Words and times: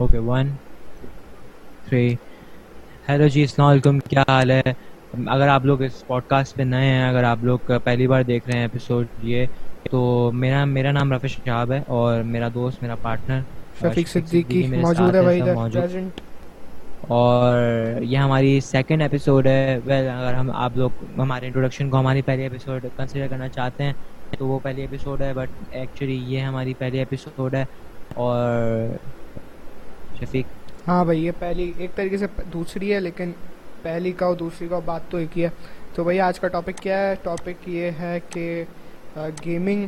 Okay 0.00 0.18
one 0.20 0.46
three 1.86 2.06
hello 3.08 3.26
جی 3.28 3.40
السلام 3.42 3.68
علیکم 3.68 3.98
کیا 4.00 4.22
حال 4.28 4.50
ہے؟ 4.50 4.72
اگر 5.28 5.48
آپ 5.48 5.64
لوگ 5.64 5.82
اس 5.82 6.06
پوڈ 6.06 6.22
کاسٹ 6.24 6.56
پہ 6.56 6.62
نئے 6.64 6.86
ہیں 6.86 7.04
اگر 7.04 7.24
آپ 7.24 7.38
لوگ 7.40 7.58
پہلی 7.84 8.06
بار 8.06 8.22
دیکھ 8.24 8.46
رہے 8.46 8.56
ہیں 8.56 8.64
ایپیسوڈ 8.64 9.06
یہ 9.24 9.46
تو 9.84 10.00
میرا 10.34 10.64
میرا 10.66 10.92
نام 10.92 11.12
رفیع 11.12 11.28
شہاب 11.30 11.72
ہے 11.72 11.80
اور 11.88 12.22
میرا 12.24 12.48
دوست 12.50 12.82
میرا 12.82 12.96
پارٹنر 12.98 13.40
شفیق 13.80 14.08
صدیقی 14.08 14.62
موجود 14.76 15.14
ہے 15.14 15.22
بھائی 15.22 15.42
موجود۔ 15.44 15.84
اور 17.10 17.58
یہ 18.02 18.18
ہماری 18.18 18.58
سیکنڈ 18.62 19.02
ایپیسوڈ 19.02 19.46
ہے۔ 19.46 19.54
ویل 19.84 20.08
اگر 20.10 20.34
ہم 20.34 20.50
آپ 20.56 20.76
لوگ 20.76 20.90
ہمارے 21.18 21.46
انٹروڈکشن 21.46 21.90
کو 21.90 21.98
ہماری 21.98 22.22
پہلی 22.22 22.42
ایپیسوڈ 22.42 22.86
کنسیڈر 22.96 23.28
کرنا 23.28 23.48
چاہتے 23.50 23.84
ہیں 23.84 23.92
تو 24.32 24.46
وہ 24.46 24.58
پہلی 24.60 24.80
ایپیسوڈ 24.80 25.22
ہے 25.22 25.32
بٹ 25.34 25.50
ایکچولی 25.70 26.16
یہ 26.24 26.40
ہماری 26.42 26.74
پہلی 26.74 26.98
ایپیسوڈ 26.98 27.54
ہے۔ 27.54 27.64
اور 28.16 28.88
شفیق 30.20 30.88
ہاں 30.88 31.04
بھائی، 31.04 31.24
یہ 31.24 31.32
پہلی، 31.38 31.70
ایک 31.78 31.94
طریقے 31.94 32.16
سے 32.16 32.26
دوسری 32.52 32.92
ہے، 32.94 33.00
لیکن 33.00 33.32
پہلی 33.82 34.12
کا 34.12 34.26
اور 34.26 34.34
دوسری 34.36 34.68
کا 34.68 34.78
بات 34.84 35.10
تو 35.10 35.16
ایک 35.18 35.36
ہی 35.38 35.44
ہے۔ 35.44 35.48
تو 35.94 36.04
بھائی، 36.04 36.20
آج 36.20 36.40
کا 36.40 36.48
ٹاپک 36.48 36.82
کیا 36.82 36.98
ہے؟ 36.98 37.14
ٹاپک 37.22 37.68
یہ 37.68 37.90
ہے 38.00 38.18
کہ 38.30 38.64
گیمنگ 39.44 39.86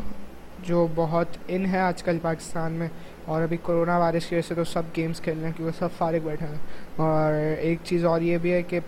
جو 0.66 0.86
بہت 0.94 1.36
ان 1.48 1.66
ہے 1.66 1.78
آج 1.80 2.02
کل 2.02 2.18
پاکستان 2.22 2.72
میں، 2.72 2.88
اور 3.24 3.42
ابھی 3.42 3.56
کرونا 3.64 3.98
وائرس 3.98 4.26
کی 4.26 4.34
وجہ 4.34 4.48
سے 4.48 4.54
تو 4.54 4.64
سب 4.64 4.96
گیمز 4.96 5.20
کھیل 5.20 5.38
رہے 5.38 5.46
ہیں، 5.46 5.56
کیونکہ 5.56 5.78
سب 5.78 5.96
فارغ 5.98 6.24
بیٹھے 6.24 6.46
ہیں۔ 6.46 6.56
اور 6.96 7.32
ایک 7.32 7.78
چیز 7.84 8.04
اور 8.04 8.20
یہ 8.20 8.38
بھی 8.38 8.52
ہے 8.52 8.62
کہ 8.62 8.80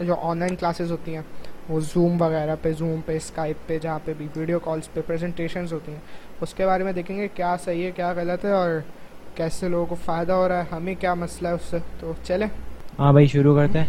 جو 0.00 0.14
آن 0.14 0.38
لائن 0.38 0.56
کلاسز 0.56 0.90
ہوتی 0.90 1.14
ہیں، 1.14 1.22
وہ 1.68 1.80
زوم 1.84 2.20
وغیرہ 2.22 2.56
پہ 2.62 2.72
زوم 2.78 3.00
پہ 3.06 3.16
اسکائپ 3.16 3.66
پہ، 3.68 3.78
جہاں 3.78 3.98
پہ 4.04 4.12
بھی 4.18 4.26
ویڈیو 4.36 4.58
کالس 4.58 4.92
پہ 4.92 5.00
پریزنٹیشنز 5.06 5.72
ہوتی 5.72 5.92
ہیں، 5.92 6.00
اس 6.40 6.54
کے 6.54 6.66
بارے 6.66 6.84
میں 6.84 6.92
دیکھیں 6.92 7.16
گے 7.16 7.28
کیا 7.34 7.56
صحیح 7.64 7.84
ہے، 7.84 7.90
کیا 7.96 8.12
غلط 8.16 8.44
ہے، 8.44 8.50
اور 8.50 8.70
کیسے 9.36 9.68
لوگوں 9.68 9.86
کو 9.86 9.94
فائدہ 10.04 10.32
ہو 10.32 10.48
رہا 10.48 10.58
ہے 10.58 10.64
ہمیں 10.72 10.94
کیا 11.00 11.14
مسئلہ 11.14 11.48
ہے 11.48 11.52
اس 11.52 11.62
سے؟ 11.62 11.78
تو 12.00 12.12
چلیں۔ 12.24 12.46
ہاں 12.98 13.12
بھائی 13.12 13.26
شروع 13.26 13.56
کرتے 13.56 13.78
ہیں۔ 13.78 13.86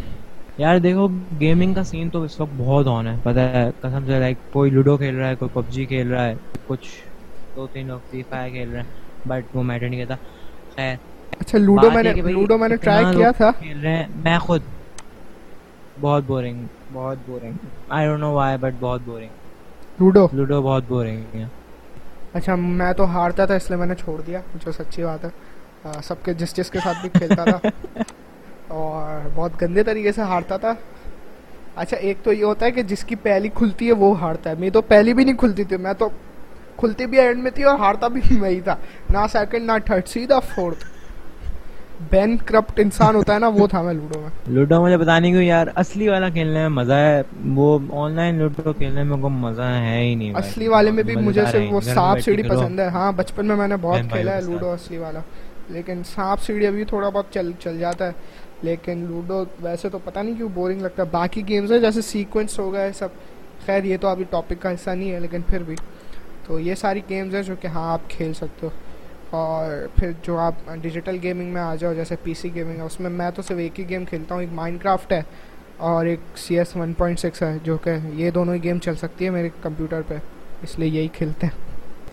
یار 0.58 0.78
دیکھو 0.78 1.08
گیمنگ 1.40 1.74
کا 1.74 1.84
سین 1.84 2.10
تو 2.10 2.24
اس 2.24 2.40
وقت 2.40 2.54
بہت 2.58 2.88
آن 2.88 3.08
ہے۔ 3.08 3.16
پتہ 3.24 3.40
ہے 3.40 3.72
قسم 3.82 4.06
سے 4.06 4.20
لائک 4.20 4.38
کوئی 4.54 4.72
لوڈو 4.72 4.98
کھیل 4.98 5.16
رہا 5.16 5.30
ہے 5.30 5.36
کوئی 5.36 5.50
پب 5.54 5.62
جی 5.70 5.86
کھیل 5.86 6.12
رہا 6.12 6.26
ہے 6.26 6.34
کچھ 6.68 6.88
دو 7.56 7.68
تین 7.74 7.88
لوگ 7.88 8.00
فری 8.12 8.24
فائر 8.30 8.50
کھیل 8.50 8.70
رہے 8.70 8.80
ہیں 8.80 8.88
بٹ 9.28 9.56
وہ 9.56 9.64
میٹر 9.64 9.90
نہیں 9.90 10.06
کرتا۔ 10.06 10.16
خیر۔ 10.76 10.96
اچھا 11.40 11.58
لوڈو 11.58 11.92
میں 11.92 12.04
نے 12.04 12.14
لوڈو 12.14 12.58
میں 12.58 12.70
نے 12.70 12.76
ٹرائی 12.76 13.06
کیا 13.16 13.32
تھا۔ 13.32 13.52
کھیل 13.52 13.80
رہے 13.80 13.96
ہیں۔ 13.96 14.08
میں 14.16 14.40
خود 14.40 14.62
بہت 16.02 16.24
بورنگ 16.28 16.66
بہت 16.94 17.18
boring 17.26 17.54
I 17.90 18.08
don't 18.08 18.20
know 18.20 18.32
why 18.34 18.58
but 18.58 18.74
بہت 18.80 19.02
بورنگ 19.06 19.30
لوڈو 20.00 20.28
لوڈو 20.34 20.62
بہت 20.62 20.84
بورنگ 20.88 21.36
ہے 21.36 21.46
اچھا 22.34 22.56
میں 22.56 22.94
تو 22.94 23.06
ہارتا 23.06 23.46
تھا 23.46 23.56
اس 23.56 23.70
لیے 23.70 23.78
میں 23.78 23.88
نے 23.88 23.96
چھوڑ 23.96 24.22
دیا 24.22 24.40
جو 24.66 24.72
سچی 24.72 25.04
بات 25.04 25.26
ہے۔ 25.26 25.30
سب 26.04 26.26
کے 26.26 26.34
جس 26.34 26.56
جس 26.56 26.70
کے 26.70 26.80
ساتھ 26.84 26.98
بھی 27.02 27.10
کھیلتا 27.10 27.44
تھا۔ 27.44 27.70
اور 28.68 29.30
بہت 29.36 29.62
گندے 29.62 29.84
طریقے 29.84 30.12
سے 30.12 30.22
ہارتا 30.22 30.58
تھا۔ 30.58 30.74
اچھا 31.76 31.98
ایک 31.98 32.18
تو 32.24 32.34
یہ 32.34 32.44
ہوتا 32.44 32.66
ہے 32.66 32.72
کہ 32.72 32.82
جس 32.82 33.04
کی 33.04 33.16
پہلی 33.16 33.50
کھلتی 33.50 33.88
ہے 33.88 33.92
وہ 33.92 34.20
ہارتا 34.20 34.50
ہے۔ 34.50 34.56
میری 34.56 34.70
تو 34.70 34.82
پہلی 34.82 35.14
بھی 35.14 35.24
نہیں 35.24 35.38
کھلتی 35.38 35.64
تھی 35.64 35.78
میں 35.78 35.94
تو 35.94 36.10
کھلتی 36.78 37.06
بھی 37.06 37.20
اینڈ 37.20 37.44
میں 37.44 37.52
تھی 37.52 37.64
اور 37.64 37.80
ہارتا 37.80 38.08
بھی 38.08 38.22
میں 38.40 38.50
ہی 38.50 38.62
تھا۔ 38.62 38.76
نہ 39.10 39.18
سیکنڈ 39.32 39.66
نہ 39.66 39.72
تھرڈ 39.86 40.08
سیدھا 40.08 40.40
فورتھ 40.40 40.86
بین 42.10 42.38
کرپٹ 42.38 42.80
انسان 42.80 43.16
ہوتا 43.16 43.34
ہے 43.34 43.40
نا 43.40 43.48
وہ 43.48 43.68
تھا 43.68 43.82
میں 43.82 43.94
لوڈو 43.94 44.20
میں۔ 44.20 44.30
لوڈو 44.48 44.84
مجھے 44.84 44.98
بتا 44.98 45.20
نہیں 45.20 45.32
کیوں 45.32 45.44
یار 45.44 45.68
اصلی 45.76 46.08
والا 46.08 46.30
کھیلنے 46.30 46.60
میں 46.60 46.70
مزہ 46.70 46.94
ہے۔ 46.94 47.22
وہ 47.56 47.80
آن 47.92 48.12
لائن 48.12 48.36
لوڈو 48.36 48.74
کھیلنے 48.74 49.04
میں 49.04 49.18
کوئی 49.18 49.34
مزہ 49.34 49.62
ہے 49.62 50.04
ہی 50.04 50.16
نہیں 50.16 50.34
اصلی 50.36 50.68
والے 50.68 50.92
میں 50.92 51.04
بھی 51.04 51.16
مجھے 51.16 51.46
صرف 51.52 51.62
وہ 51.70 51.82
سانپ 51.82 52.20
سیڑھی 52.20 52.44
پسند 52.44 52.80
ہے۔ 52.80 52.88
ہاں 52.88 53.12
بچپن 53.12 53.46
میں 53.46 53.56
میں 53.56 53.68
نے 53.68 53.76
بہت 53.82 54.00
کھیلا 54.12 54.36
ہے 54.36 54.42
لوڈو 54.42 54.72
اصلی 54.72 54.98
والا۔ 54.98 55.20
لیکن 55.70 56.02
سانپ 56.16 56.44
سیڑھی 56.44 56.68
ابھی 56.68 56.86
تھوڑا 56.86 57.10
بہت 57.10 57.26
چل 57.34 57.52
چل 57.60 57.80
جاتا 57.80 58.08
ہے۔ 58.08 58.12
لیکن 58.62 59.06
لوڈو 59.10 59.44
ویسے 59.62 59.90
تو 59.90 60.00
پتہ 60.04 60.20
نہیں 60.20 60.36
کیوں 60.36 60.50
بورنگ 60.54 60.82
لگتا 60.82 61.04
ہے۔ 61.04 61.08
باقی 61.12 61.48
گیمز 61.48 61.72
ہیں 61.72 61.80
جیسے 61.80 62.02
سیکوینس 62.02 62.60
ہو 62.60 62.74
گئے 62.74 62.92
سب۔ 62.94 63.08
خیر 63.66 63.84
یہ 63.84 63.98
تو 64.02 64.08
ابھی 64.08 64.26
ٹاپک 64.30 64.62
کا 64.62 64.72
حصہ 64.72 64.90
نہیں 64.90 65.12
ہے 65.12 65.20
لیکن 65.20 65.42
پھر 65.42 65.64
بھی۔ 65.64 65.76
تو 66.48 66.60
یہ 66.60 66.76
ساری 66.76 67.02
گیمز 67.10 67.36
ہیں 67.36 67.42
جو 67.42 67.56
کہ 67.62 67.68
ہاں 67.68 67.94
آپ 67.94 68.10
کھیل 68.10 68.34
سکتے 68.34 68.68
ہو۔ 68.68 68.70
اور 69.30 69.88
پھر 69.96 70.12
جو 70.22 70.38
آپ 70.40 70.54
ڈیجیٹل 70.82 71.18
گیمنگ 71.24 71.54
میں 71.54 71.62
آ 71.62 71.76
جاؤ، 71.76 71.94
جیسے 71.94 72.16
پی 72.24 72.34
سی 72.34 72.56
گیمنگ 72.56 72.78
ہے، 72.78 72.82
اس 72.82 73.00
میں 73.00 73.10
میں 73.10 73.32
تو 73.32 73.42
صرف 73.42 73.58
ایک 73.58 73.80
ہی 73.80 73.90
گیم 73.90 74.06
کھیلتا 74.06 74.36
ہوں، 74.36 74.42
ایک 74.42 74.54
مائنڈ 74.54 74.82
کرافٹ 74.82 75.12
ہے 75.12 75.22
اور 75.78 76.06
ایک 76.06 76.20
C 76.36 76.58
S 76.58 76.76
one 76.76 76.94
point 76.94 77.20
six 77.20 77.42
ہے، 77.44 77.58
جو 77.64 77.78
کہ 77.78 77.90
یہ 78.14 78.32
دونوں 78.32 78.56
ہی 78.56 78.64
گیم 78.64 78.80
چل 78.80 78.96
سکتی 78.96 79.26
ہے 79.26 79.30
میرے 79.30 79.50
کمپیوٹر 79.62 80.02
پہ، 80.08 80.16
اس 80.62 80.80
لیے 80.80 80.90
یہی 80.90 81.08
کھیلتے 81.08 81.48
ہیں۔ 81.48 81.66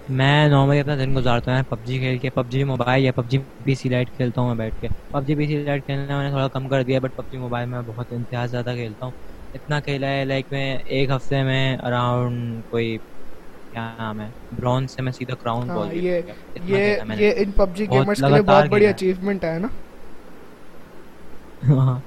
میں 0.08 0.48
نارملی 0.48 0.80
اپنا 0.80 0.96
دن 0.96 1.14
گزارتا 1.16 1.56
ہوں، 1.56 1.62
پب 1.68 1.76
جی 1.84 1.98
کھیل 1.98 2.18
کے، 2.18 2.30
پب 2.30 2.48
جی 2.48 2.64
موبائل 2.64 3.04
یا 3.04 3.12
پب 3.12 3.28
جی 3.28 3.38
پی 3.64 3.74
سی 3.74 3.88
لائٹ 3.88 4.10
کھیلتا 4.16 4.40
ہوں 4.40 4.48
میں 4.48 4.56
بیٹھ 4.56 4.74
کے۔ 4.80 4.88
پب 5.10 5.26
جی 5.26 5.34
پی 5.34 5.46
سی 5.46 5.56
لائٹ 5.56 5.86
کھیلنا 5.86 6.16
میں 6.16 6.24
نے 6.24 6.30
تھوڑا 6.30 6.48
کم 6.48 6.68
کر 6.68 6.82
دیا 6.82 6.98
بٹ 6.98 7.16
پب 7.16 7.32
جی 7.32 7.38
موبائل 7.38 7.68
میں 7.68 7.80
بہت 7.86 8.06
انتہا 8.10 8.46
زیادہ 8.46 8.72
کھیلتا 8.74 9.06
ہوں۔ 9.06 9.12
اتنا 9.54 9.80
کھیلا 9.80 10.08
ہے 10.08 10.24
لائک 10.24 10.46
میں 10.50 10.78
ایک 10.84 11.10
ہفتے 11.10 11.42
میں 11.42 11.76
اراؤنڈ 11.76 12.60
کوئی 12.70 12.98
کیا 13.74 13.92
نام 13.98 14.20
ہے؟ 14.20 14.28
برونز 14.52 14.90
سے 14.90 15.02
میں 15.02 15.12
سیدھا 15.12 15.34
کراؤن 15.36 15.68
بول 15.68 15.88
یہ 15.94 16.20
یہ 16.66 16.96
ان 17.36 17.50
پب 17.52 17.74
جی 17.74 17.86
گیمرز 17.90 18.20
کے 18.20 18.28
لیے 18.28 18.42
بہت 18.42 18.68
بڑی 18.68 18.86
اچیومنٹ 18.86 19.44
ہے 19.44 19.58
نا؟ 19.58 19.68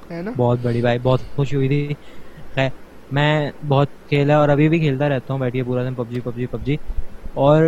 ہے 0.07 0.21
نا؟ 0.21 0.31
بہت 0.37 0.59
بڑی 0.61 0.81
بھائی 0.81 0.99
بہت 1.03 1.21
خوشی 1.35 1.55
ہوئی 1.55 1.67
تھی۔ 1.69 2.67
میں 3.11 3.33
بہت 3.67 3.89
کھیلا 4.09 4.37
اور 4.37 4.49
ابھی 4.49 4.67
بھی 4.69 4.79
کھیلتا 4.79 5.09
رہتا 5.09 5.33
ہوں 5.33 5.39
بیٹھیے 5.39 5.63
پورا 5.63 5.83
دن 5.83 5.93
پب 5.93 6.09
جی 6.09 6.19
پب 6.21 6.35
جی 6.35 6.45
پب 6.45 6.65
جی۔ 6.65 6.75
اور 7.35 7.63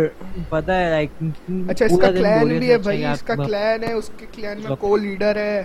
پتہ 0.48 0.72
ہے 0.72 0.88
لائک 0.90 1.10
اچھا 1.68 1.84
اس 1.84 1.98
کا 2.00 2.10
کلین 2.10 2.58
بھی 2.58 2.70
ہے 2.70 2.78
بھائی 2.78 3.04
اس 3.06 3.22
کا 3.22 3.34
کلین 3.36 3.84
ہے 3.84 3.92
اس 3.92 4.10
کے 4.16 4.26
کلین 4.32 4.60
میں 4.60 4.76
کو 4.76 4.96
لیڈر 4.96 5.36
ہے 5.36 5.62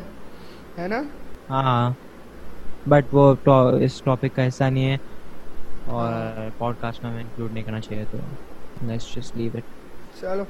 ہے 0.77 0.87
نا؟ 0.87 1.01
ہاں 1.49 1.89
بٹ 2.87 3.13
وہ 3.13 3.33
اس 3.81 4.01
ٹاپک 4.01 4.35
کا 4.35 4.47
حصہ 4.47 4.63
نہیں 4.65 4.91
ہے۔ 4.91 4.97
اور 5.85 6.13
پوڈ 6.57 6.75
کاسٹ 6.79 7.03
میں 7.03 7.11
انکلوڈ 7.11 7.53
نہیں 7.53 7.63
کرنا 7.63 7.79
چاہیے 7.79 8.03
تو 8.11 8.17
لیٹس 8.81 9.15
جسٹ 9.15 9.37
لیو 9.37 9.51
اٹ 9.53 9.63
چلو 10.21 10.43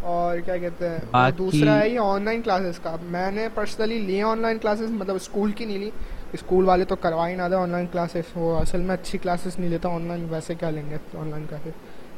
اور 0.00 0.38
کیا 0.38 0.56
کہتے 0.56 0.88
ہیں؟ 0.88 1.30
دوسرا 1.38 1.78
ہے 1.78 1.88
یہ 1.88 1.98
آن 1.98 2.24
لائن 2.24 2.42
کلاسز 2.42 2.78
کا۔ 2.78 2.96
میں 3.02 3.30
نے 3.30 3.48
پرسنلی 3.54 3.98
لی 3.98 4.22
آن 4.22 4.38
لائن 4.38 4.58
کلاسز 4.58 4.90
مطلب 4.90 5.14
اسکول 5.14 5.52
کی 5.52 5.64
نہیں 5.64 5.78
لی۔ 5.78 5.90
اسکول 6.32 6.64
والے 6.64 6.84
تو 6.84 6.96
کروا 6.96 7.28
ہی 7.30 7.34
نہ 7.34 7.42
دے 7.50 7.54
آن 7.54 7.70
لائن 7.70 7.86
کلاسز 7.92 8.30
وہ 8.34 8.56
اصل 8.58 8.80
میں 8.80 8.94
اچھی 8.94 9.18
کلاسز 9.18 9.58
نہیں 9.58 9.70
لیتا 9.70 9.88
آن 9.88 10.08
لائن 10.08 10.26
ویسے 10.30 10.54
کیا 10.54 10.70
لیں 10.70 10.82
گے 10.90 10.96
آن 11.18 11.28
لائن 11.30 11.44
کلاسز 11.50 11.70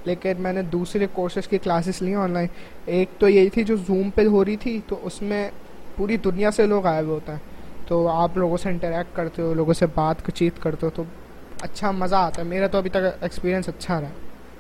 لیکن 0.05 0.33
میں 0.39 0.53
نے 0.53 0.63
دوسرے 0.63 1.07
کورسز 1.13 1.49
کی 1.49 1.59
کلاسز 1.59 2.03
لی 2.03 2.15
آن 2.15 2.31
لائن 2.31 2.47
ایک 2.87 3.09
تو 3.19 3.29
یہی 3.29 3.51
تھی 3.51 3.65
جو 3.65 3.77
زوم 3.77 4.11
پہ 4.11 4.27
ہو 4.27 4.45
رہی 4.45 4.57
تھی 4.57 4.81
تو 4.87 4.99
اس 5.03 5.23
میں 5.23 5.51
پوری 5.97 6.17
دنیا 6.17 6.51
سے 6.51 6.67
لوگ 6.67 6.87
آئے 6.87 7.03
ہوئے 7.03 7.15
ہوتے 7.15 7.33
ہیں۔ 7.33 7.39
تو 7.87 8.09
آپ 8.09 8.37
لوگوں 8.37 8.57
سے 8.57 8.69
انٹریکٹ 8.69 9.17
کرتے 9.17 9.43
ہو 9.43 9.55
لوگوں 9.55 9.75
سے 9.75 9.87
بات 9.95 10.31
چیت 10.35 10.63
کرتے 10.63 10.87
ہو 10.87 10.91
تو 10.95 11.03
اچھا 11.63 11.91
مزہ 11.91 12.15
آتا 12.17 12.43
ہے۔ 12.43 12.47
میرا 12.47 12.67
تو 12.67 12.79
ابھی 12.79 12.91
تک 12.91 13.05
ایکسپیرینس 13.21 13.69
اچھا 13.69 14.01
رہا۔ 14.01 14.09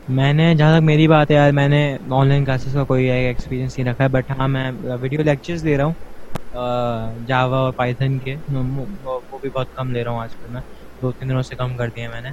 میں 0.08 0.32
نے 0.32 0.54
جہاں 0.54 0.78
تک 0.78 0.84
میری 0.84 1.06
بات 1.08 1.30
ہے 1.30 1.34
یار 1.36 1.52
میں 1.52 1.68
نے 1.68 1.80
آن 2.10 2.26
لائن 2.28 2.44
کلاسز 2.44 2.72
کا 2.72 2.84
کوئی 2.84 3.10
ایکسپیرینس 3.10 3.78
نہیں 3.78 3.88
رکھا 3.88 4.04
ہے 4.04 4.08
بٹ 4.08 4.30
ہاں 4.38 4.48
میں 4.48 4.70
ویڈیو 5.00 5.22
لیکچرز 5.22 5.64
دے 5.64 5.76
رہا 5.76 5.84
ہوں 5.84 5.92
جاوا 7.26 7.58
اور 7.58 7.72
پائتھن 7.72 8.18
کے۔ 8.18 8.34
وہ 9.04 9.38
بھی 9.40 9.48
بہت 9.52 9.76
کم 9.76 9.90
لے 9.92 10.04
رہا 10.04 10.10
ہوں 10.10 10.20
آج 10.20 10.34
کل 10.34 10.52
میں۔ 10.52 10.60
دو 11.02 11.12
تین 11.12 11.28
دنوں 11.28 11.42
سے 11.42 11.56
کم 11.56 11.76
کر 11.76 11.88
دیے 11.96 12.08
میں 12.08 12.20
نے۔ 12.20 12.30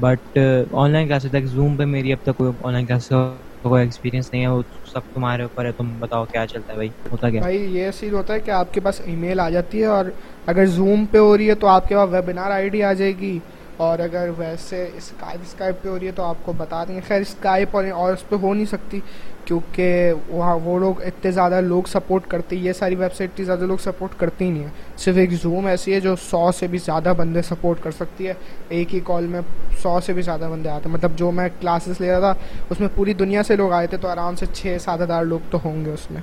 بٹ 0.00 0.38
آن 0.72 0.90
لائن 0.90 1.08
کلاسز 1.08 1.30
تک 1.30 1.44
زوم 1.44 1.76
پہ 1.76 1.84
میری 1.84 2.12
اب 2.12 2.18
تک 2.22 2.36
کوئی 2.36 2.52
آن 2.62 2.72
لائن 2.72 2.86
کلاسز 2.86 3.08
کا 3.08 3.28
کوئی 3.62 3.82
ایکسپیرینس 3.82 4.32
نہیں 4.32 4.42
ہے۔ 4.42 4.48
وہ 4.48 4.62
سب 4.92 5.00
تمہارے 5.14 5.42
اوپر 5.42 5.64
ہے 5.64 5.72
تم 5.72 5.88
بتاؤ 5.98 6.24
کیا 6.24 6.46
چلتا 6.46 6.72
ہے 6.72 6.76
بھائی؟ 6.76 6.88
ہوتا 7.12 7.30
کیا؟ 7.30 7.40
بھائی 7.40 7.76
یہ 7.76 7.90
چیز 8.00 8.12
ہوتا 8.12 8.34
ہے 8.34 8.40
کہ 8.40 8.50
آپ 8.50 8.74
کے 8.74 8.80
پاس 8.80 9.00
ای 9.04 9.14
میل 9.16 9.40
آ 9.40 9.48
جاتی 9.50 9.80
ہے 9.80 9.86
اور 9.86 10.04
اگر 10.46 10.66
زوم 10.76 11.04
پہ 11.10 11.18
ہو 11.18 11.36
رہی 11.36 11.48
ہے 11.48 11.54
تو 11.54 11.66
آپ 11.66 11.88
کے 11.88 11.96
پاس 11.96 12.08
ویبینار 12.12 12.50
آئی 12.50 12.68
ڈی 12.68 12.82
آ 12.82 12.92
جائے 12.92 13.12
گی۔ 13.20 13.38
اور 13.78 13.98
اگر 13.98 14.28
ویسے 14.38 14.88
اسکائپ 14.96 15.38
اسکائپ 15.42 15.82
پہ 15.82 15.88
ہو 15.88 15.98
رہی 15.98 16.06
ہے 16.06 16.12
تو 16.12 16.22
آپ 16.22 16.36
کو 16.42 16.52
بتا 16.56 16.84
دیں 16.84 16.94
گے۔ 16.94 17.00
خیر 17.08 17.20
اسکائپ 17.20 17.76
اور 17.76 17.84
اور 17.94 18.12
اس 18.12 18.28
پہ 18.28 18.36
ہو 18.42 18.54
نہیں 18.54 18.64
سکتی 18.64 19.00
کیونکہ 19.44 20.12
وہاں 20.28 20.58
وہ 20.64 20.78
لوگ 20.78 21.02
اتنے 21.02 21.30
زیادہ 21.30 21.60
لوگ 21.60 21.82
سپورٹ 21.88 22.22
کرتے 22.28 22.56
یہ 22.56 22.72
ساری 22.72 22.94
ویب 22.94 23.14
سائٹ 23.14 23.30
اتنی 23.34 23.44
زیادہ 23.44 23.64
لوگ 23.64 23.76
سپورٹ 23.76 24.20
کرتی 24.20 24.44
ہی 24.44 24.50
نہیں 24.50 24.62
ہیں۔ 24.62 24.70
صرف 24.96 25.16
ایک 25.16 25.30
زوم 25.32 25.66
ایسی 25.66 25.92
ہے 25.92 26.00
جو 26.00 26.16
سو 26.16 26.52
سے 26.52 26.66
بھی 26.66 26.78
زیادہ 26.78 27.12
بندے 27.16 27.42
سپورٹ 27.42 27.82
کر 27.82 27.90
سکتی 27.90 28.28
ہے۔ 28.28 28.34
ایک 28.68 28.94
ہی 28.94 29.00
کال 29.04 29.26
میں 29.26 29.40
سو 29.82 30.00
سے 30.00 30.12
بھی 30.12 30.22
زیادہ 30.22 30.48
بندے 30.52 30.68
آتے 30.68 30.88
ہیں۔ 30.88 30.94
مطلب 30.94 31.16
جو 31.16 31.30
میں 31.30 31.48
کلاسز 31.60 32.00
لے 32.00 32.12
رہا 32.12 32.20
تھا، 32.20 32.34
اس 32.70 32.80
میں 32.80 32.88
پوری 32.94 33.12
دنیا 33.12 33.42
سے 33.42 33.56
لوگ 33.56 33.72
آئے 33.72 33.86
تھے 33.86 33.96
تو 33.96 34.08
آرام 34.08 34.34
سے 34.34 34.46
چھ 34.54 34.76
سات 34.80 35.00
ہزار 35.00 35.24
لوگ 35.24 35.38
تو 35.50 35.58
ہوں 35.64 35.84
گے 35.84 35.90
اس 35.90 36.10
میں۔ 36.10 36.20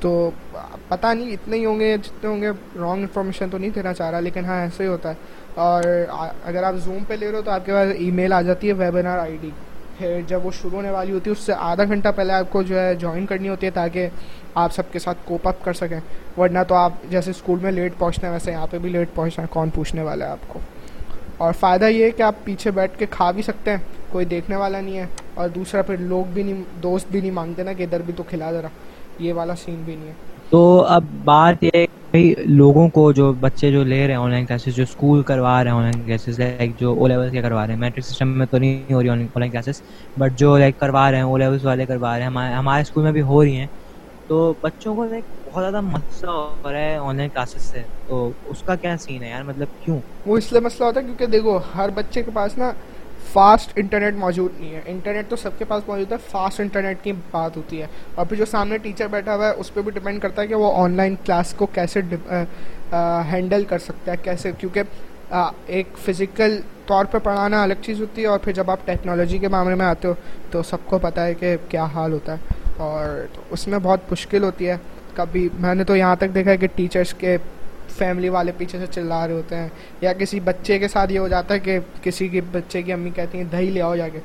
تو 0.00 0.30
پتہ 0.88 1.06
نہیں، 1.06 1.30
اتنے 1.30 1.56
ہی 1.56 1.64
ہوں 1.64 1.80
گے 1.80 1.96
جتنے 1.96 2.30
ہوں 2.30 2.42
گے۔ 2.42 2.48
رانگ 2.78 3.00
انفارمیشن 3.00 3.48
تو 3.50 3.58
نہیں 3.58 3.70
دینا 3.70 3.92
چاہ 3.92 4.10
رہا، 4.10 4.20
لیکن 4.20 4.44
ہاں 4.44 4.60
ایسے 4.60 4.82
ہی 4.82 4.88
ہوتا 4.88 5.08
ہے۔ 5.08 5.14
اور 5.54 5.82
اگر 6.44 6.62
آپ 6.62 6.74
زوم 6.74 7.04
پہ 7.08 7.14
لے 7.14 7.30
رہے 7.30 7.36
ہو 7.36 7.42
تو 7.42 7.50
آپ 7.50 7.66
کے 7.66 7.72
پاس 7.72 7.88
ای 7.98 8.10
میل 8.10 8.32
آ 8.32 8.42
جاتی 8.42 8.68
ہے 8.68 8.72
ویبینار 8.72 9.18
آئی 9.18 9.36
ڈی 9.40 9.50
پھر 9.98 10.20
جب 10.26 10.46
وہ 10.46 10.50
شروع 10.60 10.70
ہونے 10.70 10.90
والی 10.90 11.12
ہوتی 11.12 11.30
ہے، 11.30 11.32
اس 11.32 11.38
سے 11.38 11.52
آدھا 11.58 11.84
گھنٹہ 11.84 12.08
پہلے 12.16 12.32
آپ 12.32 12.44
کو 12.50 12.62
جو 12.62 12.80
ہے 12.80 12.94
جوائن 12.94 13.26
کرنی 13.26 13.48
ہوتی 13.48 13.66
ہے 13.66 13.70
تاکہ 13.70 14.08
آپ 14.54 14.72
سب 14.72 14.82
کے 14.92 14.98
ساتھ 14.98 15.18
کوپ 15.24 15.48
اپ 15.48 15.64
کر 15.64 15.72
سکیں۔ 15.72 16.00
ورنہ 16.40 16.58
تو 16.68 16.74
آپ 16.74 16.92
جیسے 17.10 17.30
اسکول 17.30 17.58
میں 17.62 17.72
لیٹ 17.72 17.92
پہنچتے 17.98 18.26
ہیں 18.26 18.32
ویسے 18.32 18.50
یہاں 18.50 18.66
پہ 18.70 18.78
بھی 18.78 18.90
لیٹ 18.90 19.08
پہنچنا 19.14 19.42
ہے، 19.42 19.48
کون 19.50 19.70
پوچھنے 19.70 20.02
والا 20.02 20.26
ہے 20.26 20.30
آپ 20.30 20.48
کو؟ 20.48 20.58
اور 21.36 21.52
فائدہ 21.52 21.84
یہ 21.84 22.04
ہے 22.04 22.10
کہ 22.10 22.22
آپ 22.22 22.34
پیچھے 22.44 22.70
بیٹھ 22.70 22.98
کے 22.98 23.06
کھا 23.10 23.30
بھی 23.30 23.42
سکتے 23.42 23.70
ہیں، 23.70 23.78
کوئی 24.08 24.24
دیکھنے 24.24 24.56
والا 24.56 24.80
نہیں 24.80 24.98
ہے۔ 24.98 25.06
اور 25.34 25.48
دوسرا، 25.48 25.82
پھر 25.82 25.96
لوگ 25.96 26.24
بھی 26.24 26.42
نہیں، 26.42 26.62
دوست 26.82 27.06
بھی 27.10 27.20
نہیں 27.20 27.30
مانگتے 27.30 27.62
نا 27.62 27.72
کہ 27.72 27.82
ادھر 27.82 28.02
بھی 28.02 28.12
تو 28.16 28.22
کھلا 28.22 28.52
ذرا، 28.52 28.68
یہ 29.18 29.32
والا 29.32 29.54
سین 29.56 29.82
بھی 29.84 29.96
نہیں 29.96 30.08
ہے۔ 30.08 30.29
تو 30.50 30.84
اب 30.88 31.04
بات 31.24 31.64
یہ 31.64 31.86
بھائی 32.10 32.34
لوگوں 32.38 32.88
کو 32.88 33.12
جو 33.12 33.32
بچے 33.32 33.72
جو 33.72 33.84
لے 33.84 34.06
رہے 34.06 34.14
ہیں 34.14 34.20
آن 34.20 34.30
لائن 34.30 34.46
کلاسز 34.46 34.76
جو 34.76 34.82
اسکول 34.82 35.22
کروا 35.22 35.64
رہے 35.64 35.70
ہیں 35.70 35.76
آن 35.76 35.82
لائن 35.82 36.02
کلاسز 36.06 36.40
لائک 36.40 36.70
جو 36.78 36.92
او 36.92 37.06
لیول 37.06 37.30
کے 37.30 37.42
کروا 37.42 37.66
رہے 37.66 37.74
ہیں 37.74 37.80
میٹرک 37.80 38.04
سسٹم 38.04 38.28
میں 38.28 38.46
تو 38.46 38.58
نہیں 38.58 38.92
ہو 38.92 39.02
رہی 39.02 39.08
آن 39.08 39.26
لائن 39.36 39.50
کلاسز 39.50 39.82
بٹ 40.18 40.38
جو 40.38 40.58
لائک 40.58 40.80
کروا 40.80 41.10
رہے 41.10 41.16
ہیں 41.16 41.24
او 41.24 41.36
لیولس 41.36 41.64
والے 41.64 41.86
کروا 41.86 42.14
رہے 42.14 42.20
ہیں، 42.20 42.26
ہمارے 42.26 42.54
ہمارے 42.54 42.82
اسکول 42.82 43.04
میں 43.04 43.12
بھی 43.12 43.22
ہو 43.22 43.44
رہی 43.44 43.56
ہیں۔ 43.56 43.66
تو 44.26 44.54
بچوں 44.60 44.94
کو 44.94 45.04
لائک 45.04 45.24
بہت 45.52 45.62
زیادہ 45.62 45.80
مسئلہ 45.80 46.30
ہو 46.30 46.72
رہا 46.72 46.78
ہے 46.78 46.96
آن 46.96 47.16
لائن 47.16 47.28
کلاسز 47.34 47.62
سے۔ 47.62 47.82
تو 48.06 48.30
اس 48.44 48.62
کا 48.62 48.74
کیا 48.74 48.96
سین 48.96 49.22
ہے 49.22 49.28
یار؟ 49.28 49.42
مطلب 49.42 49.68
کیوں؟ 49.84 49.98
وہ 50.26 50.36
اس 50.36 50.52
لیے 50.52 50.60
مسئلہ 50.60 50.84
ہوتا 50.86 51.00
ہے 51.00 51.04
کیونکہ 51.04 51.26
دیکھو، 51.26 51.58
ہر 51.76 51.88
بچے 51.94 52.22
کے 52.22 52.30
پاس 52.34 52.58
نا 52.58 52.72
فاسٹ 53.32 53.72
انٹرنیٹ 53.76 54.14
موجود 54.14 54.60
نہیں 54.60 54.74
ہے۔ 54.74 54.80
انٹرنیٹ 54.86 55.28
تو 55.28 55.36
سب 55.36 55.58
کے 55.58 55.64
پاس 55.64 55.82
موجود 55.88 56.12
ہے، 56.12 56.16
فاسٹ 56.30 56.60
انٹرنیٹ 56.60 57.02
کی 57.02 57.12
بات 57.30 57.56
ہوتی 57.56 57.80
ہے۔ 57.82 57.86
اور 58.14 58.26
پھر 58.26 58.36
جو 58.36 58.44
سامنے 58.44 58.78
ٹیچر 58.78 59.06
بیٹھا 59.06 59.34
ہوا 59.34 59.46
ہے، 59.46 59.52
اس 59.56 59.72
پہ 59.74 59.80
بھی 59.80 59.90
ڈپینڈ 59.90 60.20
کرتا 60.22 60.42
ہے 60.42 60.46
کہ 60.46 60.54
وہ 60.54 60.72
آن 60.76 60.92
لائن 60.92 61.14
کلاس 61.24 61.52
کو 61.54 61.66
کیسے 61.66 62.00
ہینڈل 63.32 63.64
کر 63.68 63.78
سکتا 63.78 64.12
ہے، 64.12 64.16
کیسے؟ 64.22 64.52
کیونکہ 64.58 64.82
ایک 65.66 65.88
فزیکل 65.98 66.60
طور 66.86 67.04
پہ 67.04 67.18
پڑھانا 67.18 67.62
الگ 67.62 67.74
چیز 67.82 68.00
ہوتی 68.00 68.22
ہے، 68.22 68.26
اور 68.26 68.38
پھر 68.38 68.52
جب 68.52 68.70
آپ 68.70 68.86
ٹیکنالوجی 68.86 69.38
کے 69.38 69.48
معاملے 69.48 69.74
میں 69.74 69.86
آتے 69.86 70.08
ہو، 70.08 70.14
تو 70.50 70.62
سب 70.62 70.76
کو 70.84 70.98
پتہ 70.98 71.20
ہے 71.20 71.34
کہ 71.34 71.56
کیا 71.68 71.84
حال 71.84 72.12
ہوتا 72.12 72.32
ہے۔ 72.32 72.54
اور 72.76 73.26
اس 73.50 73.68
میں 73.68 73.78
بہت 73.82 74.00
مشکل 74.10 74.42
ہوتی 74.42 74.68
ہے۔ 74.68 74.76
کبھی 75.14 75.48
میں 75.60 75.74
نے 75.74 75.84
تو 75.84 75.96
یہاں 75.96 76.16
تک 76.16 76.34
دیکھا 76.34 76.50
ہے 76.50 76.56
کہ 76.56 76.66
ٹیچرس 76.74 77.14
کے 77.14 77.36
فیملی 78.00 78.28
والے 78.28 78.52
پیچھے 78.56 78.78
سے 78.78 78.86
چلا 78.86 79.26
رہے 79.26 79.34
ہوتے 79.34 79.56
ہیں 79.56 79.68
یا 80.00 80.12
کسی 80.12 80.40
بچے 80.40 80.78
کے 80.78 80.88
ساتھ 80.88 81.12
یہ 81.12 81.18
ہو 81.18 81.28
جاتا 81.28 81.54
ہے 81.54 81.58
کہ 81.58 81.78
کسی 82.02 82.28
کی 82.28 82.40
بچے 82.52 82.82
کی 82.82 82.92
امی 82.92 83.10
کہتی 83.10 83.38
ہیں 83.38 83.44
دہی 83.52 83.70
لے 83.70 83.82
آؤ 83.82 83.96
جا 83.96 84.08
کے۔ 84.08 84.18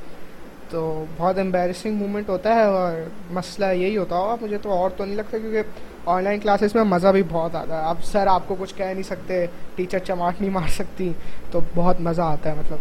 تو 0.69 1.05
بہت 1.17 1.39
امبیرسنگ 1.39 1.95
مومنٹ 1.95 2.29
ہوتا 2.29 2.55
ہے 2.55 2.61
اور 2.61 2.93
مسئلہ 3.33 3.65
یہی 3.73 3.97
ہوتا 3.97 4.15
ہوگا۔ 4.15 4.35
مجھے 4.41 4.57
تو 4.61 4.71
اور 4.71 4.89
تو 4.97 5.05
نہیں 5.05 5.15
لگتا 5.15 5.37
کیونکہ 5.37 6.09
آن 6.09 6.23
لائن 6.23 6.39
کلاسز 6.39 6.75
میں 6.75 6.83
مزہ 6.83 7.07
بھی 7.07 7.21
بہت 7.29 7.55
آتا 7.55 7.81
ہے۔ 7.81 7.89
اب 7.89 8.03
سر 8.03 8.27
آپ 8.27 8.47
کو 8.47 8.55
کچھ 8.59 8.73
کہہ 8.75 8.85
نہیں 8.85 9.03
سکتے 9.03 9.45
ٹیچر 9.75 9.99
چماٹ 9.99 10.41
نہیں 10.41 10.51
مار 10.51 10.67
سکتی 10.67 11.11
تو 11.51 11.59
بہت 11.75 12.01
مزہ 12.01 12.21
آتا 12.21 12.49
ہے۔ 12.49 12.55
مطلب 12.55 12.79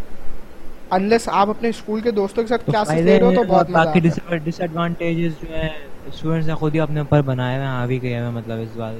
انلیس 0.90 1.28
آپ 1.32 1.50
اپنے 1.50 1.68
اسکول 1.68 2.00
کے 2.00 2.10
دوستوں 2.10 2.42
کے 2.44 2.48
ساتھ 2.48 2.66
کلاسز 2.66 3.00
لے 3.00 3.18
رہے 3.18 3.26
ہو 3.26 3.34
تو 3.34 3.42
بہت 3.48 3.70
مزہ 3.70 3.98
ڈس 4.44 4.60
ایڈوانٹیجز 4.60 5.32
جو 5.42 5.54
ہیں 5.54 5.68
اسٹوڈنٹس 6.06 6.46
نے 6.48 6.54
خود 6.54 6.74
ہی 6.74 6.80
اپنے 6.80 7.00
اوپر 7.00 7.22
بنائے 7.22 7.56
ہوئے 7.56 7.66
ہیں 7.66 7.74
آ 7.74 7.86
بھی 7.86 8.02
گئے 8.02 8.14
ہیں 8.14 8.30
مطلب 8.30 8.58
اس 8.60 8.76
بات 8.76 8.94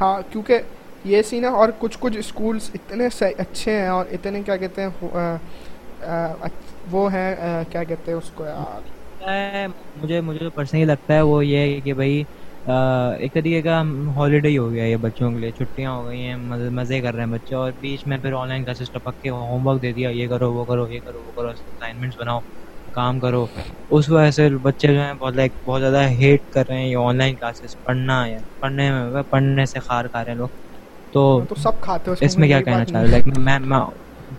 ہاں 0.00 0.20
کیونکہ 0.30 0.60
یہ 1.04 1.22
سین 1.22 1.44
ہے 1.44 1.48
اور 1.60 1.68
کچھ 1.78 1.96
کچھ 2.00 2.18
اسکولس 2.18 2.70
اتنے 2.74 3.08
اچھے 3.20 3.72
ہیں 3.72 3.88
اور 3.88 4.06
اتنے 4.12 4.42
کیا 4.42 4.56
کہتے 4.56 4.82
ہیں 4.82 4.90
وہ 6.90 7.12
ہیں 7.12 7.34
کیا 7.70 7.82
کہتے 7.84 8.10
ہیں 8.10 8.18
اس 8.18 8.30
کو 8.34 8.44
یار 8.44 9.68
مجھے 10.02 10.20
مجھے 10.20 10.48
پرسنلی 10.54 10.84
لگتا 10.84 11.14
ہے 11.14 11.20
وہ 11.20 11.44
یہ 11.46 11.80
کہ 11.84 11.92
بھائی 11.94 12.22
ایک 12.66 13.32
طریقے 13.34 13.60
کا 13.62 13.80
ہالیڈے 14.16 14.56
ہو 14.56 14.70
گیا 14.72 14.84
یہ 14.84 14.96
بچوں 15.00 15.30
کے 15.30 15.38
لیے، 15.40 15.50
چھٹیاں 15.58 15.92
ہو 15.92 16.06
گئی 16.06 16.20
ہیں 16.26 16.36
مزے 16.70 17.00
کر 17.00 17.14
رہے 17.14 17.24
ہیں 17.24 17.30
بچے 17.32 17.54
اور 17.54 17.72
بیچ 17.80 18.06
میں 18.06 18.18
پھر 18.22 18.32
آن 18.32 18.48
لائن 18.48 18.64
کلاسز 18.64 18.90
ٹپک 18.90 19.22
کے 19.22 19.28
ہوم 19.30 19.66
ورک 19.66 19.82
دے 19.82 19.92
دیا، 19.92 20.10
یہ 20.10 20.28
کرو، 20.28 20.52
وہ 20.52 20.64
کرو، 20.64 20.88
یہ 20.88 21.00
کرو، 21.04 21.22
وہ 21.26 21.32
کرو 21.36 21.48
اسائنمنٹس 21.48 22.18
بناؤ۔ 22.20 22.40
کام 22.92 23.18
کرو۔ 23.20 23.46
اس 23.90 24.08
وجہ 24.10 24.30
سے 24.30 24.48
بچے 24.62 24.88
جو 24.94 25.00
ہیں 25.00 25.12
بہت 25.18 25.36
لائک 25.36 25.52
بہت 25.64 25.80
زیادہ 25.80 26.02
ہیٹ 26.10 26.42
کر 26.52 26.64
رہے 26.68 26.78
ہیں 26.78 26.88
یہ 26.88 26.96
آن 26.96 27.16
لائن 27.16 27.34
کلاسز 27.34 27.76
پڑھنا 27.84 28.24
ہے 28.26 28.38
پڑھنے 28.60 28.90
میں 28.90 29.22
پڑھنے 29.30 29.66
سے 29.66 29.78
خار 29.78 30.04
کھا 30.12 30.24
رہے 30.24 30.32
ہیں 30.32 30.38
لوگ۔ 30.38 30.48
تو 31.12 31.40
سب 31.62 31.80
کھاتے 31.80 32.10
اس 32.20 32.38
میں 32.38 32.48
کیا 32.48 32.60
کہنا 32.62 32.84
چاہ 32.84 32.94
رہا 32.94 33.00
ہوں؟ 33.00 33.10
لائک 33.10 33.38
میں 33.38 33.80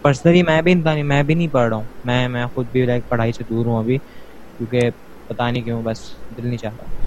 پرسنلی 0.02 0.44
میں 0.44 0.62
بھی 0.62 0.74
نہیں 0.74 1.04
میں 1.04 1.24
بھی 1.24 1.34
نہیں 1.34 1.48
پڑھ 1.52 1.68
رہا 1.70 1.78
ہوں۔ 1.78 1.84
میں 2.06 2.28
میں 2.28 2.46
خود 2.54 2.66
بھی 2.72 2.86
لائک 2.86 3.04
پڑھائی 3.10 3.32
سے 3.32 3.44
دور 3.50 3.66
ہوں 3.66 3.78
ابھی 3.78 3.98
کیونکہ 4.58 4.90
پتا 5.28 5.50
نہیں 5.52 5.64
کیوں 5.64 5.82
بس 5.84 6.00
دل 6.38 6.48
نہیں 6.48 6.58
چاہتا 6.58 7.06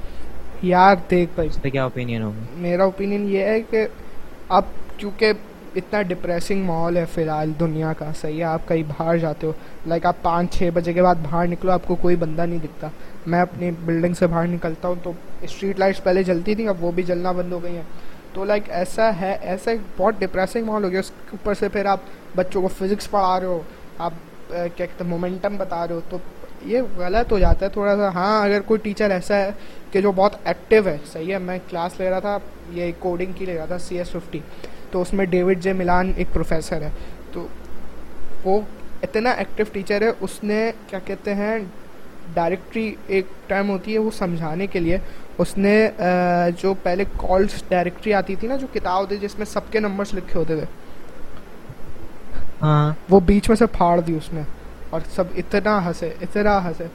یار 0.63 0.97
دیکھ 1.11 1.31
بھائی 1.35 1.49
اس 1.49 1.63
پہ 1.63 1.71
کیا 1.71 1.83
اوپینین 1.85 2.23
ہوگا؟ 2.23 2.45
میرا 2.57 2.85
اوپینین 2.85 3.29
یہ 3.29 3.45
ہے 3.45 3.61
کہ 3.71 3.87
اب 4.49 4.65
کیونکہ 4.97 5.33
اتنا 5.77 6.01
ڈپریسنگ 6.03 6.65
ماحول 6.65 6.97
ہے 6.97 7.05
فی 7.15 7.23
الحال 7.23 7.53
دنیا 7.61 7.93
کا، 7.99 8.11
صحیح 8.21 8.39
ہے، 8.39 8.45
آپ 8.45 8.69
کہیں 8.69 8.83
باہر 8.89 9.19
جاتے 9.19 9.47
ہو 9.47 9.53
لائک 9.87 10.07
آپ 10.07 10.23
پانچ 10.23 10.55
چھ 10.55 10.71
بجے 10.75 10.93
کے 10.93 11.03
بعد 11.03 11.15
باہر 11.23 11.47
نکلو، 11.47 11.73
آپ 11.73 11.87
کو 11.87 11.95
کوئی 11.95 12.17
بندہ 12.17 12.43
نہیں 12.43 12.59
دکھتا۔ 12.59 12.89
میں 13.27 13.41
اپنی 13.41 13.71
بلڈنگ 13.85 14.15
سے 14.15 14.27
باہر 14.27 14.47
نکلتا 14.47 14.89
ہوں 14.89 14.95
تو 15.03 15.13
اسٹریٹ 15.43 15.79
لائٹس 15.79 16.03
پہلے 16.03 16.23
جلتی 16.23 16.55
تھیں، 16.55 16.69
اب 16.69 16.85
وہ 16.85 16.93
بھی 16.93 17.03
جلنا 17.03 17.33
بند 17.33 17.53
ہو 17.53 17.63
گئی 17.63 17.77
ہیں۔ 17.77 17.83
تو 18.33 18.45
لائک 18.45 18.63
ایسا 18.69 19.11
ہے، 19.21 19.37
ایسا 19.43 19.71
ایک 19.71 19.81
بہت 19.97 20.15
ڈپریسنگ 20.19 20.65
ماحول 20.65 20.85
ہو 20.85 20.91
گیا۔ 20.91 21.01
اس 21.01 21.11
کے 21.11 21.37
اوپر 21.37 21.55
سے 21.55 21.69
پھر 21.69 21.87
آپ 21.87 22.01
بچوں 22.37 22.63
کو 22.63 22.69
فزکس 22.79 23.11
پڑھا 23.11 23.39
رہے 23.41 23.47
ہو، 23.47 23.61
آپ 23.99 24.13
کیا 24.49 24.67
کہتے 24.77 25.05
ہیں 25.05 25.11
مومنٹم 25.11 25.57
بتا 25.59 25.87
رہے 25.87 25.95
ہو۔ 25.95 26.01
تو 26.09 26.19
یہ 26.65 26.81
غلط 26.97 27.33
ہو 27.33 27.39
جاتا 27.39 27.67
ہے 27.67 27.71
تھوڑا 27.71 27.97
سا۔ 27.97 28.09
ہاں 28.15 28.45
اگر 28.45 28.61
کوئی 28.67 28.81
ٹیچر 28.83 29.11
ایسا 29.11 29.37
ہے 29.37 29.51
کہ 29.93 30.01
جو 30.01 30.13
بہت 30.17 30.37
ایکٹیو 30.45 30.87
ہے، 30.87 30.97
صحیح 31.13 31.33
ہے، 31.33 31.39
میں 31.39 31.59
کلاس 31.71 31.99
لے 32.01 32.11
رہا 32.11 32.21
تھا، 32.21 32.39
یہ 32.71 32.93
کوڈنگ 32.99 33.33
کی 33.33 33.47
لے 33.47 33.57
رہا 33.59 33.65
تھا 33.65 33.79
سی 33.79 33.99
ایس 33.99 34.11
ففٹی 34.11 34.41
تو 34.97 35.03
اس 35.03 35.13
میں 35.15 35.25
ڈیوڈ 35.25 35.59
جے 35.61 35.73
ملان 35.73 36.13
ایک 36.17 36.27
پروفیسر 36.33 36.83
ہے۔ 36.83 36.91
تو 37.33 37.47
وہ 38.45 38.61
اتنا 39.03 39.31
ایکٹیو 39.31 39.67
ٹیچر 39.73 40.03
ہے 40.03 40.11
اس 40.21 40.45
نے 40.45 40.73
کیا 40.91 40.99
کہتے 41.05 41.35
ہیں 41.35 41.59
ڈائریکٹری 42.35 42.95
ایک 43.07 43.27
ٹائم 43.47 43.71
ہوتی 43.71 43.93
ہے 43.93 43.99
وہ 43.99 44.11
سمجھانے 44.11 44.67
کے 44.67 44.81
لیے۔ 44.81 44.99
اس 45.39 45.59
نے 45.59 45.75
جو 46.59 46.75
پہلے 46.83 47.05
کالس 47.17 47.63
ڈائریکٹری 47.69 48.15
آتی 48.15 48.35
تھی 48.35 48.49
نا 48.49 48.57
جو 48.57 48.67
کتاب 48.73 49.01
ہوتی 49.01 49.17
جس 49.17 49.39
میں 49.39 49.47
سب 49.47 49.61
کے 49.71 49.81
نمبرس 49.81 50.15
لکھے 50.15 50.39
ہوتے 50.39 50.57
تھے۔ 50.57 50.65
ہاں۔ 52.63 52.93
وہ 53.11 53.21
بیچ 53.21 53.49
میں 53.49 53.57
سے 53.57 53.67
پھاڑ 53.67 54.01
دی 54.01 54.13
اس 54.13 54.33
نے 54.33 54.43
اور 54.91 55.01
سب 55.15 55.25
اتنا 55.37 55.87
ہنسے 55.87 56.11
اتنا 56.21 56.59
ہنسے۔ 56.69 56.87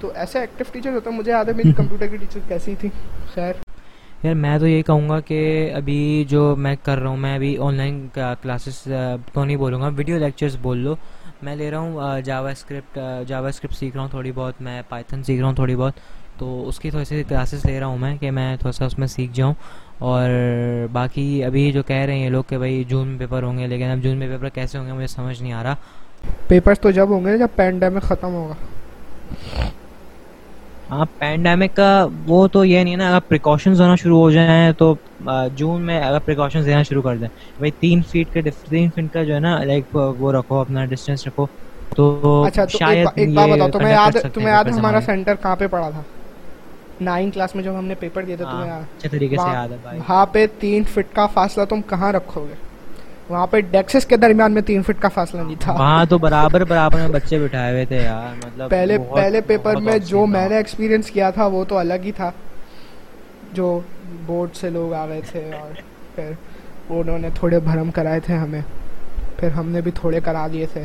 تو 0.00 0.12
ایسے 0.14 0.38
ایکٹیو 0.38 0.66
ٹیچر 0.72 0.92
ہوتا 0.92 1.10
مجھے 1.10 1.32
یاد 1.32 1.44
ہے 1.44 1.52
میری 1.52 1.72
کمپیوٹر 1.76 2.06
کی 2.06 2.16
ٹیچر 2.16 2.40
کیسی 2.48 2.74
تھی۔ 2.80 2.88
خیر۔ 3.34 3.52
یار 4.22 4.34
میں 4.34 4.58
تو 4.58 4.66
یہی 4.66 4.82
کہوں 4.82 5.08
گا 5.08 5.20
کہ 5.20 5.70
ابھی 5.74 6.24
جو 6.28 6.54
میں 6.58 6.74
کر 6.82 6.98
رہا 6.98 7.08
ہوں، 7.08 7.16
میں 7.16 7.34
ابھی 7.34 7.56
آن 7.60 7.74
لائن 7.74 8.06
کلاسز 8.12 8.88
تو 9.32 9.44
نہیں 9.44 9.56
بولوں 9.56 9.80
گا 9.80 9.90
ویڈیو 9.96 10.18
لیکچرز 10.18 10.56
بول 10.62 10.78
لو۔ 10.78 10.94
میں 11.42 11.56
لے 11.56 11.70
رہا 11.70 11.78
ہوں 11.78 12.20
جاوا 12.20 12.50
اسکرپٹ 12.50 12.98
جاوا 13.26 13.48
اسکرپٹ 13.48 13.74
سیکھ 13.74 13.94
رہا 13.94 14.02
ہوں 14.02 14.10
تھوڑی 14.10 14.32
بہت، 14.34 14.54
میں 14.60 14.82
پائتھن 14.88 15.22
سیکھ 15.22 15.40
رہا 15.40 15.48
ہوں 15.48 15.54
تھوڑی 15.54 15.76
بہت۔ 15.76 15.92
تو 16.38 16.68
اس 16.68 16.80
کی 16.80 16.90
تھوڑی 16.90 17.04
سی 17.04 17.22
کلاسز 17.28 17.66
لے 17.66 17.80
رہا 17.80 17.86
ہوں 17.86 17.98
میں 17.98 18.16
کہ 18.16 18.30
میں 18.30 18.56
تھوڑا 18.56 18.72
سا 18.72 18.84
اس 18.84 18.98
میں 18.98 19.06
سیکھ 19.06 19.32
جاؤں۔ 19.34 19.54
اور 19.98 20.30
باقی 20.92 21.44
ابھی 21.44 21.72
جو 21.72 21.82
کہہ 21.82 21.96
رہے 21.96 22.18
ہیں 22.18 22.30
لوگ 22.30 22.44
کہ 22.48 22.58
بھائی 22.58 22.84
جون 22.84 23.08
میں 23.08 23.18
پیپر 23.18 23.42
ہوں 23.42 23.58
گے، 23.58 23.66
لیکن 23.66 23.84
اب 23.84 23.98
جون 23.98 24.16
میں 24.16 24.28
پیپر 24.28 24.48
کیسے 24.48 24.78
ہوں 24.78 24.86
گے 24.86 24.92
مجھے 24.92 25.06
سمجھ 25.06 25.42
نہیں 25.42 25.52
آ 25.52 25.62
رہا۔ 25.62 25.74
پیپرس 26.48 26.80
تو 26.80 26.90
جب 26.90 27.08
ہوں 27.10 27.24
گے، 27.24 27.38
جب 27.38 27.48
پینڈیمک 27.56 28.02
ختم 28.02 28.34
ہوگا۔ 28.34 28.54
ہاں 30.90 31.04
پینڈیمک 31.18 31.74
کا 31.74 31.88
وہ 32.26 32.46
تو 32.48 32.64
یہ 32.64 32.82
نہیں 32.84 32.96
نا 32.96 33.08
اگر 33.08 33.20
پریکاشنز 33.28 33.80
ہونا 33.80 33.94
شروع 33.96 34.18
ہو 34.18 34.30
جائیں 34.30 34.72
تو 34.78 34.94
جون 35.54 35.82
میں 35.82 36.00
اگر 36.02 36.18
پریکاشنز 36.20 36.66
دینا 36.66 36.82
شروع 36.82 37.02
کر 37.02 37.16
دیں۔ 37.16 37.28
بھائی 37.58 37.70
تین 37.80 38.02
فیٹ 38.02 38.32
کے 38.32 38.40
تین 38.68 38.90
فٹ 38.90 39.12
کا 39.12 39.22
جو 39.24 39.34
ہے 39.34 39.40
نا 39.40 39.56
لائک 39.64 39.84
وہ 39.96 40.32
رکھو 40.32 40.60
اپنا 40.60 40.84
ڈسٹینس 40.86 41.26
رکھو۔ 41.26 41.46
تو 41.96 42.04
اچھا 42.44 42.64
شاید 42.70 43.06
ایک 43.14 43.34
بات 43.34 43.48
بتاؤ 43.50 43.68
تمہیں 43.70 43.92
یاد 43.92 44.16
تمہیں 44.34 44.48
یاد 44.48 44.64
ہمارا 44.76 45.00
سینٹر 45.00 45.34
کہاں 45.42 45.56
پہ 45.56 45.66
پڑا 45.66 45.88
تھا؟ 45.90 46.02
نائن 47.00 47.30
کلاس 47.30 47.54
میں 47.54 47.64
جب 47.64 47.78
ہم 47.78 47.84
نے 47.86 47.94
پیپر 47.94 48.24
دیا 48.24 48.36
تھا 48.36 48.44
تمہیں 48.44 48.70
اچھے 48.72 49.08
طریقے 49.08 49.36
سے 49.36 49.50
یاد 49.52 49.68
ہے 49.72 49.98
وہاں 49.98 50.24
پہ 50.26 50.46
تین 50.60 50.84
فٹ 50.84 51.14
کا 51.14 51.26
فاصلہ 51.34 51.64
تم 51.64 51.80
کہاں 51.88 52.12
رکھو 52.12 52.44
گے؟ 52.44 52.54
وہاں 53.28 53.46
پہ 53.46 53.60
ڈیکسس 53.60 54.06
کے 54.06 54.16
درمیان 54.16 54.52
میں 54.52 54.62
تین 54.62 54.82
فٹ 54.82 55.02
کا 55.02 55.08
فاصلہ 55.08 55.40
نہیں 55.40 55.56
تھا۔ 55.60 55.72
وہاں 55.72 56.04
تو 56.04 56.18
برابر 56.18 56.64
برابر 56.64 56.98
میں 57.00 57.08
بچے 57.08 57.38
بٹھائے 57.38 57.72
ہوئے 57.72 57.84
تھے 57.84 57.96
یار 57.96 58.46
مطلب 58.46 58.70
پہلے 58.70 58.98
پہلے 59.14 59.40
پیپر 59.40 59.76
میں 59.76 59.98
جو 59.98 60.26
میں 60.26 60.48
نے 60.48 60.56
ایکسپیرینس 60.56 61.10
کیا 61.10 61.30
تھا 61.30 61.46
وہ 61.46 61.64
تو 61.64 61.78
الگ 61.78 62.02
ہی 62.04 62.12
تھا۔ 62.12 62.30
جو 63.52 63.80
بورڈ 64.26 64.56
سے 64.56 64.70
لوگ 64.70 64.92
آ 64.92 65.06
گئے 65.06 65.20
تھے 65.30 65.50
اور 65.52 65.80
پھر 66.14 66.30
انہوں 66.88 67.18
نے 67.18 67.28
تھوڑے 67.34 67.60
بھرم 67.60 67.90
کرائے 67.90 68.20
تھے 68.20 68.34
ہمیں۔ 68.34 68.60
پھر 69.40 69.48
ہم 69.50 69.68
نے 69.68 69.80
بھی 69.80 69.90
تھوڑے 69.90 70.20
کرا 70.20 70.46
دیے 70.52 70.66
تھے۔ 70.72 70.84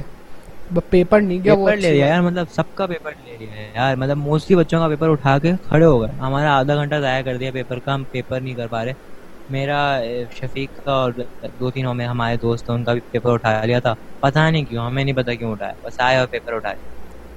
پیپر 0.90 1.22
نہیں 1.22 1.40
گیا 1.44 1.54
وہ 1.54 1.70
لے 1.72 1.92
لیا 1.92 2.06
یار 2.06 2.22
مطلب 2.22 2.46
سب 2.52 2.64
کا 2.76 2.86
پیپر 2.86 3.12
لے 3.26 3.38
لیا 3.40 3.56
ہے 3.56 3.70
یار۔ 3.76 3.96
مطلب 3.96 4.18
موسٹلی 4.18 4.58
بچوں 4.58 4.82
کا 4.82 4.88
پیپر 4.88 5.10
اٹھا 5.10 5.38
کے 5.38 5.52
کھڑے 5.68 5.86
ہو 5.86 6.02
گئے۔ 6.02 6.10
ہمارا 6.20 6.58
آدھا 6.60 6.76
گھنٹہ 6.76 6.96
ضائع 6.96 7.22
کر 7.24 7.38
دیا 7.38 7.52
پیپر 7.52 7.80
کا 7.80 7.96
ہم 7.96 8.04
پیپر 8.12 8.42
نہیں 8.42 8.54
کر 8.54 8.68
پا 8.68 8.86
رہے۔ 8.86 8.94
میرا 9.52 10.02
شفیق 10.32 10.86
کا 10.86 10.92
اور 10.92 11.12
دو 11.60 11.72
تینوں 11.72 11.94
میں 11.94 12.08
ہمارے 12.08 12.38
دوست 12.38 12.70
ان 12.70 12.84
کا 12.84 12.94
بھی 12.94 13.02
پیپر 13.12 13.34
اٹھا 13.34 13.66
لیا 13.66 13.80
تھا۔ 13.80 13.94
پتا 14.20 14.50
نہیں 14.50 14.64
کیوں 14.70 14.86
ہمیں 14.86 15.04
نہیں 15.04 15.16
پتا 15.16 15.34
کیوں 15.34 15.52
اٹھایا 15.52 15.74
بس 15.84 16.00
آئے 16.00 16.18
اور 16.18 16.28
پیپر 16.28 16.54
اٹھائے 16.54 16.76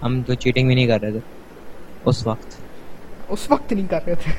ہم 0.03 0.23
تو 0.27 0.35
چیٹنگ 0.35 0.67
بھی 0.67 0.75
نہیں 0.75 0.87
کر 0.87 1.01
رہے 1.01 1.11
تھے۔ 1.11 1.21
اس 2.05 2.27
وقت۔ 2.27 2.57
اس 3.29 3.51
وقت 3.51 3.73
نہیں 3.73 3.87
کر 3.87 3.99
رہے 4.07 4.15
تھے۔ 4.15 4.33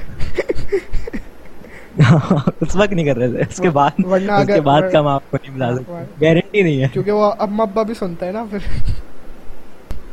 اس 2.62 2.76
وقت 2.76 2.92
نہیں 2.92 3.06
کر 3.06 3.18
رہے 3.18 3.32
تھے۔ 3.32 3.42
اس 3.50 3.58
کے 3.58 3.70
بعد 3.70 3.90
اس 4.06 4.48
کے 4.48 4.62
بعد 4.62 4.82
کا 4.92 5.14
آپ 5.14 5.32
کو 5.32 5.38
نہیں 5.44 5.58
بتا 5.58 5.76
سکتے۔ 5.76 6.26
گارنٹی 6.26 6.62
نہیں 6.62 6.82
ہے۔ 6.82 6.88
کیونکہ 6.94 7.12
وہ 7.12 7.32
اما 7.40 7.64
ابا 7.64 7.84
بھی 7.84 7.94
سنتا 7.94 8.26
ہے 8.26 8.32
نا 8.32 8.46
پھر۔ 8.52 8.60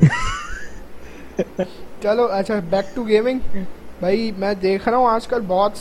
چلو 2.03 2.25
اچھا 2.25 2.55
بیک 2.71 2.97
ٹو 2.97 3.03
گیمنگ 3.03 3.39
بھائی 4.01 4.33
میں 4.39 4.55
دیکھ 4.55 4.89
رہا 4.89 4.97
ہوں 4.97 5.07
آج 5.07 5.27
کل 5.27 5.41
بہت 5.47 5.73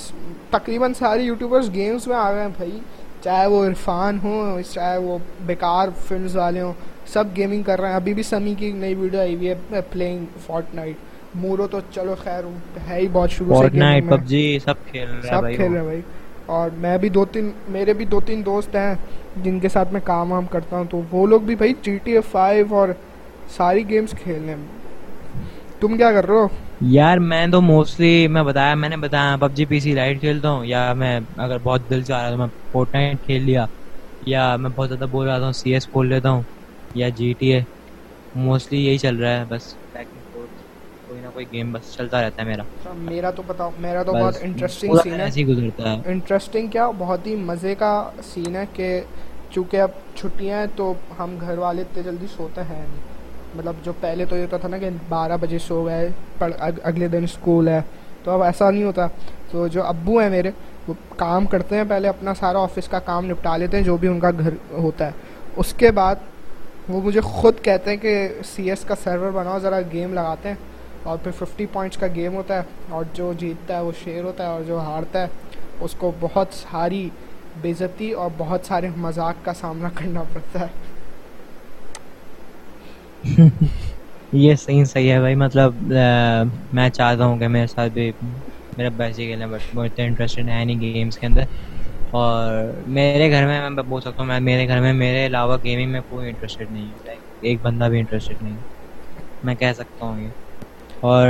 تقریباً 0.51 0.93
سارے 0.93 1.21
یوٹیوبرس 1.21 1.69
گیمس 1.73 2.07
میں 2.07 2.15
آ 2.15 2.31
گئے 2.31 2.41
ہیں 2.41 2.47
بھائی۔ 2.57 2.79
چاہے 3.23 3.47
وہ 3.47 3.65
عرفان 3.65 4.19
ہوں 4.23 4.61
چاہے 4.71 4.97
وہ 4.97 5.17
بیکار 5.45 5.87
فلمز 6.07 6.35
والے 6.35 6.61
ہوں 6.61 6.73
سب 7.07 7.25
گیمنگ 7.37 7.63
کر 7.63 7.81
رہے 7.81 7.89
ہیں۔ 7.89 7.95
ابھی 7.95 8.13
بھی 8.13 8.23
سمی 8.23 8.53
کی 8.57 8.71
نئی 8.71 8.95
ویڈیو 8.95 9.19
آئی 9.19 9.35
ہوئی 9.35 9.49
ہے 9.49 9.81
پلینگ 9.91 10.25
فورٹ 10.45 10.75
نائٹ 10.75 10.95
مورو 11.35 11.67
تو 11.67 11.79
چلو 11.91 12.15
خیر 12.23 12.43
ہے 12.89 12.99
ہی 12.99 13.07
بہت 13.11 13.31
شروع 13.31 13.61
سے 13.61 13.77
نائٹ۔ 13.77 14.09
پب 14.09 14.23
جی 14.25 14.59
سب 14.65 14.73
کھیل 14.91 15.09
رہا 15.09 15.15
ہے 15.15 15.21
سب 15.21 15.55
کھیل۔ 15.55 15.71
رہے 15.71 15.77
ہیں 15.77 15.85
بھائی۔ 15.85 16.01
اور 16.45 16.69
میں 16.77 16.97
بھی 16.97 17.09
دو 17.09 17.25
تین 17.25 17.51
میرے 17.69 17.93
بھی 17.93 18.05
دو 18.05 18.19
تین 18.19 18.45
دوست 18.45 18.75
ہیں 18.75 18.95
جن 19.43 19.59
کے 19.59 19.69
ساتھ 19.69 19.93
میں 19.93 20.01
کام 20.03 20.31
وام 20.31 20.45
کرتا 20.45 20.77
ہوں 20.77 20.85
تو 20.89 21.01
وہ 21.11 21.27
لوگ 21.27 21.41
بھی 21.41 21.55
بھائی 21.55 21.73
جی 21.81 21.97
ٹی 22.03 22.11
اے 22.11 22.21
فائیو 22.31 22.75
اور 22.75 22.89
ساری 23.49 23.89
گیمز 23.89 24.11
کھیل 24.11 24.43
رہے 24.43 24.53
ہیں۔ 24.53 24.65
تم 25.79 25.97
کیا 25.97 26.11
کر 26.11 26.27
رہے 26.27 26.35
ہو؟ 26.35 26.47
یار 26.81 27.17
میں 27.21 27.45
تو 27.47 27.61
موسٹلی 27.61 28.07
میں 28.27 28.43
بتایا 28.43 28.73
میں 28.75 28.89
نے 28.89 28.97
بتایا 28.97 29.35
پب 29.37 29.53
جی 29.53 29.65
پی 29.65 29.79
سی 29.79 29.93
لائٹ 29.93 30.19
کھیلتا 30.19 30.49
ہوں 30.49 30.65
یا 30.65 30.91
میں 30.93 31.13
اگر 31.37 31.57
بہت 31.63 31.89
دل 31.89 32.03
چاہ 32.03 32.21
رہا 32.21 32.29
تو 32.29 32.37
میں 32.37 32.47
فورٹ 32.71 32.93
نائٹ 32.93 33.21
کھیل 33.21 33.43
لیا 33.43 33.65
یا 34.25 34.55
میں 34.55 34.69
بہت 34.71 34.89
زیادہ 34.89 35.05
بول 35.09 35.27
رہا 35.27 35.45
ہوں 35.45 35.51
سی 35.53 35.73
ایس 35.73 35.87
کھول 35.87 36.07
لیتا 36.09 36.29
ہوں 36.29 36.43
یا 36.95 37.09
جی 37.15 37.33
ٹی 37.39 37.53
اے 37.53 37.61
موسٹلی 38.35 38.79
یہی 38.79 38.97
چل 38.97 39.15
رہا 39.15 39.39
ہے 39.39 39.45
بس 39.45 39.75
کوئی 39.93 41.21
نہ 41.21 41.27
کوئی 41.29 41.45
گیم 41.51 41.71
بس 41.71 41.93
چلتا 41.93 42.21
رہتا 42.21 42.41
ہے 42.41 42.47
میرا۔ 42.47 42.63
اچھا، 42.71 42.93
میرا 42.99 43.31
تو 43.31 43.43
بتاؤ 43.43 43.69
میرا 43.77 44.03
تو 44.03 44.13
بہت 44.13 44.37
انٹرسٹنگ 44.41 44.95
سین 44.97 45.13
ہے۔ 45.13 45.21
ایسے 45.21 45.43
گزرتا 45.45 45.91
ہے۔ 45.91 46.01
انٹرسٹنگ 46.05 46.67
کیا 46.69 46.89
بہت 46.97 47.27
ہی 47.27 47.35
مزے 47.43 47.73
کا 47.75 47.91
سین 48.25 48.55
ہے 48.55 48.65
کہ 48.73 48.87
چونکہ 49.51 49.81
اب 49.81 49.89
چھٹیاں 50.15 50.59
ہیں 50.59 50.67
تو 50.75 50.85
ہم 51.19 51.35
گھر 51.41 51.57
والے 51.57 51.81
اتنے 51.81 52.03
جلدی 52.03 52.27
سوتے 52.27 52.61
ہیں 52.63 52.81
نہیں۔ 52.83 53.09
مطلب 53.55 53.75
جو 53.83 53.93
پہلے 54.01 54.25
تو 54.25 54.37
یہ 54.37 54.41
ہوتا 54.41 54.57
تھا 54.57 54.67
نا 54.67 54.77
کہ 54.77 54.89
بارہ 55.09 55.37
بجے 55.41 55.59
سو 55.59 55.85
گئے 55.85 56.09
اگلے 56.83 57.07
دن 57.07 57.23
اسکول 57.23 57.67
ہے۔ 57.67 57.81
تو 58.23 58.31
اب 58.31 58.43
ایسا 58.43 58.71
نہیں 58.71 58.83
ہوتا۔ 58.83 59.07
تو 59.51 59.67
جو 59.67 59.83
ابو 59.83 60.19
ہیں 60.19 60.29
میرے، 60.29 60.51
وہ 60.87 60.93
کام 61.17 61.45
کرتے 61.45 61.75
ہیں 61.75 61.83
پہلے، 61.89 62.07
اپنا 62.07 62.33
سارا 62.33 62.59
آفس 62.59 62.87
کا 62.87 62.99
کام 62.99 63.25
نپٹا 63.25 63.57
لیتے 63.57 63.77
ہیں، 63.77 63.83
جو 63.83 63.97
بھی 63.97 64.07
ان 64.07 64.19
کا 64.19 64.29
گھر 64.39 64.53
ہوتا 64.71 65.05
ہے۔ 65.05 65.11
اس 65.55 65.73
کے 65.73 65.91
بعد 65.91 66.15
وہ 66.89 67.01
مجھے 67.01 67.21
خود 67.21 67.53
کہتے 67.61 67.89
ہیں 67.89 67.97
کہ 67.97 68.29
سی 68.55 68.69
ایس 68.69 68.85
کا 68.85 68.95
سرور 69.03 69.31
بناؤ، 69.31 69.59
ذرا 69.59 69.79
گیم 69.93 70.13
لگاتے 70.13 70.49
ہیں۔ 70.49 70.55
اور 71.03 71.17
پھر 71.23 71.31
ففٹی 71.31 71.65
پوائنٹس 71.65 71.97
کا 71.97 72.07
گیم 72.15 72.35
ہوتا 72.35 72.55
ہے۔ 72.55 72.61
اور 72.89 73.03
جو 73.13 73.33
جیتتا 73.33 73.75
ہے، 73.75 73.81
وہ 73.81 73.91
شیر 74.03 74.23
ہوتا 74.23 74.43
ہے، 74.43 74.49
اور 74.49 74.61
جو 74.63 74.79
ہارتا 74.79 75.21
ہے، 75.21 75.27
اس 75.79 75.91
کو 75.97 76.11
بہت 76.19 76.47
ساری 76.53 77.09
بےزتی 77.61 78.11
اور 78.11 78.29
بہت 78.37 78.59
سارے 78.65 78.89
مذاق 78.97 79.45
کا 79.45 79.53
سامنا 79.53 79.89
کرنا 79.95 80.23
پڑتا 80.33 80.59
ہے۔ 80.59 80.67
یہ 84.33 84.55
صحیح 84.55 84.83
صحیح 84.85 85.11
ہے 85.11 85.19
بھائی 85.19 85.35
مطلب 85.35 85.73
میں 86.73 86.89
چاہتا 86.89 87.25
ہوں 87.25 87.37
کہ 87.37 87.47
میرے 87.47 87.67
ساتھ 87.67 87.91
بھی 87.93 88.11
میرا 88.77 88.89
بیسے 88.91 89.25
کھیلنا 89.25 89.45
بٹ 89.47 89.73
وہ 89.73 89.83
اتنے 89.83 90.05
انٹرسٹڈ 90.05 90.49
ہے 90.49 90.63
نہیں 90.65 90.79
گیمس 90.81 91.17
کے 91.17 91.27
اندر۔ 91.27 91.43
اور 92.11 92.53
میرے 92.87 93.29
گھر 93.31 93.45
میں 93.47 93.69
میں 93.69 93.83
بول 93.83 94.01
سکتا 94.01 94.21
ہوں 94.21 94.27
میں 94.27 94.39
میرے 94.41 94.67
گھر 94.67 94.79
میں 94.81 94.93
میرے 94.93 95.25
علاوہ 95.25 95.57
گیمنگ 95.63 95.91
میں 95.91 96.01
کوئی 96.01 96.27
انٹرسٹڈ 96.27 96.71
نہیں 96.71 96.89
ہے۔ 97.05 97.15
ایک 97.41 97.59
بندہ 97.61 97.83
بھی 97.83 97.99
انٹرسٹڈ 97.99 98.41
نہیں 98.41 98.57
میں 99.43 99.55
کہہ 99.55 99.73
سکتا 99.73 100.05
ہوں 100.05 100.19
یہ۔ 100.19 100.29
اور 101.01 101.27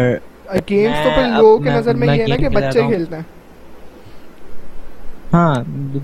گیمس 0.69 0.99
تو 0.99 1.09
پھر 1.11 1.25
لوگوں 1.27 1.59
کے 1.59 1.69
نظر 1.69 1.95
میں 1.95 2.07
یہ 2.07 2.21
ہے 2.21 2.27
نا 2.27 2.37
کہ 2.37 2.49
بچے۔ 2.51 2.81
کھیلتے 2.83 3.15
ہیں۔ 3.15 3.23
ہاں 5.33 5.53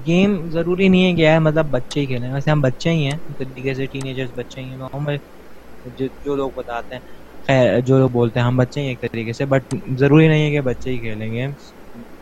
گیم 0.06 0.32
ضروری 0.50 0.88
نہیں 0.88 1.06
ہے 1.06 1.13
کہ 1.13 1.22
یار 1.22 1.39
مطلب 1.39 1.65
بچے 1.70 2.00
ہی 2.00 2.06
کھیلیں۔ 2.06 2.32
ویسے 2.32 2.51
ہم 2.51 2.62
بچے 2.62 2.89
ہی 2.89 3.03
ہیں 3.03 3.17
ایک 3.17 3.38
طریقے 3.39 3.74
سے 3.74 3.86
ٹین 3.88 4.06
ایجرس 4.06 4.32
بچے 4.36 4.62
ہی 4.62 4.70
ہیں 4.70 4.77
نارمل 4.77 5.17
جو 5.89 6.08
جو 6.17 6.36
لوگ 6.36 6.51
بتاتے 6.51 6.96
ہیں۔ 6.96 7.01
خیر، 7.48 7.79
جو 7.82 7.98
لوگ 8.00 8.10
بولتے 8.10 8.39
ہیں، 8.39 8.46
ہم 8.46 8.58
بچے 8.58 8.79
ہی 8.79 8.86
ہیں 8.86 8.94
ایک 8.94 9.12
طریقے 9.12 9.34
سے 9.34 9.46
بٹ 9.46 9.63
ضروری 10.00 10.27
نہیں 10.27 10.46
ہے 10.46 10.51
کہ 10.51 10.62
بچے 10.62 10.89
ہی 10.89 11.00
کھیلیں 11.00 11.32
گے۔ 11.34 11.48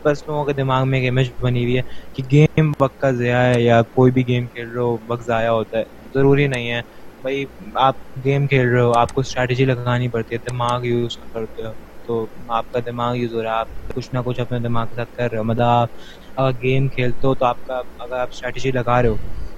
بس 0.06 0.28
لوگوں 0.28 0.46
کے 0.46 0.54
دماغ 0.54 0.88
میں 0.90 1.00
ایک 1.00 1.10
امیج 1.10 1.32
بنی 1.40 1.64
ہوئی 1.64 1.78
ہے 1.78 1.82
کہ 2.14 2.24
گیم 2.32 2.72
وقت 2.82 3.00
کا 3.00 3.12
ضیاع 3.12 3.42
ہے 3.44 3.62
یا 3.62 3.82
کوئی 3.92 4.12
بھی 4.12 4.28
گیم 4.28 4.48
کھیل 4.48 4.70
رہے 4.70 4.82
ہو، 4.82 4.98
وقت 5.08 5.26
ضائع 5.26 5.50
ہوتا 5.50 5.78
ہے۔ 5.78 5.84
ضروری 6.14 6.48
نہیں 6.48 6.70
ہے۔ 6.72 6.82
بھائی، 7.24 7.46
آپ 7.76 7.96
گیم 8.26 8.48
کھیل 8.48 8.68
رہے 8.70 8.82
ہو، 8.82 8.92
آپ 8.94 9.14
کو 9.14 9.22
اسٹریٹجی 9.22 9.66
لگانی 9.66 10.10
پڑتی 10.10 10.36
ہے، 10.36 10.50
دماغ 10.50 10.86
یوز 10.86 11.18
کرتے 11.18 11.66
ہو۔ 11.66 11.72
تو 12.08 12.26
آپ 12.50 12.72
کا 12.72 12.80
دماغ 12.86 13.16
یوز 13.16 13.34
ہو 13.34 13.44
رہا 13.44 13.50
ہے، 13.50 13.60
آپ 13.60 13.68
کچھ 13.96 14.10
نہ 14.14 14.20
کچھ 14.26 14.40
اپنے 14.40 14.60
دماغ 14.60 14.88
کے 14.88 14.96
ساتھ 14.96 15.12
کر 15.14 15.30
رہے 15.32 15.38
ہو۔ 15.38 15.44
مطلب 15.44 15.66
آپ 15.66 15.90
اگر 16.38 16.52
گیم 16.62 16.90
کھیلتے 16.90 17.28
ہو 17.28 17.36
تو 17.36 17.46
آپ 17.46 17.64
کا، 17.64 17.82
اگر 18.00 18.18
آپ 18.18 18.28
اسٹریٹجی 18.32 18.72
لگا 18.72 19.02
رہے 19.02 19.10
ہو 19.10 19.16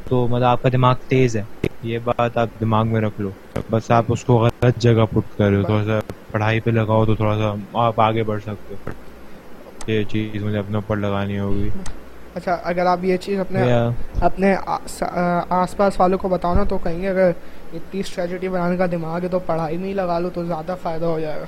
تو 0.09 0.27
مطلب 0.27 0.47
آپ 0.47 0.61
کا 0.61 0.69
دماغ 0.73 0.95
تیز 1.07 1.35
ہے۔ 1.37 1.43
یہ 1.83 1.99
بات 2.03 2.37
آپ 2.37 2.59
دماغ 2.59 2.87
میں 2.87 3.01
رکھ 3.01 3.19
لو۔ 3.21 3.29
بس 3.69 3.91
آپ 3.91 4.05
اس 4.07 4.23
کو 4.25 4.37
غلط 4.37 4.77
جگہ 4.77 5.05
پٹ 5.11 5.37
کر 5.37 5.49
رہے 5.49 5.57
ہو۔ 5.57 5.63
تھوڑا 5.63 5.83
سا 5.83 5.99
پڑھائی 6.31 6.59
پہ 6.59 6.71
لگاؤ 6.71 7.05
تو 7.05 7.15
تھوڑا 7.15 7.37
سا 7.37 7.53
آپ 7.85 7.99
آگے 8.01 8.23
بڑھ 8.23 8.41
سکتے 8.41 8.75
ہو۔ 8.75 8.91
یہ 9.87 10.03
چیز 10.03 10.43
مجھے 10.43 10.57
اپنے 10.57 10.75
اوپر 10.75 10.95
لگانی 10.97 11.39
ہوگی۔ 11.39 11.69
اچھا 12.35 12.57
اگر 12.63 12.85
آپ 12.85 13.03
یہ 13.03 13.17
چیز 13.17 13.39
اپنے 13.39 13.63
اپنے 14.21 14.55
آس 15.49 15.77
پاس 15.77 15.99
والوں 15.99 16.17
کو 16.17 16.29
بتاؤ 16.29 16.53
نا 16.53 16.63
تو 16.63 16.77
کہیں 16.77 17.01
گے 17.01 17.07
اگر 17.07 17.31
اتنی 17.73 17.99
اسٹریٹجی 17.99 18.49
بنانے 18.49 18.77
کا 18.77 18.85
دماغ 18.91 19.21
ہے 19.23 19.27
تو 19.27 19.39
پڑھائی 19.39 19.77
میں 19.77 19.89
ہی 19.89 19.93
لگا 19.93 20.19
لو 20.19 20.29
تو 20.29 20.45
زیادہ 20.45 20.75
فائدہ 20.81 21.05
ہو 21.05 21.19
جائے 21.19 21.39
گا۔ 21.39 21.45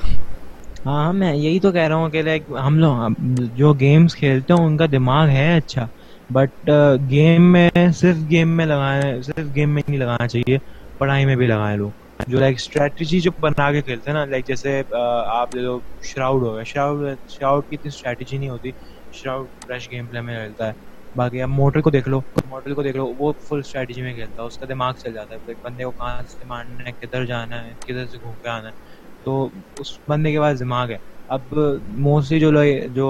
ہاں 0.86 1.04
ہاں 1.04 1.14
میں 1.14 1.34
یہی 1.36 1.60
تو 1.60 1.72
کہہ 1.72 1.82
رہا 1.82 1.96
ہوں 1.96 2.10
کہ 2.10 2.22
لائک 2.22 2.44
ہم 2.66 2.78
لوگ 2.80 3.12
جو 3.56 3.74
گیمس 3.74 4.16
کھیلتے 4.16 4.54
ہیں 4.54 4.66
ان 4.66 4.78
کا 4.78 4.86
دماغ 4.92 5.28
ہے 5.28 5.58
اچھا۔ 5.58 5.88
بٹ 6.30 6.70
گیم 7.10 7.44
uh, 7.44 7.52
میں 7.52 7.70
صرف 7.94 8.18
گیم 8.30 8.50
میں 8.58 8.66
لگانا 8.66 9.00
صرف 9.26 9.56
گیم 9.56 9.74
میں 9.74 9.82
نہیں 9.88 10.00
لگانا 10.00 10.28
چاہیے، 10.28 10.58
پڑھائی 11.00 11.26
میں 11.26 11.36
بھی 11.36 11.48
لگائیں 11.48 11.78
لوگ۔ 11.78 11.92
جو 12.28 12.40
لائک 12.40 12.56
اسٹریٹجی 12.58 13.20
جو 13.20 13.32
بنا 13.40 13.72
کے 13.72 13.82
کھیلتے 13.82 14.10
ہیں 14.10 14.18
نا 14.18 14.26
لائک 14.26 14.46
جیسے 14.48 14.82
آپ 15.34 15.54
لے 15.56 15.62
لو 15.62 15.80
شراؤڈ 16.04 16.44
ہو 16.44 16.54
گیا۔ 16.56 16.64
شراؤڈ 16.64 17.00
شراؤڈ 17.30 17.64
کی 17.70 17.76
اتنی 17.76 17.88
اسٹریٹجی 17.88 18.38
نہیں 18.38 18.50
ہوتی۔ 18.50 18.72
شراؤڈ 19.14 19.48
فریش 19.66 19.90
گیم 19.92 20.08
پلے 20.08 20.22
میں 20.22 20.38
کھیلتا 20.38 20.68
ہے۔ 20.68 20.74
باقی 21.16 21.42
آپ 21.42 21.50
موٹر 21.50 21.82
کو 21.82 21.90
دیکھ 21.90 22.10
لو 22.10 22.20
موٹر 22.46 22.74
کو 22.74 22.84
دیکھ 22.84 22.98
لو، 22.98 23.06
وہ 23.20 23.32
فل 23.48 23.60
اسٹریٹجی 23.60 24.02
میں 24.02 24.14
کھیلتا 24.14 24.42
ہے۔ 24.42 24.48
اس 24.48 24.58
کا 24.58 24.66
دماغ 24.70 24.94
چل 24.98 25.14
جاتا 25.14 25.36
ہے۔ 25.36 25.54
بندے 25.64 25.84
کو 25.84 25.92
کہاں 25.92 26.22
سے 26.30 26.46
مارنا 26.46 26.84
ہے، 26.86 26.94
کدھر 27.00 27.26
جانا 27.26 27.64
ہے، 27.64 27.74
کدھر 27.88 28.06
سے 28.08 28.18
گھوم 28.22 28.36
کے 28.42 28.50
آنا 28.50 28.68
ہے۔ 28.68 28.74
تو 29.26 29.50
اس 29.78 29.88
بندے 30.08 30.32
کے 30.32 30.40
پاس 30.40 30.60
دماغ 30.60 30.90
ہے۔ 30.90 30.98
اب 31.30 31.54
موسٹلی 32.00 32.40
جو 32.40 32.52
لوگ 32.52 32.66
جو 32.94 33.08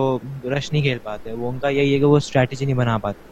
رش 0.50 0.72
نہیں 0.72 0.82
کھیل 0.82 1.00
پاتے، 1.00 1.32
وہ 1.34 1.50
ان 1.50 1.60
کا 1.60 1.70
یہی 1.70 1.94
ہے 1.94 2.00
کہ 2.00 2.06
وہ 2.06 2.18
اسٹریٹجی 2.18 2.66
نہیں 2.66 2.76
بنا 2.76 2.98
پاتے۔ 2.98 3.28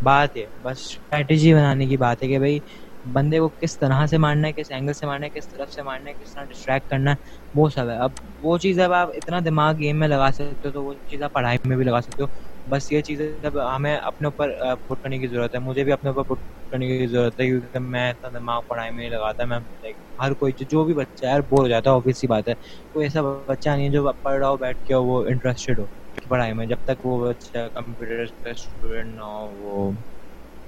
بات 0.00 0.36
ہے 0.36 0.46
بس 0.62 0.78
اسٹریٹجی 0.80 1.52
بنانے 1.54 1.86
کی 1.86 1.96
بات 1.96 2.22
ہے 2.22 2.28
کہ 2.28 2.38
بھائی، 2.38 2.58
بندے 3.04 3.38
کو 3.38 3.48
کس 3.58 3.78
طرح 3.78 4.06
سے 4.06 4.18
مارنا 4.18 4.48
ہے، 4.48 4.52
کس 4.52 4.70
اینگل 4.70 4.92
سے 4.92 5.06
مارنا 5.06 5.26
ہے، 5.26 5.30
کس 5.30 5.48
طرف 5.48 5.70
سے 5.70 5.82
مارنا 5.82 6.10
ہے، 6.10 6.14
کس 6.16 6.32
طرح 6.32 6.44
ڈسٹریکٹ 6.44 6.88
کرنا 6.88 7.10
ہے، 7.10 7.16
وہ 7.54 7.68
سب 7.70 7.88
ہے۔ 7.90 7.96
اب 7.98 8.12
وہ 8.40 8.56
چیز 8.58 8.80
اب 8.80 8.92
آپ 8.92 9.08
اتنا 9.14 9.38
دماغ 9.44 9.74
گیم 9.78 9.98
میں 9.98 10.08
لگا 10.08 10.28
سکتے 10.32 10.68
ہو 10.68 10.72
تو 10.72 10.84
وہ 10.84 10.94
چیز 11.06 11.22
آپ 11.22 11.32
پڑھائی 11.32 11.58
میں 11.64 11.76
بھی 11.76 11.84
لگا 11.84 12.00
سکتے 12.00 12.22
ہو۔ 12.22 12.26
بس 12.66 12.90
یہ 12.92 13.00
چیزیں 13.02 13.26
جب 13.40 13.54
ہمیں 13.66 13.96
اپنے 13.96 14.26
اوپر 14.28 14.50
پٹ 14.86 15.00
کرنے 15.00 15.18
کی 15.18 15.28
ضرورت 15.28 15.54
ہے۔ 15.54 15.60
مجھے 15.60 15.84
بھی 15.84 15.92
اپنے 15.92 16.10
اوپر 16.10 16.24
پٹ 16.26 16.40
کرنے 16.74 16.86
کی 16.88 17.06
ضرورت 17.06 17.40
ہے، 17.40 17.46
کیونکہ 17.46 17.78
میں 17.80 18.10
اتنا 18.10 18.38
دماغ 18.38 18.60
پڑھائی 18.68 18.90
میں 18.90 18.98
نہیں 18.98 19.10
لگاتا، 19.10 19.44
میں 19.44 19.58
لائک 19.82 19.96
ہر 20.22 20.34
کوئی 20.34 20.52
جو 20.68 20.84
بھی 20.84 20.94
بچہ 20.94 21.26
ہے 21.26 21.40
بور 21.48 21.62
ہو 21.62 21.68
جاتا 21.68 21.90
ہے 21.90 21.94
آبویس 21.94 22.20
سی 22.20 22.26
بات 22.26 22.48
ہے۔ 22.48 22.54
کوئی 22.92 23.06
ایسا 23.06 23.22
بچہ 23.48 23.68
نہیں 23.68 23.86
ہے 23.86 23.90
جو 23.92 24.12
پڑھ 24.22 24.38
رہا 24.38 24.48
ہو، 24.48 24.56
بیٹھ 24.56 24.82
کے 24.84 24.94
وہ 25.08 25.24
انٹرسٹیڈ 25.28 25.78
ہو 25.78 25.86
پڑھائی 26.28 26.52
میں۔ 26.52 26.66
جب 26.66 26.76
تک 26.84 27.04
وہ 27.06 27.26
بچہ 27.26 27.68
کمپیوٹر 27.74 28.24
کا 28.42 28.50
اسٹوڈنٹ 28.50 29.14
نہ 29.16 29.22
ہو، 29.22 29.46
وہ 29.56 29.92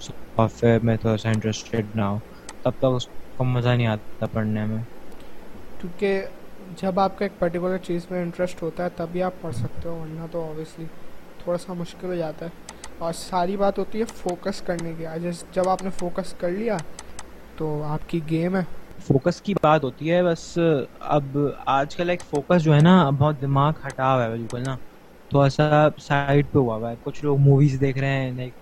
سافٹ 0.00 0.64
ویئر 0.64 0.80
میں 0.82 0.96
تھوڑا 0.96 1.16
سا 1.16 1.28
انٹرسٹیڈ 1.28 1.94
نہ 1.94 2.02
ہو، 2.02 2.18
تب 2.64 2.72
تک 2.78 2.94
اس 2.96 3.06
کو 3.38 3.44
مزہ 3.44 3.68
نہیں 3.68 3.86
آتا 3.86 4.26
پڑھنے 4.26 4.64
میں۔ 4.66 4.82
کیونکہ 5.80 6.26
جب 6.76 7.00
آپ 7.00 7.18
کا 7.18 7.24
ایک 7.24 7.38
پرٹیکولر 7.38 7.78
چیز 7.78 8.06
میں 8.10 8.22
انٹرسٹ 8.22 8.62
ہوتا 8.62 8.84
ہے، 8.84 8.88
تبھی 8.96 9.22
آپ 9.22 9.40
پڑھ 9.40 9.54
سکتے 9.54 9.88
ہو، 9.88 9.94
ورنہ 9.94 10.26
تو 10.32 10.42
اوبیسلی 10.42 10.86
تھوڑا 11.38 11.58
سا 11.58 11.72
مشکل 11.72 12.08
ہو 12.08 12.14
جاتا 12.14 12.46
ہے۔ 12.46 12.65
اور 12.98 13.12
ساری 13.12 13.56
بات 13.56 13.78
ہوتی 13.78 13.98
ہے 14.00 14.04
فوکس 14.14 14.60
کرنے 14.66 14.92
کی۔ 14.98 15.04
جیسے 15.22 15.46
جب 15.52 15.68
آپ 15.68 15.82
نے 15.82 15.90
فوکس 15.90 16.32
کر 16.38 16.50
لیا 16.50 16.76
تو 17.58 17.82
آپ 17.86 18.08
کی 18.08 18.20
گیم 18.30 18.56
ہے۔ 18.56 18.62
فوکس 19.06 19.40
کی 19.42 19.54
بات 19.62 19.84
ہوتی 19.84 20.10
ہے، 20.10 20.22
بس 20.22 20.58
اب 21.16 21.36
آج 21.66 21.96
کل 21.96 22.10
ایک 22.10 22.22
فوکس 22.30 22.62
جو 22.62 22.74
ہے 22.74 22.80
نا 22.80 22.94
بہت 23.18 23.40
دماغ 23.40 23.72
ہٹا 23.86 24.14
ہوا 24.14 24.24
ہے 24.24 24.30
بالکل 24.30 24.62
نا۔ 24.66 24.76
تھوڑا 25.30 25.48
سا 25.48 25.64
سائڈ 25.98 26.46
پہ 26.52 26.58
ہوا 26.58 26.76
ہوا 26.76 26.90
ہے۔ 26.90 26.96
کچھ 27.02 27.24
لوگ 27.24 27.38
موویز 27.38 27.76
دیکھ 27.80 27.98
رہے 27.98 28.16
ہیں 28.20 28.30
لائک 28.32 28.52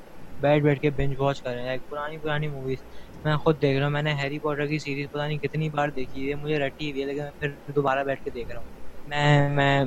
بیٹھ 0.40 0.62
بیٹھ 0.64 0.80
کے 0.80 0.90
بنج 0.96 1.14
واچ 1.18 1.42
کر 1.42 1.50
رہے 1.50 1.60
ہیں۔ 1.60 1.66
لائک 1.66 1.88
پرانی 1.88 2.18
پرانی 2.22 2.48
موویز 2.48 2.78
میں 3.24 3.36
خود 3.36 3.60
دیکھ 3.62 3.76
رہا 3.78 3.86
ہوں، 3.86 3.92
میں 3.92 4.02
نے 4.02 4.12
ہیری 4.14 4.38
پاٹر 4.42 4.66
کی 4.66 4.78
سیریز 4.78 5.10
پتہ 5.10 5.22
نہیں 5.22 5.38
کتنی 5.38 5.68
بار 5.70 5.88
دیکھی 5.96 6.28
ہے۔ 6.30 6.34
مجھے 6.34 6.58
رٹی 6.58 6.90
ہوئی 6.90 7.00
ہے، 7.02 7.06
لیکن 7.06 7.22
میں 7.22 7.30
پھر 7.38 7.50
دوبارہ 7.76 8.04
بیٹھ 8.04 8.22
کے 8.24 8.30
دیکھ 8.30 8.50
رہا 8.50 8.58
ہوں۔ 8.58 8.66
میں 9.08 9.48
میں 9.50 9.84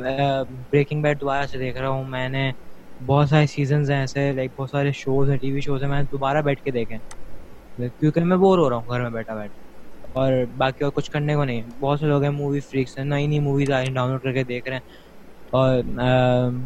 بریکنگ 0.71 1.01
بیٹ 1.01 1.21
دوبارہ 1.21 1.45
سے 1.47 1.57
دیکھ 1.57 1.77
رہا 1.77 1.89
ہوں۔ 1.89 2.03
میں 2.03 2.27
نے 2.29 2.51
بہت 2.99 3.29
سارے 3.29 3.45
سیزنز 3.47 3.89
ہیں 3.91 3.99
ایسے 3.99 4.31
لائک 4.31 4.51
بہت 4.55 4.69
سارے 4.69 4.91
شوز 4.95 5.29
ہیں 5.29 5.37
ٹی 5.37 5.51
وی 5.51 5.61
شوز 5.61 5.83
ہیں 5.83 5.89
میں 5.89 6.01
دوبارہ 6.05 6.41
بیٹھ 6.41 6.61
کے 6.61 6.71
دیکھیں 6.71 6.97
کیونکہ 7.89 8.23
میں 8.23 8.37
بور 8.37 8.57
ہو 8.59 8.69
رہا 8.69 8.77
ہوں 8.77 8.87
گھر 8.87 9.01
میں 9.01 9.09
بیٹھا 9.11 9.35
بیٹھ 9.35 9.51
اور 10.15 10.31
باقی 10.57 10.83
اور 10.83 10.91
کچھ 10.91 11.09
کرنے 11.11 11.35
کو 11.35 11.43
نہیں۔ 11.43 11.61
بہت 11.79 11.99
سے 11.99 12.05
لوگ 12.05 12.23
ہیں 12.23 12.31
مووی 12.31 12.59
فریکس 12.61 12.97
ہیں 12.97 13.05
نئی 13.05 13.27
نئی 13.27 13.39
موویز 13.39 13.71
آ 13.71 13.79
رہی 13.79 13.87
ہیں 13.87 13.93
ڈاؤن 13.93 14.11
لوڈ 14.11 14.21
کر 14.21 14.33
کے 14.33 14.43
دیکھ 14.45 14.67
رہے 14.67 14.75
ہیں۔ 14.75 14.95
اور 15.53 15.81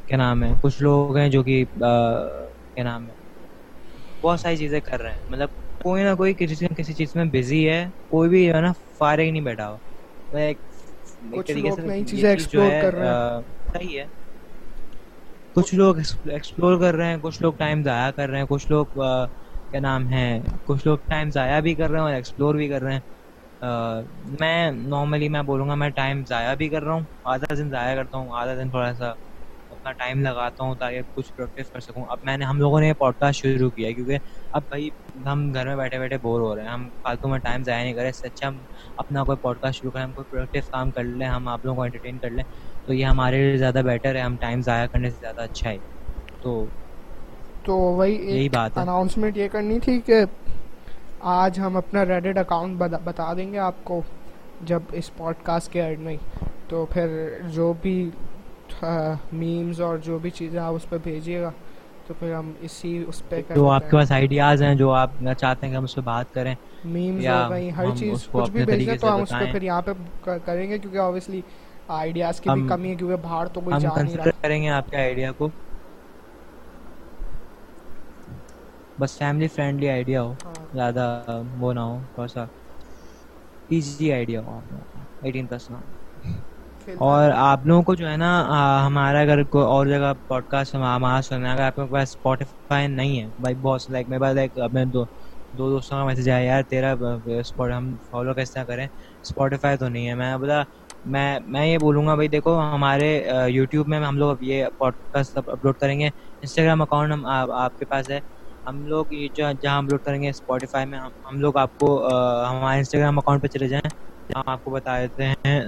کیا 0.06 0.18
نام 0.18 0.44
ہے؟ 0.44 0.54
کچھ 0.62 0.82
لوگ 0.82 1.18
ہیں 1.18 1.30
جو 1.30 1.44
کہ 1.44 1.64
کیا 1.66 2.84
نام 2.84 3.10
ہے؟ 3.10 3.14
بہت 4.24 4.40
ساری 4.40 4.58
چیزیں 4.58 4.80
کر 4.82 5.02
رہے 5.02 5.12
ہیں۔ 5.12 5.20
مطلب 5.28 5.50
کوئی 5.84 6.04
نہ 6.04 6.16
کوئی 6.16 6.34
کسی 6.36 6.56
کسی 6.78 6.94
چیز 6.94 7.16
میں 7.16 7.26
بزی 7.34 7.68
ہے۔ 7.70 7.82
کوئی 8.08 8.30
بھی 8.30 8.46
جو 8.46 8.56
ہے 8.56 8.62
نا 8.62 8.72
فارغ 9.00 9.22
نہیں 9.24 9.42
بیٹھا 9.42 9.68
ایکسپلور 12.24 12.72
کر 12.74 12.94
رہے 12.94 13.08
ہیں۔ 13.08 13.18
صحیح 13.74 14.00
ہے۔ 14.00 14.06
کچھ 15.56 15.74
لوگ 15.76 15.96
ایکسپلور 15.98 16.80
کر 16.82 16.96
رہے 16.96 17.06
ہیں، 17.06 17.18
کچھ 17.22 17.42
لوگ 17.42 17.54
ٹائم 17.58 17.82
ضائع 17.84 18.10
کر 18.12 18.30
رہے 18.30 18.40
ہیں، 18.40 18.46
کچھ 18.50 18.70
لوگ 18.72 18.86
کیا 19.72 19.80
نام 19.80 20.08
ہے، 20.10 20.28
کچھ 20.66 20.86
لوگ 20.88 20.98
ٹائم 21.10 21.30
ضائع 21.34 21.60
بھی 21.62 21.74
کر 21.76 21.90
رہے 21.90 22.00
ہیں 22.00 22.06
اور 22.06 22.14
ایکسپلور 22.14 22.56
بھی 22.56 22.68
کر 22.70 22.82
رہے 22.84 22.94
ہیں۔ 22.94 23.02
میں 24.40 24.72
نارملی 24.72 25.30
میں 25.30 25.42
بولوں 25.50 25.68
گا 25.70 25.76
میں 25.76 25.90
ٹائم 25.96 26.24
ضائع 26.30 26.54
بھی 26.62 26.70
کر 26.70 26.84
رہا 26.84 26.94
ہوں، 26.94 27.06
آدھا 27.34 27.54
دن 27.58 27.70
ضائع 27.72 27.96
کرتا 27.96 28.18
ہوں، 28.18 28.30
آدھا 28.42 28.56
دن 28.62 28.70
تھوڑا 28.72 28.94
سا 28.96 29.14
اپنا 29.72 29.92
ٹائم 30.00 30.22
لگاتا 30.22 30.64
ہوں 30.64 30.76
تاکہ 30.76 31.02
کچھ 31.16 31.34
پروڈکٹیو 31.36 31.66
کر 31.74 31.80
سکوں۔ 31.80 32.04
اب 32.12 32.18
میں 32.24 32.36
نے، 32.38 32.46
ہم 32.46 32.60
لوگوں 32.60 32.80
نے 32.82 32.88
یہ 32.88 32.94
پوڈ 33.00 33.16
کاسٹ 33.20 33.42
شروع 33.42 33.70
کیا 33.72 33.88
ہے 33.88 33.94
کیونکہ 33.94 34.18
اب 34.54 34.64
بھائی 34.70 34.90
ہم 35.26 35.52
گھر 35.54 35.68
میں 35.68 35.76
بیٹھے 35.76 36.00
بیٹھے 36.00 36.18
بور 36.22 36.42
ہو 36.42 36.56
رہے 36.56 36.64
ہیں۔ 36.64 36.70
ہم 36.70 36.90
فالتو 37.04 37.28
میں 37.30 37.40
ٹائم 37.40 37.64
ضائع 37.64 37.84
نہیں 37.84 37.94
کریں 37.94 38.10
اس 38.10 38.20
سے 38.22 38.28
اچھا 38.28 38.48
ہم 38.48 38.64
اپنا 38.98 39.24
کوئی 39.26 39.38
پوڈ 39.42 39.60
کاسٹ 39.60 39.80
شروع 39.80 39.92
کریں، 39.92 40.04
ہم 40.04 40.14
کوئی 40.14 40.26
پروڈکٹیو 40.30 40.62
کام 40.72 40.92
کر 40.92 41.04
لیں، 41.04 41.28
ہم 41.28 41.48
آپ 41.48 41.66
لوگوں 41.66 41.76
کو 41.76 41.84
انٹرٹین 41.84 42.20
کر 42.20 42.30
لیں۔ 42.30 42.44
تو 42.86 42.94
یہ 42.94 43.06
ہمارے 43.06 43.38
لیے 43.38 43.58
زیادہ 43.58 43.82
بیٹر 43.86 44.16
ہے 44.16 44.22
ہم 44.22 44.36
ٹائم 44.40 44.62
ضائع 44.62 44.86
کرنے 44.86 45.10
سے 45.10 45.18
زیادہ 45.22 45.42
اچھا 45.42 45.70
ہے۔ 45.70 45.78
تو 46.42 46.66
تو 47.64 47.76
وہی 47.76 48.14
یہی 48.14 48.50
بات 48.50 48.78
اناؤنسمنٹ 48.78 49.38
یہ 49.38 49.48
کرنی 49.48 49.80
تھی 49.80 50.00
کہ 50.00 50.24
آج 51.20 51.60
ہم 51.60 51.78
اپنا 51.78 52.06
ریڈٹ 52.06 52.38
اکاؤنٹ 52.38 52.78
بتا 53.04 53.34
دیں 53.34 53.54
گے 53.54 53.58
آپ 53.60 53.84
کو 53.84 54.02
جب 54.62 54.80
اس 54.92 55.16
پوڈ 55.18 55.36
کاسٹ 55.44 55.72
کے 55.72 55.82
ایڈ 55.82 56.00
میں۔ 56.00 56.18
تو 56.68 56.86
پھر 56.90 57.08
جو 57.50 57.74
بھی 57.82 58.10
میمز 59.32 59.82
اور 59.82 59.98
جو 59.98 60.18
بھی 60.20 60.30
چیزیں 60.30 60.60
آپ 60.60 60.74
اس 60.74 60.90
پہ 60.90 60.98
بھیجیے 61.04 61.42
گا 61.42 61.52
تو 62.08 62.14
پھر 62.20 62.34
ہم 62.34 62.52
اسی 62.62 63.04
اس 63.08 63.22
پہ 63.30 63.42
جو 63.56 63.70
آپ 63.70 63.90
کے 63.90 63.98
پاس 63.98 64.12
آئیڈیاز 64.12 64.62
ہیں 64.62 64.76
جو 64.76 64.92
آپ 64.92 65.10
چاہتے 65.38 65.66
ہیں 65.66 65.74
کہ 65.74 65.78
ہم 65.78 65.84
اس 65.84 65.96
پہ 65.96 66.02
بات 66.02 66.34
کریں 66.34 66.54
میمز 66.86 67.26
ہو 67.28 67.50
گئی 67.50 67.70
ہر 67.78 67.86
چیز 67.96 68.28
کچھ 68.32 68.52
بھی 68.52 68.66
بھیج 68.66 68.88
دیں 68.88 68.98
تو 68.98 69.16
ہم 69.16 69.22
اس 69.22 69.30
پہ 69.30 69.52
پھر 69.52 69.62
یہاں 69.62 69.82
پہ 69.82 69.92
کریں 70.46 70.70
گے 70.70 70.78
کیونکہ 70.78 70.98
آبویسلی 70.98 71.42
آئیڈیاز 71.92 72.42
کی 72.42 72.52
بھی 72.52 72.62
کمی 72.64 72.90
ہے 72.90 72.96
کیونکہ 72.96 73.16
باہر 73.20 73.48
تو 73.50 73.62
کوئی 73.62 73.78
جا 73.78 73.98
نہیں 73.98 74.18
رہا۔ 74.18 74.30
کریں 74.36 74.62
گے 74.62 74.70
آپ 74.70 74.86
کے 74.86 74.98
آئیڈیا 74.98 75.32
کو۔ 75.34 75.50
بس 78.98 79.18
فیملی 79.18 79.48
فرینڈلی 79.50 79.90
آئیڈیا 79.90 80.22
ہو 80.24 80.34
ہاں۔ 80.44 80.66
زیادہ 80.74 81.06
وہ 81.56 81.74
نہ 81.74 81.80
ہو 81.82 82.04
تھوڑا 82.06 82.28
سا 82.30 82.44
ایزی 83.70 84.12
آئیڈیا 84.14 84.42
ہو۔ 84.42 84.60
ایٹین 85.22 85.48
پلس 85.48 85.70
نہ 85.70 85.78
اور 87.02 87.30
آپ 87.32 87.66
لوگوں 87.66 87.84
کو 87.84 87.96
جو 87.96 88.08
ہے 88.08 88.16
نا 88.18 88.30
ہمارا 88.86 89.20
اگر 89.20 89.44
کوئی 89.46 89.66
اور 89.66 89.86
جگہ 89.88 90.14
پوڈ 90.28 90.44
کاسٹ 90.46 90.76
ہمارا 90.76 91.22
سننا 91.22 91.48
ہے 91.48 91.54
اگر 91.54 91.64
آپ 91.64 91.76
کے 91.78 91.86
پاس 91.88 92.10
اسپوٹیفائی 92.10 92.88
نہیں 92.90 93.20
ہے 93.20 93.28
بھائی 93.38 93.56
بہت 93.58 93.90
لائک 93.90 94.10
میرے 94.10 94.20
پاس 94.22 94.36
لائک 94.36 94.58
اپنے 94.60 94.86
دو 94.88 95.06
دو 95.54 95.70
دوستوں 95.70 95.98
کا 95.98 96.06
میسج 96.06 96.30
آیا 96.30 96.44
یار 96.44 96.64
تیرا 96.66 96.94
ہم 97.70 97.96
فالو 98.04 98.34
طرح 98.46 98.64
کریں؟ 98.66 98.86
اسپوٹیفائی 98.86 99.78
تو 99.78 99.90
نہیں 99.90 100.08
ہے۔ 100.08 100.16
میں 100.16 100.36
بولا 100.38 100.62
میں 101.06 101.40
میں 101.46 101.66
یہ 101.68 101.78
بولوں 101.78 102.06
گا 102.08 102.16
بھائی، 102.16 102.28
دیکھو 102.30 102.60
ہمارے 102.74 103.08
یوٹیوب 103.50 103.88
میں 103.90 104.00
ہم 104.00 104.18
لوگ 104.18 104.38
یہ 104.42 104.66
پوڈ 104.78 104.94
کاسٹ 105.14 105.38
اپلوڈ 105.38 105.78
کریں 105.78 106.00
گے۔ 106.00 106.08
انسٹاگرام 106.08 106.82
اکاؤنٹ 106.82 107.14
ہم 107.14 107.26
آپ 107.26 107.78
کے 107.80 107.86
پاس 107.86 108.10
ہے۔ 108.10 108.20
ہم 108.66 108.86
لوگ 108.88 109.06
جہاں 109.36 109.78
اپلوڈ 109.78 110.02
کریں 110.06 110.22
گے 110.22 110.30
اسپوٹیفائی 110.30 110.86
میں، 110.86 111.00
ہم 111.00 111.40
لوگ 111.42 111.58
آپ 111.58 111.76
کو 111.78 111.90
ہمارے 112.50 112.78
انسٹاگرام 112.78 113.18
اکاؤنٹ 113.20 113.42
پہ 113.44 113.48
چلے 113.48 113.68
جائیں۔ 113.68 113.90
جہاں 114.30 114.52
آپ 114.52 114.64
کو 114.64 114.72
بتا 114.72 115.00
دیتے 115.00 115.24
ہیں 115.26 115.60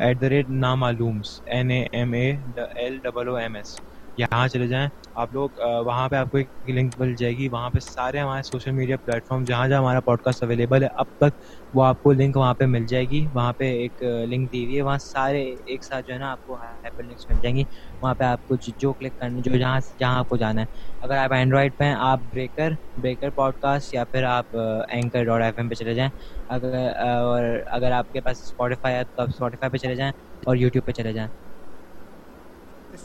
at 0.00 0.20
the 0.20 0.28
rate 0.28 0.48
نامعلومس 0.50 1.28
N 1.46 1.70
A 1.70 1.82
M 1.92 2.12
A 2.12 2.30
L 2.74 2.98
double 3.04 3.28
O 3.28 3.34
M 3.36 3.54
S 3.56 3.74
یہاں 4.16 4.46
چلے 4.48 4.66
جائیں۔ 4.68 4.88
آپ 5.22 5.32
لوگ 5.32 5.50
وہاں 5.86 6.08
پہ 6.08 6.16
آپ 6.16 6.30
کو 6.30 6.36
ایک 6.38 6.48
لنک 6.68 6.92
مل 6.98 7.14
جائے 7.16 7.32
گی۔ 7.36 7.48
وہاں 7.48 7.70
پہ 7.70 7.78
سارے 7.82 8.18
ہمارے 8.20 8.42
سوشل 8.42 8.72
میڈیا 8.72 8.96
پلیٹ 9.04 9.26
فارم 9.28 9.44
جہاں 9.44 9.68
جہاں 9.68 9.78
ہمارا 9.80 10.00
پوڈ 10.06 10.20
کاسٹ 10.22 10.42
اویلیبل 10.42 10.82
ہے، 10.82 10.88
اب 10.94 11.06
تک 11.20 11.36
وہ 11.74 11.84
آپ 11.84 12.00
کو 12.02 12.12
لنک 12.12 12.36
وہاں 12.36 12.54
پہ 12.54 12.64
مل 12.66 12.86
جائے 12.86 13.04
گی۔ 13.10 13.26
وہاں 13.34 13.52
پہ 13.58 13.70
ایک 13.80 14.02
لنک 14.32 14.52
دی 14.52 14.64
ہوئی 14.64 14.76
ہے۔ 14.76 14.82
وہاں 14.82 14.98
سارے 15.02 15.42
ایک 15.66 15.84
ساتھ 15.84 16.06
جو 16.06 16.14
ہے 16.14 16.18
نا، 16.18 16.30
آپ 16.32 16.44
کو 16.44 16.56
ہائپر 16.56 17.02
لنکس 17.04 17.28
مل 17.30 17.38
جائیں 17.42 17.56
گی۔ 17.56 17.64
وہاں 18.02 18.14
پہ 18.14 18.24
آپ 18.24 18.44
کو 18.46 18.56
جو 18.78 18.92
کلک 18.94 19.16
کرنا 19.18 19.40
جو 19.44 19.56
جہاں 19.58 19.78
جہاں 20.00 20.18
آپ 20.18 20.28
کو 20.28 20.36
جانا 20.36 20.60
ہے۔ 20.60 20.66
اگر 21.02 21.16
آپ 21.16 21.32
اینڈرائڈ 21.32 21.76
پہ 21.78 21.84
ہیں، 21.84 21.94
آپ 21.98 22.20
بریکر 22.32 22.72
بریکر 23.02 23.30
پوڈ 23.36 23.54
کاسٹ 23.60 23.94
یا 23.94 24.04
پھر 24.12 24.24
آپ 24.24 24.56
اینکر 24.56 25.24
ڈاٹ 25.24 25.42
ایف 25.42 25.54
ایم 25.58 25.68
پہ 25.68 25.74
چلے 25.74 25.94
جائیں۔ 25.94 26.10
اگر 26.48 26.74
اور 26.98 27.44
اگر 27.76 27.92
آپ 27.92 28.10
کے 28.12 28.20
پاس 28.20 28.42
اسپوٹیفائی 28.42 28.94
ہے، 28.94 29.04
تو 29.04 29.22
آپ 29.22 29.28
اسپوٹیفائی 29.28 29.70
پہ 29.72 29.76
چلے 29.86 29.94
جائیں 29.96 30.12
اور 30.46 30.56
یوٹیوب 30.56 30.86
پہ 30.86 30.92
چلے 30.92 31.12
جائیں۔ 31.12 31.28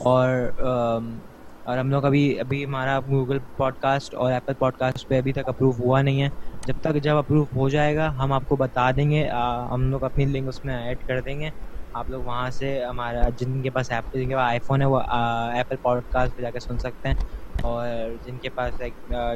اور 0.00 0.28
اور 1.66 1.78
ہم 1.78 1.90
لوگ 1.90 2.04
ابھی 2.04 2.22
ابھی 2.40 2.64
ہمارا 2.64 2.98
گوگل 3.00 3.38
پوڈ 3.56 3.74
کاسٹ 3.78 4.14
اور 4.14 4.32
ایپل 4.32 4.54
پوڈ 4.58 4.76
کاسٹ 4.76 5.08
پہ 5.08 5.18
ابھی 5.18 5.32
تک 5.32 5.48
اپروو 5.48 5.70
ہوا 5.78 6.00
نہیں 6.02 6.22
ہے۔ 6.22 6.28
جب 6.66 6.74
تک 6.82 6.96
جب 7.02 7.16
اپروو 7.16 7.44
ہو 7.54 7.68
جائے 7.68 7.94
گا، 7.96 8.08
ہم 8.18 8.32
آپ 8.32 8.44
کو 8.46 8.56
بتا 8.56 8.90
دیں 8.96 9.10
گے۔ 9.10 9.26
ہم 9.72 9.88
لوگ 9.90 10.04
اپنی 10.04 10.24
لنک 10.26 10.48
اس 10.48 10.62
میں 10.64 10.76
ایڈ 10.78 11.04
کر 11.04 11.20
دیں 11.22 11.38
گے۔ 11.40 11.50
آپ 11.94 12.10
لوگ 12.10 12.24
وہاں 12.24 12.50
سے 12.50 12.78
ہمارا 12.84 13.28
جن 13.38 13.62
کے 13.62 13.70
پاس 13.70 13.90
ایپ 13.90 14.12
جن 14.14 14.28
کے 14.28 14.34
پاس 14.34 14.44
آئی 14.46 14.58
فون 14.66 14.82
ہے، 14.82 14.86
وہ 14.86 15.00
ایپل 15.56 15.76
پوڈ 15.82 16.02
کاسٹ 16.10 16.36
پہ 16.36 16.42
جا 16.42 16.50
کے 16.50 16.60
سن 16.60 16.78
سکتے 16.78 17.08
ہیں۔ 17.08 17.14
اور 17.62 17.88
جن 18.22 18.38
کے 18.38 18.50
پاس 18.50 18.80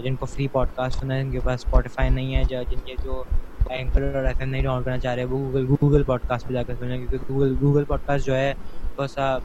جن 0.05 0.17
کو 0.17 0.27
فری 0.27 0.47
پوڈ 0.49 0.71
کاسٹ 0.77 0.99
سنا 0.99 1.15
ہے، 1.15 1.23
جن 1.23 1.31
کے 1.33 1.41
پاس 1.41 1.61
اسپوٹیفائی 1.61 2.11
نہیں 2.11 2.35
ہے 2.35 2.45
جن 2.65 2.81
کے 2.81 2.97
جو 3.03 3.23
اینکر 3.67 4.03
اور 4.15 4.25
ایف 4.25 4.41
ایم 4.41 4.49
نہیں 4.51 4.63
ڈاؤن 4.63 4.83
کرنا 4.85 4.99
چاہ 4.99 5.15
رہے، 5.15 5.25
وہ 5.25 5.39
گوگل 5.41 5.65
گوگل 5.71 6.05
پوڈ 6.05 6.21
کاسٹ 6.25 6.49
پہ 6.49 6.53
جا 6.55 6.63
کے 6.65 6.75
سنیں۔ 6.77 6.97
کیونکہ 6.99 7.17
گوگل 7.29 7.55
گوگل 7.61 7.85
پوڈ 7.85 8.03
کاسٹ 8.03 8.27
جو 8.27 8.35
ہے 8.37 8.53
تھوڑا 8.55 9.09
سا 9.09 9.37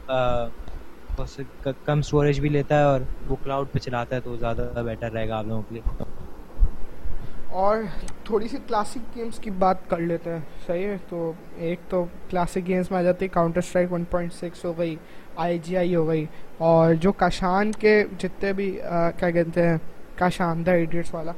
کم 1.84 1.98
اسٹوریج 1.98 2.40
بھی 2.40 2.48
لیتا 2.48 2.78
ہے 2.78 2.84
اور 2.84 3.00
وہ 3.28 3.36
کلاؤڈ 3.44 3.66
پہ 3.72 3.78
چلاتا 3.78 4.16
ہے 4.16 4.20
تو 4.20 4.36
زیادہ 4.36 4.82
بیٹر 4.84 5.12
رہے 5.12 5.28
گا 5.28 5.38
آپ 5.38 5.46
لوگوں 5.46 5.62
کے 5.68 5.74
لیے۔ 5.74 6.04
اور 7.52 7.78
تھوڑی 8.24 8.48
سی 8.48 8.56
کلاسک 8.66 9.16
گیمس 9.16 9.38
کی 9.38 9.50
بات 9.58 9.88
کر 9.88 10.00
لیتے 10.00 10.30
ہیں۔ 10.30 10.38
صحیح 10.66 10.86
ہے، 10.86 10.96
تو 11.08 11.32
ایک 11.56 11.80
تو 11.88 12.04
کلاسک 12.30 12.66
گیمس 12.66 12.90
میں 12.90 12.98
آ 12.98 13.02
جاتی 13.02 13.24
ہے 13.24 13.28
counter 13.32 13.58
strike 13.58 13.92
one 13.92 14.04
point 14.10 14.32
six 14.34 14.64
ہو 14.64 14.72
گئی 14.78 14.94
آئی 15.36 15.58
جی 15.64 15.76
آئی 15.76 15.94
ہو 15.94 16.06
گئی، 16.08 16.24
اور 16.58 16.94
جو 17.00 17.12
کاشان 17.12 17.72
کے 17.80 18.02
جتنے 18.18 18.52
بھی 18.52 18.70
کیا 19.18 19.30
کہتے 19.30 19.68
ہیں 19.68 19.76
کاشان 20.16 20.64
دا 20.66 20.72
ایڈیٹس 20.72 21.14
والا 21.14 21.32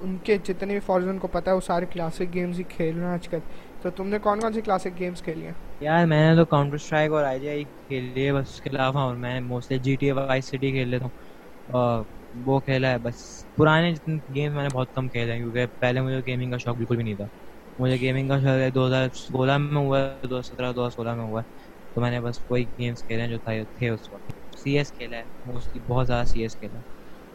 ان 0.00 0.16
کے 0.24 0.36
جتنے 0.44 0.72
بھی 0.72 0.80
فارزن 0.86 1.18
کو 1.18 1.28
پتہ 1.32 1.50
ہے، 1.50 1.54
وہ 1.54 1.60
سارے 1.66 1.86
کلاسک 1.92 2.34
گیمز 2.34 2.58
ہی 2.58 2.64
کھیل 2.68 2.96
رہے 2.96 3.06
ہیں 3.06 3.12
آج 3.12 3.28
کل۔ 3.28 3.38
تو 3.82 3.90
تم 3.92 4.08
نے 4.08 4.18
کون 4.20 4.40
کون 4.40 4.52
سی 4.52 4.62
کلاسک 4.62 4.98
گیمز 4.98 5.22
کھیلی 5.22 5.46
ہیں؟ 5.46 5.54
یار 5.80 6.04
میں 6.06 6.20
نے 6.20 6.34
تو 6.36 6.44
کاؤنٹر 6.46 6.74
اسٹرائک 6.74 7.12
اور 7.12 7.24
آئی 7.24 7.40
جی 7.40 7.48
آئی 7.48 7.64
کھیل 7.64 8.04
لی 8.06 8.26
ہے 8.26 8.32
بس 8.32 8.48
اس 8.48 8.60
کے 8.60 8.70
علاوہ 8.70 9.00
اور 9.00 9.16
میں 9.16 9.40
mostly 9.42 9.78
G 9.80 9.94
T 9.96 10.06
A 10.06 10.12
vice 10.14 10.46
city 10.46 10.70
کھیل 10.70 10.88
لیتا 10.88 11.04
ہوں۔ 11.04 11.10
اور 11.68 12.04
وہ 12.44 12.58
کھیلا 12.60 12.90
ہے 12.90 12.98
بس۔ 13.00 13.16
پرانے 13.56 13.92
جتنے 13.92 14.14
گیم 14.34 14.54
میں 14.54 14.62
نے 14.62 14.70
بہت 14.70 14.88
کم 14.90 15.08
کھیلا 15.08 15.32
ہے 15.32 15.38
کیونکہ 15.38 15.66
پہلے 15.78 16.00
مجھے 16.00 16.20
گیمنگ 16.26 16.50
کا 16.50 16.58
شوق 16.58 16.76
بالکل 16.76 16.96
بھی 16.96 17.04
نہیں 17.04 17.16
تھا۔ 17.16 17.26
مجھے 17.78 17.96
گیمنگ 17.98 18.28
کا 18.28 18.38
شوق 18.40 18.74
دو 18.74 18.86
ہزار 18.86 19.08
سولہ 19.16 19.56
میں 19.60 19.76
ہوا 19.76 19.98
ہے 20.00 20.28
دو 20.28 20.38
ہزار 20.38 20.42
سترہ 20.44 20.72
دو 20.72 20.80
ہزار 20.80 20.90
سولہ 20.92 21.14
میں 21.14 21.24
ہوا 21.24 21.40
ہے۔ 21.40 21.48
تو 21.96 22.00
میں 22.00 22.10
نے 22.10 22.20
بس 22.20 22.44
وہی 22.48 22.64
گیمس 22.72 23.02
کھیلے 23.02 23.22
ہیں 23.22 23.28
جو 23.28 23.38
تھے 23.70 23.88
اس 23.90 24.10
وقت۔ 24.10 24.24
سی 24.56 24.76
ایس 24.78 24.92
کھیلا 24.92 25.16
ہے 25.18 25.24
موسٹلی 25.44 25.80
بہت 25.84 26.06
زیادہ 26.06 26.24
سی 26.26 26.42
ایس 26.42 26.56
کھیلا 26.56 26.80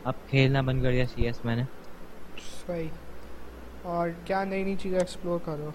اب 0.06 0.16
کھیلنا 0.26 0.62
بند 0.62 0.84
کر 0.84 0.92
دیا 0.92 1.06
سی 1.08 1.26
ایس 1.26 1.44
میں 1.44 1.56
نے۔ 1.56 1.64
صحیح۔ 2.58 2.90
اور 3.84 4.10
کیا 4.26 4.44
نئی 4.46 4.64
نئی 4.64 4.76
چیزیں 4.78 4.98
ایکسپلور 5.00 5.40
کرو 5.42 5.72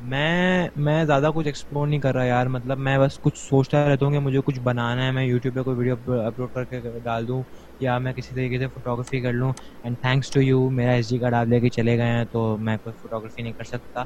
میں 0.00 0.68
میں 0.76 1.04
زیادہ 1.04 1.30
کچھ 1.34 1.46
ایکسپلور 1.46 1.86
نہیں 1.86 2.00
کر 2.00 2.14
رہا 2.14 2.24
یار 2.24 2.46
مطلب 2.46 2.78
میں 2.78 2.98
بس 2.98 3.18
کچھ 3.22 3.38
سوچتا 3.38 3.88
رہتا 3.88 4.04
ہوں 4.06 4.12
کہ 4.12 4.18
مجھے 4.18 4.40
کچھ 4.44 4.60
بنانا 4.60 5.06
ہے 5.06 5.10
میں 5.12 5.24
یوٹیوب 5.24 5.54
پہ 5.54 5.62
کوئی 5.62 5.76
ویڈیو 5.76 6.20
اپلوڈ 6.20 6.48
کر 6.54 6.64
کے 6.64 6.80
ڈال 7.02 7.28
دوں 7.28 7.42
یا 7.80 7.96
میں 7.98 8.12
کسی 8.12 8.34
طریقے 8.34 8.58
سے 8.58 8.66
فوٹوگرافی 8.74 9.20
کر 9.20 9.32
لوں. 9.32 9.52
اینڈ 9.82 9.96
تھینکس 10.00 10.30
ٹو 10.30 10.40
یو 10.40 10.68
میرا 10.70 10.92
ایس 10.92 11.10
ڈی 11.10 11.18
کارڈ 11.18 11.34
آپ 11.34 11.46
لے 11.46 11.60
کے 11.60 11.68
چلے 11.68 11.96
گئے 11.98 12.06
ہیں 12.06 12.24
تو 12.32 12.56
میں 12.60 12.76
کوئی 12.84 12.94
فوٹوگرافی 13.02 13.42
نہیں 13.42 13.52
کر 13.58 13.64
سکتا. 13.64 14.04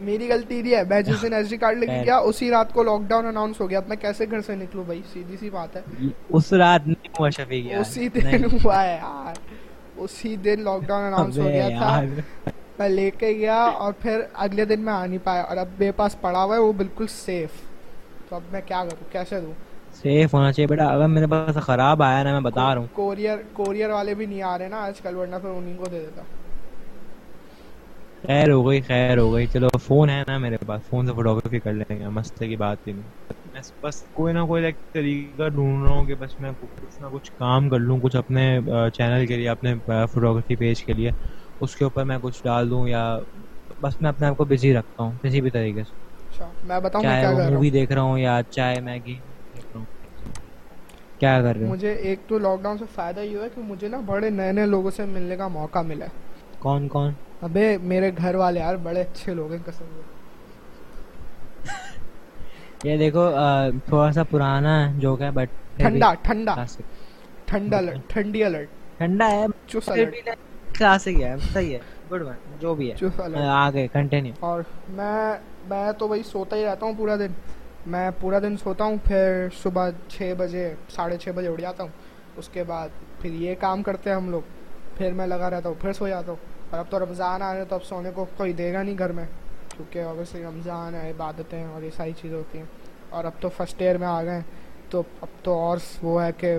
میری 0.00 0.28
غلطی 0.28 0.60
نہیں 0.62 0.74
ہے 0.74 0.82
میں 0.88 1.00
جس 1.02 1.22
دن 1.22 1.32
ایس 1.34 1.50
ڈی 1.50 1.56
کارڈ 1.56 1.78
لے 1.78 1.86
کے 1.86 2.02
گیا 2.04 2.16
اسی 2.18 2.50
رات 2.50 2.72
کو 2.72 2.82
لاک 2.82 3.08
ڈاؤن 3.08 3.26
اناؤنس 3.26 3.60
ہو 3.60 3.70
گیا. 3.70 3.80
میں 3.88 3.96
کیسے 3.96 4.30
گھر 4.30 4.40
سے 4.46 4.54
نکلوں 4.56 4.84
بھائی؟ 4.84 5.00
سیدھی 5.12 5.36
سی 5.40 5.50
بات 5.50 5.76
ہے. 5.76 5.82
اس 6.28 6.52
رات 6.52 6.86
نہیں 6.86 7.08
ہوا 7.18 7.30
شفیق 7.36 7.72
اسی 7.80 8.08
دن 8.14 8.44
ہوا 8.52 8.82
ہے 8.82 8.94
یار. 8.94 9.34
اسی 9.96 10.36
دن 10.44 10.64
لاک 10.64 10.86
ڈاؤن 10.88 11.04
اناؤنس 11.04 11.38
ہو 11.38 11.48
گیا 11.48 11.68
تھا۔ 11.68 12.00
میں 12.78 12.88
لے 12.88 13.10
کے 13.18 13.28
گیا 13.38 13.56
اور 13.78 13.92
پھر 13.92 14.20
اگلے 14.44 14.64
دن 14.64 14.80
میں 14.80 14.92
آ 14.92 15.04
نہیں 15.06 15.18
پایا 15.24 15.42
اور 15.42 15.56
اب 15.56 15.68
میرے 15.78 15.92
پاس 15.92 16.20
پڑا 16.20 16.44
ہوا 16.44 16.54
ہے 16.54 16.60
وہ 16.60 16.72
بالکل 16.72 17.06
سیف 17.06 17.50
تو 18.28 18.36
اب 18.36 18.42
میں 18.52 18.60
کیا 18.66 18.82
کروں؟ 18.84 19.12
کیسے 19.12 19.40
دوں؟ 19.40 19.52
سیف 20.02 20.34
ہونا 20.34 20.52
چاہیے 20.52 20.66
بیٹا 20.66 20.84
اگر 20.84 21.06
میرے 21.08 21.26
پاس 21.26 21.56
خراب 21.66 22.02
آیا 22.02 22.22
نا 22.22 22.32
میں 22.32 22.40
بتا 22.40 22.74
رہا 22.74 22.80
ہوں۔ 22.80 22.86
کوریئر 22.92 23.38
کوریئر 23.52 23.90
والے 23.90 24.14
بھی 24.14 24.26
نہیں 24.26 24.42
آ 24.42 24.56
رہے 24.58 24.68
نا 24.68 24.80
آج 24.86 25.00
کل 25.02 25.16
ورنہ 25.16 25.36
پھر 25.42 25.48
انہیں 25.48 25.76
کو 25.78 25.84
دے 25.92 25.98
دیتا۔ 26.00 26.22
خیر 28.26 28.50
ہو 28.52 28.66
گئی 28.68 28.80
خیر 28.88 29.18
ہو 29.18 29.32
گئی۔ 29.32 29.46
چلو 29.52 29.68
فون 29.86 30.10
ہے 30.10 30.22
نا 30.28 30.38
میرے 30.38 30.56
پاس۔ 30.66 30.80
فون 30.88 31.06
سے 31.06 31.12
فوٹوگرافی 31.12 31.58
کر 31.60 31.72
لیں 31.72 31.98
گے 31.98 32.08
مسئلے 32.18 32.48
کی 32.48 32.56
بات 32.56 32.86
ہی 32.86 32.92
نہیں۔ 32.92 33.10
بس 33.82 34.02
کوئی 34.12 34.32
نہ 34.34 34.40
کوئی 34.48 34.62
طریقہ 34.94 35.48
ڈھونڈ 35.48 35.84
رہا 35.84 35.94
ہوں 35.96 36.04
کہ 36.06 36.14
بس 36.20 36.38
میں 36.40 36.50
کچھ 36.60 37.00
نہ 37.02 37.06
کچھ 37.12 37.30
کام 37.38 37.68
کر 37.70 37.78
لوں 37.78 37.98
کچھ 38.02 38.16
اپنے 38.16 38.44
چینل 38.94 39.26
کے 39.26 39.36
لیے 39.36 39.48
اپنے 39.48 39.74
فوٹوگرافی 40.12 40.56
پیج 40.56 40.84
کے 40.84 40.92
لیے۔ 40.92 41.10
اس 41.60 41.76
کے 41.76 41.84
اوپر 41.84 42.04
میں 42.04 42.18
کچھ 42.22 42.42
ڈال 42.44 42.70
دوں 42.70 42.86
یا 42.88 43.02
بس 43.80 44.00
میں 44.00 44.08
اپنے 44.08 44.26
آپ 44.26 44.36
کو 44.36 44.44
بزی 44.44 44.72
رکھتا 44.74 45.02
ہوں 45.02 45.12
کسی 45.22 45.40
بھی 45.40 45.50
طریقے 45.50 45.82
سے۔ 45.84 45.92
اچھا، 46.30 46.46
میں 46.64 46.80
بتاؤں 46.80 47.02
چاہے 47.02 47.50
مووی 47.50 47.70
دیکھ 47.70 47.92
رہا 47.92 48.02
ہوں 48.02 48.18
یا 48.18 48.40
چائے 48.50 48.80
میگی 48.80 49.16
کیا 51.18 51.40
کر 51.42 51.56
رہے 51.56 51.66
مجھے 51.66 51.92
ایک 52.00 52.18
تو 52.28 52.38
لاک 52.38 52.62
ڈاؤن 52.62 52.78
سے 52.78 52.84
فائدہ 52.94 53.20
یہ 53.20 53.38
ہے 53.38 53.48
کہ 53.54 53.60
مجھے 53.62 53.88
نا 53.88 54.00
بڑے 54.06 54.30
نئے 54.30 54.52
نئے 54.52 54.66
لوگوں 54.66 54.90
سے 54.90 55.04
ملنے 55.06 55.36
کا 55.36 55.48
موقع 55.48 55.82
ملا 55.82 56.04
ہے۔ 56.04 56.26
کون 56.58 56.88
کون؟ 56.88 57.12
ابے 57.42 57.66
میرے 57.82 58.10
گھر 58.18 58.34
والے 58.34 58.60
یار 58.60 58.76
بڑے 58.82 59.00
اچھے 59.00 59.34
لوگ 59.34 59.52
ہیں 59.52 59.62
قسم 59.64 60.00
یہ 62.84 62.96
دیکھو 62.96 63.28
تھوڑا 63.86 64.10
سا 64.12 64.22
پرانا 64.24 64.74
جو 64.98 65.14
کہ 65.16 65.30
بٹ 65.30 65.48
ٹھنڈا 65.76 66.12
ٹھنڈا۔ 66.22 66.54
ٹھنڈا 67.46 67.80
ٹھنڈی 68.08 68.44
الرٹ 68.44 68.68
ٹھنڈا 68.98 69.30
ہے۔ 69.30 69.44
الرٹ 69.86 70.14
کلاسک 70.74 71.20
ہے 71.22 71.34
صحیح 71.52 71.74
ہے 71.74 71.78
گڈ 72.12 72.22
ون 72.22 72.34
جو 72.60 72.74
بھی 72.74 72.90
ہے 72.92 73.46
آگے 73.46 73.86
کنٹینیو 73.92 74.32
اور 74.40 74.62
میں 74.88 75.32
میں 75.68 75.92
تو 75.92 76.08
وہی 76.08 76.22
سوتا 76.22 76.56
ہی 76.56 76.64
رہتا 76.64 76.86
ہوں 76.86 76.92
پورا 76.96 77.16
دن 77.16 77.32
میں 77.86 78.10
پورا 78.20 78.38
دن 78.38 78.56
سوتا 78.56 78.84
ہوں 78.84 78.96
پھر 79.04 79.48
صبح 79.62 79.88
چھ 80.08 80.32
بجے 80.38 80.72
ساڑھے 80.88 81.16
چھ 81.16 81.28
بجے 81.28 81.48
اٹھ 81.48 81.60
جاتا 81.60 81.82
ہوں 81.82 81.90
اس 82.36 82.48
کے 82.48 82.64
بعد 82.64 82.88
پھر 83.20 83.30
یہ 83.32 83.54
کام 83.60 83.82
کرتے 83.82 84.10
ہیں 84.10 84.16
ہم 84.16 84.30
لوگ 84.30 84.42
پھر 84.96 85.12
میں 85.12 85.26
لگا 85.26 85.50
رہتا 85.50 85.68
ہوں 85.68 85.76
پھر 85.80 85.92
سو 85.92 86.08
جاتا 86.08 86.32
ہوں 86.32 86.56
اور 86.70 86.78
اب 86.78 86.90
تو 86.90 86.98
رمضان 86.98 87.42
آ 87.42 87.52
رہے 87.54 87.64
تو 87.64 87.74
اب 87.74 87.84
سونے 87.84 88.10
کو 88.14 88.26
کوئی 88.36 88.52
دے 88.52 88.72
گا 88.72 88.82
نہیں 88.82 88.98
گھر 88.98 89.12
میں 89.12 89.24
کیونکہ 89.76 90.02
اوبیسلی 90.02 90.42
رمضان 90.44 90.94
ہے 90.94 91.10
عبادتیں 91.10 91.64
اور 91.64 91.82
یہ 91.82 91.90
ساری 91.96 92.12
چیزیں 92.22 92.36
ہوتی 92.38 92.58
ہیں 92.58 92.64
اور 93.08 93.24
اب 93.24 93.40
تو 93.40 93.48
فرسٹ 93.48 93.82
ایئر 93.82 93.98
میں 93.98 94.06
آ 94.06 94.22
گئے 94.22 94.40
تو 94.90 95.02
اب 95.20 95.44
تو 95.44 95.58
اور 95.58 95.78
وہ 96.02 96.22
ہے 96.22 96.30
کہ 96.36 96.56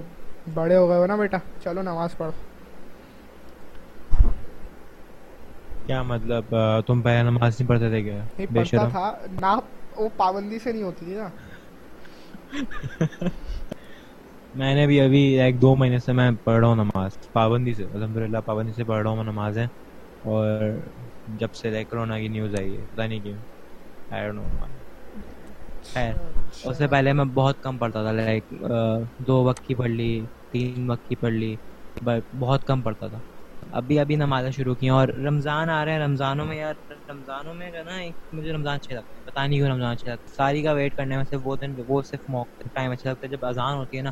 بڑے 0.53 0.75
ہو 0.75 0.87
گئے 0.89 0.97
ہو 0.97 1.05
نا 1.05 1.15
بیٹا 1.15 1.37
چلو 1.63 1.81
نماز 1.81 2.17
پڑھو 2.17 2.31
کیا 5.89 6.01
مطلب 6.03 6.55
تم 6.87 7.01
پہلے 7.01 7.23
نماز 7.23 7.59
نہیں 7.59 7.67
پڑھتے 7.67 7.89
تھے 7.89 8.01
کیا؟ 8.03 8.23
پڑھتا 8.53 8.85
تھا۔ 8.85 9.03
نہ 9.33 9.51
وہ 9.97 10.09
پابندی 10.17 10.59
سے 10.59 10.71
نہیں 10.71 10.83
ہوتی 10.83 11.05
تھی 11.05 11.15
نا۔ 11.15 11.29
میں 14.53 14.73
نے 14.75 14.85
بھی 14.87 14.99
ابھی 15.01 15.19
ایک 15.39 15.61
دو 15.61 15.75
مہینے 15.75 15.99
سے 15.99 16.13
میں 16.13 16.29
پڑھ 16.43 16.59
رہا 16.59 16.67
ہوں 16.67 16.75
نماز۔ 16.77 17.11
پابندی 17.33 17.73
سے 17.73 17.83
الحمد 17.87 18.17
للہ 18.17 18.37
پابندی 18.45 18.73
سے 18.73 18.83
پڑھ 18.83 19.01
رہا 19.01 19.09
ہوں 19.09 19.17
میں 19.17 19.23
نمازیں 19.25 19.65
اور 20.23 20.61
جب 21.35 21.53
سے 21.53 21.69
لائک 21.69 21.89
کرونا 21.89 22.19
کی 22.19 22.27
نیوز 22.29 22.55
آئی 22.55 22.75
ہے 22.75 22.85
پتہ 22.85 23.01
نہیں 23.01 23.19
کیوں۔ 23.21 23.39
خیر 25.95 26.13
اس 26.63 26.77
سے 26.77 26.87
پہلے 26.87 27.13
میں 27.13 27.25
بہت 27.33 27.59
کم 27.59 27.77
پڑھتا 27.77 28.03
تھا 28.03 28.11
لائک 28.13 28.53
دو 29.19 29.43
وقت 29.43 29.61
کی 29.61 29.75
پڑھ 29.75 29.91
لی 29.91 30.09
تین 30.51 30.89
وقت 30.89 31.05
کی 31.05 31.15
پڑھ 31.15 31.33
لی 31.33 31.55
بہت 32.39 32.63
کم 32.63 32.81
پڑھتا 32.81 33.07
تھا۔ 33.07 33.19
ابھی 33.69 33.97
ابھی 33.99 34.15
نمازیں 34.15 34.49
شروع 34.51 34.73
کی 34.75 34.89
اور 34.89 35.07
رمضان 35.25 35.69
آ 35.69 35.83
رہے 35.85 35.91
ہیں، 35.91 35.99
رمضانوں 35.99 36.45
میں 36.45 36.57
یار، 36.57 36.75
رمضانوں 37.09 37.53
میں 37.53 37.69
جو 37.71 37.83
نا 37.83 37.97
ایک 37.97 38.15
مجھے 38.31 38.51
رمضان 38.53 38.75
اچھے 38.75 38.95
لگتا 38.95 39.17
ہے 39.17 39.23
پتا 39.25 39.45
نہیں 39.45 39.59
کیوں 39.59 39.69
رمضان 39.69 39.91
اچھے 39.91 40.09
لگتا 40.09 40.29
ہے 40.29 40.35
ساری 40.35 40.63
کا 40.63 40.71
ویٹ 40.71 40.95
کرنے 40.95 41.17
میں 41.17 41.25
صرف 41.29 41.41
وہ 41.43 41.55
دن، 41.61 41.75
وہ 41.87 42.01
صرف 42.05 42.21
موقع 42.27 42.67
ٹائم 42.73 42.91
اچھا 42.91 43.09
لگتا 43.09 43.25
ہے، 43.25 43.31
جب 43.31 43.45
اذان 43.45 43.75
ہوتی 43.77 43.97
ہے 43.97 44.01
نا، 44.01 44.11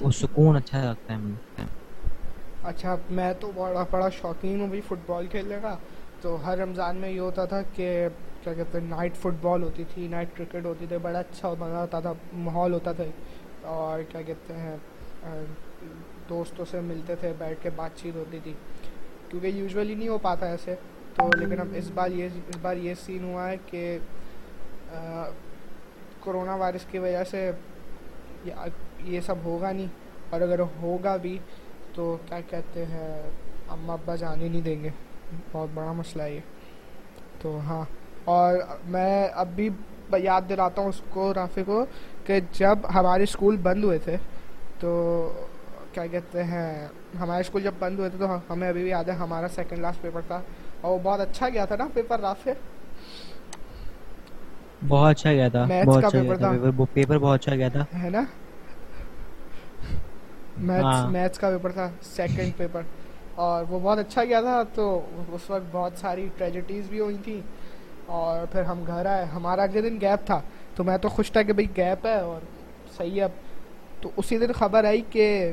وہ 0.00 0.10
سکون 0.20 0.56
اچھا 0.56 0.84
لگتا 0.84 1.12
ہے 1.12 1.18
مجھے۔ 1.18 1.64
اچھا 2.64 2.94
میں 3.10 3.32
تو 3.40 3.50
بڑا 3.54 3.84
بڑا 3.90 4.08
شوقین 4.12 4.60
ہوں 4.60 4.68
بھائی 4.68 4.80
فٹ 4.80 5.06
بال 5.06 5.26
کھیلنے 5.30 5.56
کا۔ 5.62 5.74
تو 6.20 6.36
ہر 6.44 6.58
رمضان 6.58 6.96
میں 6.96 7.10
یہ 7.10 7.20
ہوتا 7.20 7.44
تھا 7.44 7.60
کہ 7.74 7.88
کیا 8.42 8.52
کہتے 8.54 8.78
ہیں 8.78 8.86
نائٹ 8.86 9.16
فٹ 9.16 9.42
بال 9.42 9.62
ہوتی 9.62 9.84
تھی 9.94 10.06
نائٹ 10.08 10.36
کرکٹ 10.36 10.64
ہوتی 10.66 10.86
تھی، 10.88 10.98
بڑا 11.02 11.18
اچھا 11.18 11.52
مزہ 11.58 11.76
ہوتا 11.76 12.00
تھا، 12.00 12.12
ماحول 12.44 12.72
ہوتا 12.72 12.92
تھا۔ 12.92 13.04
اور 13.70 14.02
کیا 14.08 14.22
کہتے 14.22 14.54
ہیں 14.54 14.76
دوستوں 16.28 16.64
سے 16.70 16.80
ملتے 16.80 17.14
تھے، 17.16 17.32
بیٹھ 17.38 17.62
کے 17.62 17.70
بات 17.76 17.96
چیت 17.96 18.16
ہوتی 18.16 18.38
تھی۔ 18.42 18.52
کیونکہ 19.32 19.46
یوزولی 19.46 19.94
نہیں 19.94 20.08
ہو 20.08 20.18
پاتا 20.18 20.46
ایسے، 20.46 20.74
تو 21.14 21.36
لیکن 21.36 21.60
اب 21.60 21.68
اس 21.74 21.90
بار 21.94 22.10
یہ 22.10 22.28
اس 22.48 22.56
بار 22.62 22.76
یہ 22.76 22.94
سین 22.94 23.24
ہوا 23.24 23.50
ہے 23.50 23.56
کہ 23.66 23.98
کرونا 26.24 26.54
وائرس 26.54 26.84
کی 26.90 26.98
وجہ 26.98 27.24
سے 27.24 27.50
یہ 29.04 29.20
سب 29.20 29.34
ہوگا 29.44 29.72
نہیں۔ 29.72 29.86
اور 30.30 30.40
اگر 30.40 30.60
ہوگا 30.60 31.16
بھی 31.16 31.38
تو 31.94 32.16
کیا 32.28 32.40
کہتے 32.50 32.84
ہیں، 32.84 33.22
اماں 33.68 33.96
ابا 33.96 34.14
جانے 34.14 34.48
نہیں 34.48 34.60
دیں 34.60 34.82
گے۔ 34.82 34.90
بہت 35.52 35.68
بڑا 35.74 35.92
مسئلہ 35.92 36.22
ہے 36.22 36.34
یہ۔ 36.34 36.40
تو 37.40 37.58
ہاں 37.58 37.84
اور 38.24 38.54
میں 38.84 39.28
اب 39.34 39.48
بھی 39.56 39.68
یاد 40.12 40.42
دلاتا 40.48 40.82
ہوں 40.82 40.88
اس 40.88 41.00
کو، 41.10 41.34
رافع 41.34 41.60
کو، 41.66 41.84
کہ 42.26 42.40
جب 42.52 42.78
ہمارے 42.94 43.22
اسکول 43.22 43.56
بند 43.56 43.84
ہوئے 43.84 43.98
تھے 43.98 44.16
تو 44.80 44.90
کیا 45.92 46.06
کہتے 46.06 46.44
ہیں 46.44 46.88
ہمارے 47.20 47.40
اسکول 47.40 47.62
جب 47.62 47.72
بند 47.78 47.98
ہوئے 47.98 48.10
تھے 48.10 48.18
تو 48.18 48.26
ہمیں 48.50 48.68
ابھی 48.68 48.82
بھی 48.82 48.90
یاد 48.90 49.04
ہے 49.04 49.12
ہمارا 49.12 49.48
سیکنڈ 49.48 49.78
لاسٹ 49.78 50.02
پیپر 50.02 50.20
تھا۔ 50.26 50.40
اور 50.80 50.92
وہ 50.92 50.98
بہت 51.02 51.20
اچھا 51.20 51.48
گیا 51.48 51.64
تھا 51.64 51.76
نا 51.76 51.88
پیپر 51.94 52.20
رافع 52.20 52.50
بہت 54.88 55.10
اچھا 55.10 55.32
گیا 55.32 55.48
تھا 55.48 55.64
بہت 55.86 56.04
اچھا 56.04 56.22
گیا 56.22 56.34
تھا 56.34 56.52
پیپر 56.94 57.18
بہت 57.18 57.40
اچھا 57.40 57.56
گیا 57.56 57.68
تھا۔ 57.68 57.84
ہے 58.02 58.10
نا؟ 58.10 58.24
میتھس 61.10 61.38
کا 61.38 61.50
پیپر 61.50 61.72
تھا 61.72 61.90
سیکنڈ 62.02 62.56
پیپر 62.56 62.80
اور 63.34 63.64
وہ 63.68 63.80
بہت 63.82 63.98
اچھا 63.98 64.24
گیا 64.24 64.40
تھا 64.40 64.62
تو 64.74 65.00
اس 65.28 65.50
وقت 65.50 65.62
بہت 65.72 65.92
ساری 65.96 66.28
ٹریجڈیز 66.36 66.88
بھی 66.88 67.00
ہوئی 67.00 67.16
تھیں۔ 67.24 67.40
اور 68.06 68.46
پھر 68.52 68.62
ہم 68.62 68.84
گھر 68.86 69.06
آئے۔ 69.06 69.24
ہمارا 69.24 69.62
اگلے 69.62 69.90
دن 69.90 70.00
گیپ 70.00 70.26
تھا 70.26 70.40
تو 70.76 70.84
میں 70.84 70.98
تو 70.98 71.08
خوش 71.08 71.32
تھا 71.32 71.42
کہ 71.42 71.52
بھائی 71.52 71.66
گیپ 71.76 72.06
ہے 72.06 72.16
اور 72.16 72.40
صحیح 72.96 73.22
ہے۔ 73.22 73.26
تو 74.00 74.10
اسی 74.16 74.38
دن 74.38 74.52
خبر 74.52 74.84
آئی 74.84 75.02
کہ 75.10 75.52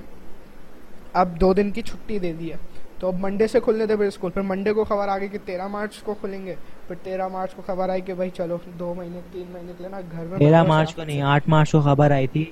اب 1.14 1.42
دو 1.42 1.54
دن 1.54 1.72
کی 1.72 1.82
چھٹی 1.82 2.20
دے 2.20 2.34
دی 2.34 2.52
ہے۔ 2.52 2.58
تو 3.00 3.08
اب 3.08 3.16
منڈے 3.20 3.48
سے 3.48 3.60
کھلنے 3.60 3.86
تھے 3.86 3.98
پھر 3.98 4.06
اسکول۔ 4.06 4.32
پھر 4.32 4.42
منڈے 4.42 4.74
کو 4.74 4.84
خبر 4.84 5.08
آ 5.08 5.18
گئی 5.18 5.28
کہ 5.28 5.38
تیرہ 5.46 5.68
مارچ 5.68 5.98
کو 5.98 6.14
کھلیں 6.14 6.46
گے۔ 6.46 6.56
پھر 6.88 6.96
تیرہ 7.04 7.28
مارچ 7.28 7.54
کو 7.54 7.62
خبر 7.66 7.90
آئی 7.90 8.02
کہ 8.02 8.14
بھائی 8.14 8.30
چلو 8.30 8.58
دو 8.80 8.94
مہینے 8.94 9.20
تین 9.32 9.44
مہینے 9.52 9.72
کے 9.78 9.84
لیے 9.84 9.90
نا 9.90 10.00
گھر 10.12 10.26
میں 10.26 10.40
تیرہ 10.40 10.64
مارچ 10.64 10.96
کو 10.96 11.04
نہیں 11.04 11.22
آٹھ 11.22 11.50
مارچ 11.50 11.72
کو 11.72 11.82
خبر 11.82 12.12
آئی 12.12 12.28
تھی۔ 12.28 12.46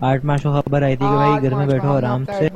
آٹھ 0.00 0.24
مارچ 0.24 0.42
کو 0.42 0.60
خبر 0.60 0.82
آئی 0.82 0.96
تھی 0.96 1.06
کہ 1.06 1.12
بھائی 1.12 1.42
گھر 1.42 1.54
میں 1.54 1.66
بیٹھو 1.66 1.96
آرام 1.96 2.24
سے۔ 2.24 2.48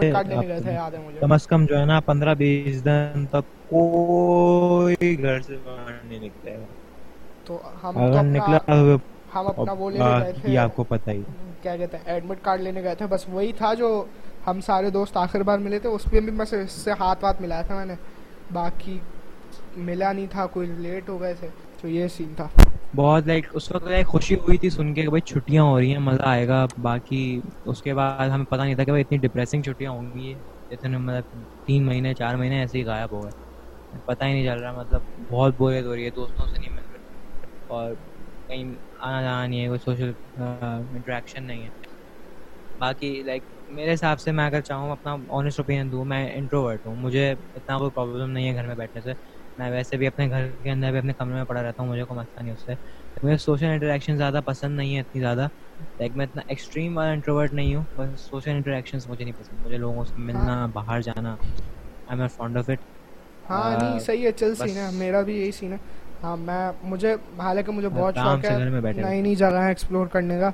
کم 1.21 1.33
از 1.33 1.47
کم 1.47 1.67
جو 1.67 1.79
ہے 1.79 1.85
نا 1.85 2.01
پندرہ 2.01 2.35
بیس 2.35 2.85
دن 2.85 3.27
تک 3.27 3.69
کوئی 3.69 5.23
گھر 5.23 5.41
سے 5.41 5.57
باہر 5.65 5.93
نہیں 6.05 6.21
نکلے 6.21 6.57
گا۔ 6.57 6.65
تو 7.45 7.59
ہم 7.83 7.93
نکلا 8.27 8.59
ہم 9.35 9.47
اپنا 9.47 9.73
وہ 9.73 9.91
لینے 9.91 10.05
گئے 10.21 10.33
تھے۔ 10.33 10.57
آپ 10.59 10.77
کو 10.77 10.85
پتہ 10.85 11.11
ہی۔ 11.11 11.23
کیا 11.63 11.77
کہتے 11.77 11.97
ہیں 11.97 12.05
ایڈمٹ 12.07 12.37
کارڈ 12.43 12.61
لینے 12.61 12.83
گئے 12.83 12.95
تھے۔ 12.95 13.07
بس 13.07 13.29
وہی 13.29 13.53
تھا 13.53 13.75
جو 13.75 14.05
ہم 14.47 14.61
سارے 14.61 14.91
دوست 14.91 15.17
آخر 15.17 15.41
بار 15.41 15.59
ملے 15.59 15.79
تھے، 15.79 15.89
اس 15.89 16.05
پہ 16.05 16.21
بھی 16.21 16.33
بس 16.33 16.53
اس 16.53 16.73
سے 16.73 16.91
ہاتھ 17.01 17.25
واتھ 17.25 17.43
ملایا 17.43 17.63
تھا 17.63 17.75
میں 17.75 17.85
نے۔ 17.85 17.95
باقی 18.53 18.99
ملا 19.77 20.13
نہیں 20.13 20.27
تھا، 20.31 20.47
کوئی 20.47 20.69
لیٹ 20.69 21.09
ہو 21.09 21.21
گئے 21.21 21.35
تھے، 21.35 21.49
تو 21.81 21.89
یہ 21.89 22.09
سین 22.09 22.35
تھا۔ 22.37 22.49
بہت 22.97 23.27
لائک 23.27 23.47
اس 23.53 23.73
وقت 23.73 23.85
لائک 23.85 24.07
خوشی 24.07 24.35
ہوئی 24.35 24.59
تھی 24.59 24.71
سن 24.71 24.95
کے 24.95 25.03
کہ 25.03 25.09
بھائی 25.09 25.21
چھٹیاں 25.21 25.63
ہو 25.63 25.81
رہی 25.81 25.93
ہیں، 25.93 25.99
مزہ 25.99 26.23
آئے 26.25 26.49
گا۔ 26.49 26.67
باقی 26.83 27.41
اس 27.65 27.83
کے 27.83 27.95
بعد 27.95 28.29
ہمیں 28.29 28.45
پتہ 28.45 28.63
نہیں 28.63 28.75
تھا 28.75 28.85
کہ 28.85 28.93
بھائی 28.93 29.01
اتنی 29.03 29.19
ڈپریسنگ 29.19 29.63
چھٹیاں 29.63 29.91
ہوں 29.91 30.11
گی۔ 30.15 30.35
اتنے 30.71 30.99
مطلب 30.99 31.43
تین 31.67 31.87
مہینے، 31.87 32.15
چار 32.15 32.35
مہینے 32.35 32.61
ایسے 32.61 32.79
ہی 32.79 32.85
غائب 32.85 33.13
ہو 33.13 33.25
گئے۔ 33.25 33.33
پتہ 34.05 34.25
ہی 34.25 34.33
نہیں 34.33 34.47
چل 34.47 34.63
رہا 34.63 34.73
مطلب 34.73 35.01
بہت 35.31 35.55
بوریت 35.57 35.85
ہو 35.85 35.95
رہی 35.97 36.05
ہے، 36.05 36.11
دوستوں 36.11 36.47
سے 36.47 36.61
نہیں 36.61 36.71
مل 36.71 36.83
رہی۔ 36.93 36.99
اور 37.67 37.93
کہیں 38.47 38.65
آنا 39.01 39.23
جانا 39.23 39.47
نہیں 39.47 39.63
ہے، 39.63 39.67
کوئی 39.67 39.79
سوشل 39.79 40.13
انٹریکشن 40.37 41.45
نہیں 41.45 41.63
ہے۔ 41.63 41.69
باقی 42.79 43.23
لائک 43.23 43.43
میرے 43.69 43.93
حساب 43.95 44.21
سے 44.21 44.33
میں 44.33 44.45
اگر 44.47 44.61
چاہوں 44.63 44.91
اپنا 44.91 45.15
آنیسٹ 45.31 45.59
اوپینین 45.61 45.91
دوں 45.93 46.05
میں 46.05 46.21
انٹروورٹ 46.33 46.87
ہوں 46.87 46.97
مجھے 46.97 47.25
اتنا 47.31 47.79
کوئی 47.79 47.91
پرابلم 47.93 48.31
نہیں 48.31 48.49
ہے 48.49 48.55
گھر 48.55 48.67
میں 48.67 48.75
بیٹھنے 48.77 49.01
سے۔ 49.03 49.13
میں 49.59 49.71
ویسے 49.71 49.97
بھی 49.97 50.07
اپنے 50.07 50.29
گھر 50.29 50.51
کے 50.55 50.71
اندر 50.71 50.91
بھی 50.91 50.99
اپنے 50.99 51.13
کمرے 51.15 51.35
میں 51.35 51.45
پڑا 51.45 51.63
رہتا 51.63 51.83
ہوں 51.83 51.91
مجھے 51.91 52.05
کوئی 52.05 52.19
مسئلہ 52.19 52.43
نہیں 52.43 52.53
اس 52.53 52.65
سے۔ 52.65 52.75
مجھے 53.23 53.37
سوشل 53.39 53.67
انٹریکشن 53.67 54.17
زیادہ 54.17 54.41
پسند 54.47 54.77
نہیں 54.77 54.95
ہے 54.95 55.01
اتنی 55.01 55.21
زیادہ۔ 55.21 55.49
لائک 55.95 56.13
میں 56.15 56.27
اتنا 56.27 56.43
ایکسٹریم 56.47 56.97
والا 56.97 57.11
انٹروورٹ 57.13 57.53
نہیں 57.53 57.75
ہوں 57.75 57.85
بس 57.93 58.21
سوشل 58.23 58.51
انٹریکشن 58.53 58.99
مجھے 59.07 59.25
نہیں 59.25 59.35
پسند۔ 59.35 59.61
مجھے 59.61 59.79
لوگوں 59.79 60.05
سے 60.05 60.21
ملنا 60.23 60.55
ہاں۔ 60.57 60.69
باہر 60.75 61.01
جانا 61.03 61.37
I 62.07 62.19
am 62.19 62.27
fond 62.29 62.59
of 62.59 62.69
it 62.69 62.85
ہاں 63.45 63.71
نہیں 63.73 63.99
صحیح 64.01 64.27
ہے 64.27 64.33
چل 64.33 64.55
سین 64.57 64.77
ہے 64.77 64.91
میرا 64.93 65.21
بھی 65.23 65.37
یہی 65.37 65.53
سین 65.53 65.73
ہے 65.73 65.79
ہاں 66.23 66.37
میں 66.39 66.61
مجھے 66.85 67.15
حالانکہ 67.39 67.73
مجھے 67.73 67.89
بہت 67.91 68.17
شوق 68.17 68.45
ہے 68.45 68.57
نئی 68.97 69.21
نئی 69.21 69.35
جگہیں 69.37 69.67
ایکسپلور 69.67 70.07
کرنے 70.09 70.39
کا۔ 70.39 70.51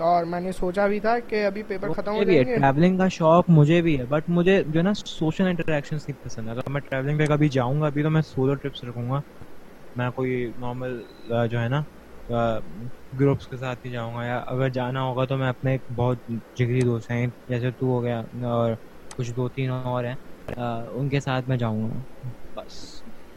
اور 0.00 0.24
میں 0.24 0.40
نے 0.40 0.52
سوچا 0.52 0.86
بھی 0.88 1.00
تھا 1.00 1.18
کہ 1.28 1.44
ابھی 1.46 1.62
پیپر 1.62 1.90
ختم 1.92 2.14
ہو 2.14 2.22
جائیں 2.24 2.44
گے۔ 2.46 2.56
ٹریولنگ 2.56 2.98
کا 2.98 3.08
شوق 3.12 3.44
مجھے 3.48 3.80
بھی 3.82 3.98
ہے 3.98 4.04
بٹ 4.08 4.28
مجھے 4.28 4.62
جو 4.64 4.78
ہے 4.78 4.84
نا 4.84 4.92
سوشل 4.96 5.46
انٹریکشن 5.46 5.96
نہیں 5.96 6.24
پسند 6.24 6.48
اگر 6.48 6.70
میں 6.72 6.80
ٹریولنگ 6.80 7.18
پہ 7.18 7.26
کبھی 7.26 7.48
جاؤں 7.48 7.80
گا 7.80 7.86
ابھی 7.86 8.02
تو 8.02 8.10
میں 8.10 8.22
سولو 8.24 8.54
ٹرپس 8.54 8.84
رکھوں 8.84 9.08
گا۔ 9.10 9.20
میں 9.96 10.10
کوئی 10.16 10.32
نارمل 10.58 11.00
جو 11.50 11.60
ہے 11.60 11.68
نا 11.68 11.82
گروپس 13.20 13.46
کے 13.48 13.56
ساتھ 13.56 13.86
ہی 13.86 13.90
جاؤں 13.90 14.14
گا 14.14 14.24
یا 14.24 14.38
اگر 14.46 14.68
جانا 14.70 15.02
ہوگا 15.02 15.24
تو 15.26 15.36
میں 15.38 15.48
اپنے 15.48 15.72
ایک 15.72 15.82
بہت 15.96 16.18
جگری 16.56 16.80
دوست 16.82 17.10
ہیں 17.10 17.26
جیسے 17.48 17.70
تو 17.78 17.86
ہو 17.86 18.02
گیا 18.02 18.20
اور 18.50 18.72
کچھ 19.18 19.32
دو 19.36 19.48
تین 19.48 19.70
اور 19.70 20.04
ہیں 20.04 20.14
ان 20.56 21.08
کے 21.08 21.20
ساتھ 21.20 21.48
میں 21.48 21.56
جاؤں 21.56 21.82
گا۔ 21.82 22.00
بس 22.56 22.74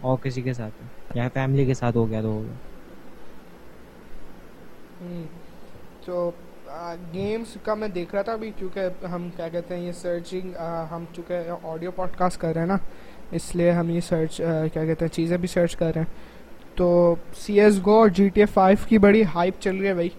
اور 0.02 0.18
کسی 0.24 0.42
کے 0.42 0.54
ساتھ 0.54 0.84
یا 1.14 1.28
فیملی 1.34 1.66
کے 1.66 1.74
ساتھ 1.74 1.98
ہو 1.98 2.10
گیا 2.10 2.22
تو 2.22 2.28
ہو 2.28 2.44
گیا۔ 2.44 2.56
تو 6.06 6.32
گیمس 7.14 7.58
کا 7.64 7.74
میں 7.74 7.88
دیکھ 7.88 8.14
رہا 8.16 8.22
تھا 8.22 8.34
ابھی 8.34 8.52
کیونکہ 8.56 9.06
ہم 9.12 9.28
کیا 9.36 9.48
کہتے 9.50 9.76
ہیں 9.76 9.86
یہ 9.86 9.92
سرچنگ 9.92 10.56
ہم 10.92 11.04
چونکہ 11.14 11.52
آڈیو 11.64 11.92
پوڈ 11.96 12.18
کاسٹ 12.18 12.40
کر 12.42 12.54
رہے 12.54 12.62
ہیں 12.62 12.68
نا، 12.68 12.78
اس 13.32 13.56
لیے 13.56 13.72
ہم 13.72 13.90
یہ 13.90 14.00
سرچ 14.08 14.38
کیا 14.38 14.86
کہتے 14.86 15.06
ہیں، 15.06 15.14
چیزیں 15.14 15.38
بھی 15.38 15.48
سرچ 15.48 15.76
کر 15.76 15.92
رہے 15.96 16.02
ہیں۔ 16.02 16.76
تو 16.76 17.16
سی 17.38 17.60
ایس 17.62 17.80
گو 17.86 17.98
اور 18.00 18.10
جی 18.10 18.28
ٹی 18.30 18.42
اے 18.42 18.46
فائیو 18.54 18.78
کی 18.88 18.98
بڑی 18.98 19.24
ہائپ 19.36 19.62
چل 19.62 19.78
رہی 19.78 19.88
ہے 19.88 19.94
بھائی۔ 19.94 20.10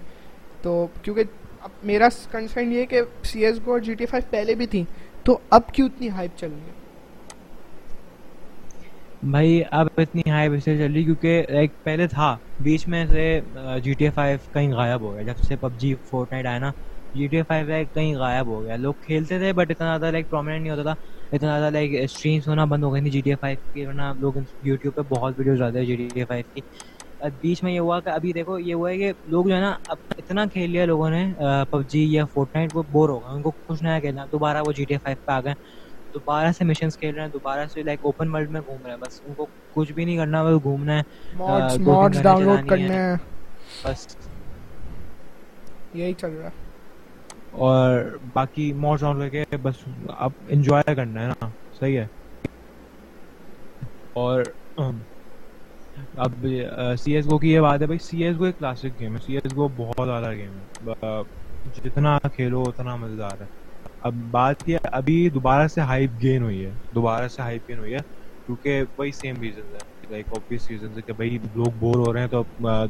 تو 0.62 0.86
کیونکہ 1.02 1.22
اب 1.60 1.70
میرا 1.84 2.08
کنسرن 2.30 2.72
یہ 2.72 2.80
ہے 2.80 2.86
کہ 2.86 3.00
سی 3.24 3.44
ایس 3.46 3.58
گو 3.66 3.72
اور 3.72 3.80
جی 3.80 3.94
ٹی 3.94 4.04
اے 4.04 4.10
فائیو 4.10 4.30
پہلے 4.30 4.54
بھی 4.54 4.66
تھیں، 4.66 4.84
تو 5.24 5.38
اب 5.50 5.72
کیوں 5.72 5.88
اتنی 5.88 6.08
ہائپ 6.08 6.38
چل 6.38 6.50
رہی 6.50 6.60
ہے؟ 6.60 6.75
بھائی، 9.22 9.60
اب 9.72 9.86
اتنی 9.98 10.30
ہائی 10.30 10.48
اس 10.48 10.64
سے 10.64 10.76
چل 10.78 10.92
رہی 10.92 11.04
کیونکہ 11.04 11.44
ایک 11.48 11.72
پہلے 11.84 12.06
تھا، 12.08 12.36
بیچ 12.64 12.86
میں 12.88 13.04
سے 13.06 13.22
جی 13.82 13.92
ٹی 13.92 14.04
اے 14.04 14.10
فائیو 14.10 14.38
کہیں 14.52 14.72
غائب 14.72 15.00
ہو 15.02 15.14
گیا۔ 15.14 15.22
جب 15.24 15.36
سے 15.38 15.56
پب 15.56 15.76
جی 15.80 15.94
فورٹ 16.04 16.32
نائٹ 16.32 16.46
آیا 16.46 16.58
نا 16.58 16.70
جی 17.14 17.26
ٹی 17.28 17.36
اے 17.36 17.42
فائیو 17.48 17.66
کہیں 17.94 18.14
غائب 18.16 18.46
ہو 18.48 18.62
گیا۔ 18.64 18.76
لوگ 18.76 18.94
کھیلتے 19.02 19.38
تھے 19.38 19.52
بٹ 19.52 19.70
اتنا 19.70 19.86
زیادہ 19.88 20.10
لائک 20.12 20.28
پرومیننٹ 20.30 20.62
نہیں 20.62 20.70
ہوتا 20.70 20.82
تھا۔ 20.82 20.94
اتنا 21.32 21.58
زیادہ 21.58 21.72
لائک 21.72 21.90
اسٹریمس 22.02 22.48
ہونا 22.48 22.64
بند 22.64 22.84
ہو 22.84 22.92
گئی 22.94 23.02
تھی 23.02 23.10
جی 23.10 23.20
ٹی 23.20 23.30
اے 23.30 23.36
فائیو 23.40 23.56
کی، 23.72 23.86
ورنہ 23.86 24.12
لوگ 24.18 24.34
یوٹیوب 24.62 24.94
پہ 24.96 25.02
بہت 25.08 25.38
ویڈیوز 25.38 25.62
آتے 25.62 25.78
ہیں 25.78 25.86
جی 25.86 25.96
ٹی 25.96 26.20
اے 26.20 26.24
فائیو 26.24 26.44
کی 26.54 26.60
بیچ 27.40 27.62
میں 27.62 27.72
یہ 27.72 27.80
ہوا 27.80 28.00
کہ 28.00 28.08
ابھی 28.10 28.32
دیکھو، 28.32 28.58
یہ 28.58 28.74
ہوا 28.74 28.90
ہے 28.90 28.96
کہ 28.98 29.12
لوگ 29.24 29.46
جو 29.48 29.54
ہے 29.54 29.60
نا، 29.60 29.74
اب 29.84 29.96
اتنا 30.18 30.44
کھیل 30.52 30.70
لیا 30.70 30.84
لوگوں 30.86 31.08
نے 31.10 31.24
پب 31.70 31.86
جی 31.88 32.04
یا 32.06 32.24
فورٹ 32.32 32.54
نائٹ 32.54 32.70
وہ 32.72 32.82
بور 32.90 33.08
ہو 33.08 33.18
گئے۔ 33.20 33.34
ان 33.34 33.42
کو 33.42 33.52
کچھ 33.64 33.82
نیا 33.82 33.98
کھیلنا 34.00 34.24
دوبارہ 34.32 34.62
وہ 34.62 34.72
جی 34.72 34.84
ٹی 34.84 34.94
اے 34.94 34.98
فائیو 34.98 35.16
پہ 35.26 35.32
آ 35.32 35.40
گئے۔ 35.40 35.54
دوبارہ 36.16 36.52
سے 36.52 36.64
مشنس 36.64 36.96
کھیل 36.96 37.14
رہے 37.14 37.22
ہیں 37.22 37.30
دوبارہ 37.30 37.66
سے 37.66 37.82
لائک 37.82 38.00
اوپن 38.02 38.28
ورلڈ 38.28 38.50
میں 38.50 38.60
گھوم 38.62 38.82
رہے 38.82 38.90
ہیں۔ 38.90 38.98
بس 38.98 39.20
ان 39.22 39.34
کو 39.34 39.46
کچھ 39.72 39.92
بھی 39.92 40.04
نہیں 40.04 40.16
کرنا 40.16 40.42
بس 40.44 40.62
گھومنا 40.62 40.96
ہے۔ 40.96 41.02
ڈاؤن 42.20 42.42
لوڈ 42.42 42.64
کرنا 42.64 42.94
ہے 42.94 43.00
بس۔ 43.84 44.06
یہی 45.94 46.14
چل 46.14 46.32
رہا 46.32 46.46
ہے۔ 46.46 46.64
اور 47.54 47.98
باقی 48.34 48.72
موڈ 48.74 49.00
ڈاؤن 49.00 49.18
کر 49.20 49.28
کے 49.30 49.56
بس 49.58 49.82
اب 50.16 50.32
انجوائے 50.48 50.94
کرنا 50.94 51.22
ہے 51.22 51.28
نا۔ 51.28 51.48
صحیح 51.72 51.98
ہے۔ 51.98 52.06
اور 54.16 54.42
اب 56.16 56.46
سی 56.98 57.12
ایس 57.12 57.26
گو 57.26 57.38
کی 57.38 57.48
یہ 57.48 57.60
بات 57.60 57.80
ہے 57.80 57.86
بھائی 57.86 57.98
سی 58.00 58.22
ایس 58.24 58.36
گو 58.38 58.44
ایک 58.44 58.58
کلاسک 58.58 59.00
گیم 59.00 59.14
ہے۔ 59.14 59.20
سی 59.20 59.34
ایس 59.34 59.54
گو 59.54 59.68
بہت 59.76 60.06
زیادہ 60.06 60.32
گیم 60.32 60.58
ہے۔ 60.58 60.64
جتنا 61.76 62.16
کھیلو 62.32 62.62
اتنا 62.62 62.96
مزیدار 62.96 63.40
ہے۔ 63.40 63.46
اب 64.02 64.14
بات 64.30 64.68
یہ 64.68 64.76
ابھی 64.92 65.28
دوبارہ 65.30 65.66
سے 65.68 65.80
ہائپ 65.80 66.10
گین 66.22 66.42
ہوئی 66.42 66.64
ہے، 66.64 66.72
دوبارہ 66.94 67.28
سے 67.28 67.42
ہائپ 67.42 67.68
گین 67.68 67.78
ہوئی 67.78 67.94
ہے، 67.94 67.98
کیونکہ 68.48 68.82
وہی 68.98 69.12
سیم 69.12 69.40
ریزن 69.42 69.74
ہے 69.74 69.80
لائک 70.10 70.26
آبویس 70.32 70.68
ریزن 70.70 71.00
کہ 71.02 71.12
بھائی 71.12 71.38
لوگ 71.54 71.72
بور 71.78 71.98
ہو 71.98 72.12
رہے 72.12 72.20
ہیں 72.20 72.28
تو 72.28 72.42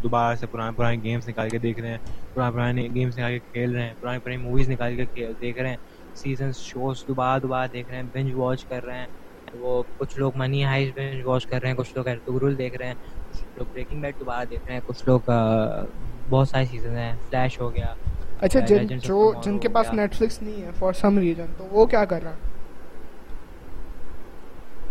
دوبارہ 0.03 0.35
سے 0.37 0.47
پرانے 0.47 0.77
پرانے 0.77 0.97
گیمس 1.03 1.29
نکال 1.29 1.51
کے 1.51 1.59
دیکھ 1.59 1.81
رہے 1.81 1.90
ہیں، 1.90 1.99
پرانے 2.35 2.53
پرانے 2.55 2.83
گیمس 2.95 3.19
نکال 3.19 3.33
کے 3.33 3.40
کھیل 3.42 3.75
رہے 3.75 3.87
ہیں 3.87 3.95
پرانی 4.01 4.21
پرانی 4.21 4.37
موویز 4.42 4.71
نکال 4.71 4.97
کے 5.07 5.33
دیکھ 5.40 5.59
رہے 5.59 5.71
ہیں 5.71 5.77
سیزنس 6.16 6.57
شوز 6.62 7.05
دوبارہ 7.09 7.40
دوبارہ 7.40 7.69
دیکھ 7.73 7.90
رہے 7.90 7.97
ہیں 7.97 8.09
بنج 8.14 8.33
واچ 8.35 8.64
کر 8.66 8.85
رہے 8.85 8.99
ہیں، 8.99 9.07
وہ 9.53 9.83
کچھ 9.99 10.19
لوگ 10.19 10.33
منی 10.37 10.64
ہائز 10.64 10.90
بنج 10.97 11.23
واچ 11.25 11.47
کر 11.47 11.61
رہے 11.62 11.69
ہیں، 11.69 11.77
کچھ 11.77 11.92
لوگ 11.97 12.09
ایرتگرل 12.09 12.59
دیکھ 12.59 12.77
رہے 12.77 12.87
ہیں، 12.87 12.95
کچھ 13.29 13.47
لوگ 13.57 13.66
بریکنگ 13.66 14.01
بیٹ 14.01 14.19
دوبارہ 14.21 14.45
دیکھ 14.45 14.62
رہے 14.66 14.75
ہیں، 14.75 14.81
کچھ 14.85 15.03
لوگ 15.07 15.31
بہت 16.29 16.49
سارے 16.49 16.64
سیزن 16.66 16.97
ہیں 16.97 17.12
فلیش 17.21 17.61
ہو 17.61 17.73
گیا 17.75 17.92
اچھا 18.40 18.61
جن 18.61 18.87
جو 18.99 19.33
جن 19.44 19.59
کے 19.59 19.68
پاس 19.68 19.92
نیٹ 19.92 20.14
فلکس 20.14 20.42
نہیں 20.42 20.62
ہے 20.62 20.70
فار 20.79 20.92
سم 20.92 21.18
ریزن 21.18 21.46
تو 21.57 21.66
وہ 21.70 21.87
کیا 21.87 22.05
کر 22.05 22.22
رہا 22.22 22.31
ہے؟ 22.31 22.55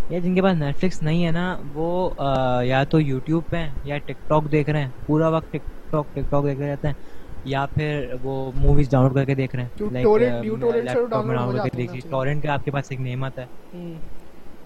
یا 0.09 0.19
جن 0.19 0.35
کے 0.35 0.41
پاس 0.41 0.57
نیٹ 0.57 0.77
فلکس 0.77 1.01
نہیں 1.03 1.25
ہے 1.25 1.31
نا 1.31 1.45
وہ 1.73 2.09
یا 2.63 2.83
تو 2.83 2.99
یوٹیوب 2.99 3.43
پہ 3.49 3.65
یا 3.83 3.97
ٹک 3.97 4.27
ٹاک 4.27 4.51
دیکھ 4.51 4.69
رہے 4.69 4.81
ہیں 4.81 4.89
پورا 5.05 5.27
وقت 5.27 5.51
ٹک 5.51 5.91
ٹاک 5.91 6.05
ٹک 6.13 6.29
ٹاک 6.29 6.43
دیکھ 6.45 6.59
رہے 6.59 6.71
رہتے 6.71 6.87
ہیں 6.87 6.95
یا 7.45 7.65
پھر 7.73 8.13
وہ 8.23 8.51
موویز 8.55 8.89
ڈاؤن 8.89 9.05
لوڈ 9.05 9.15
کر 9.15 9.23
کے 9.23 9.35
دیکھ 9.35 9.55
رہے 9.55 9.63
ہیں۔ 9.63 9.69
ٹورنٹ 12.09 12.43
کا 12.43 12.53
آپ 12.53 12.65
کے 12.65 12.71
پاس 12.71 12.85
ایک 12.89 13.01
نعمت 13.01 13.39
ہے۔ 13.39 13.45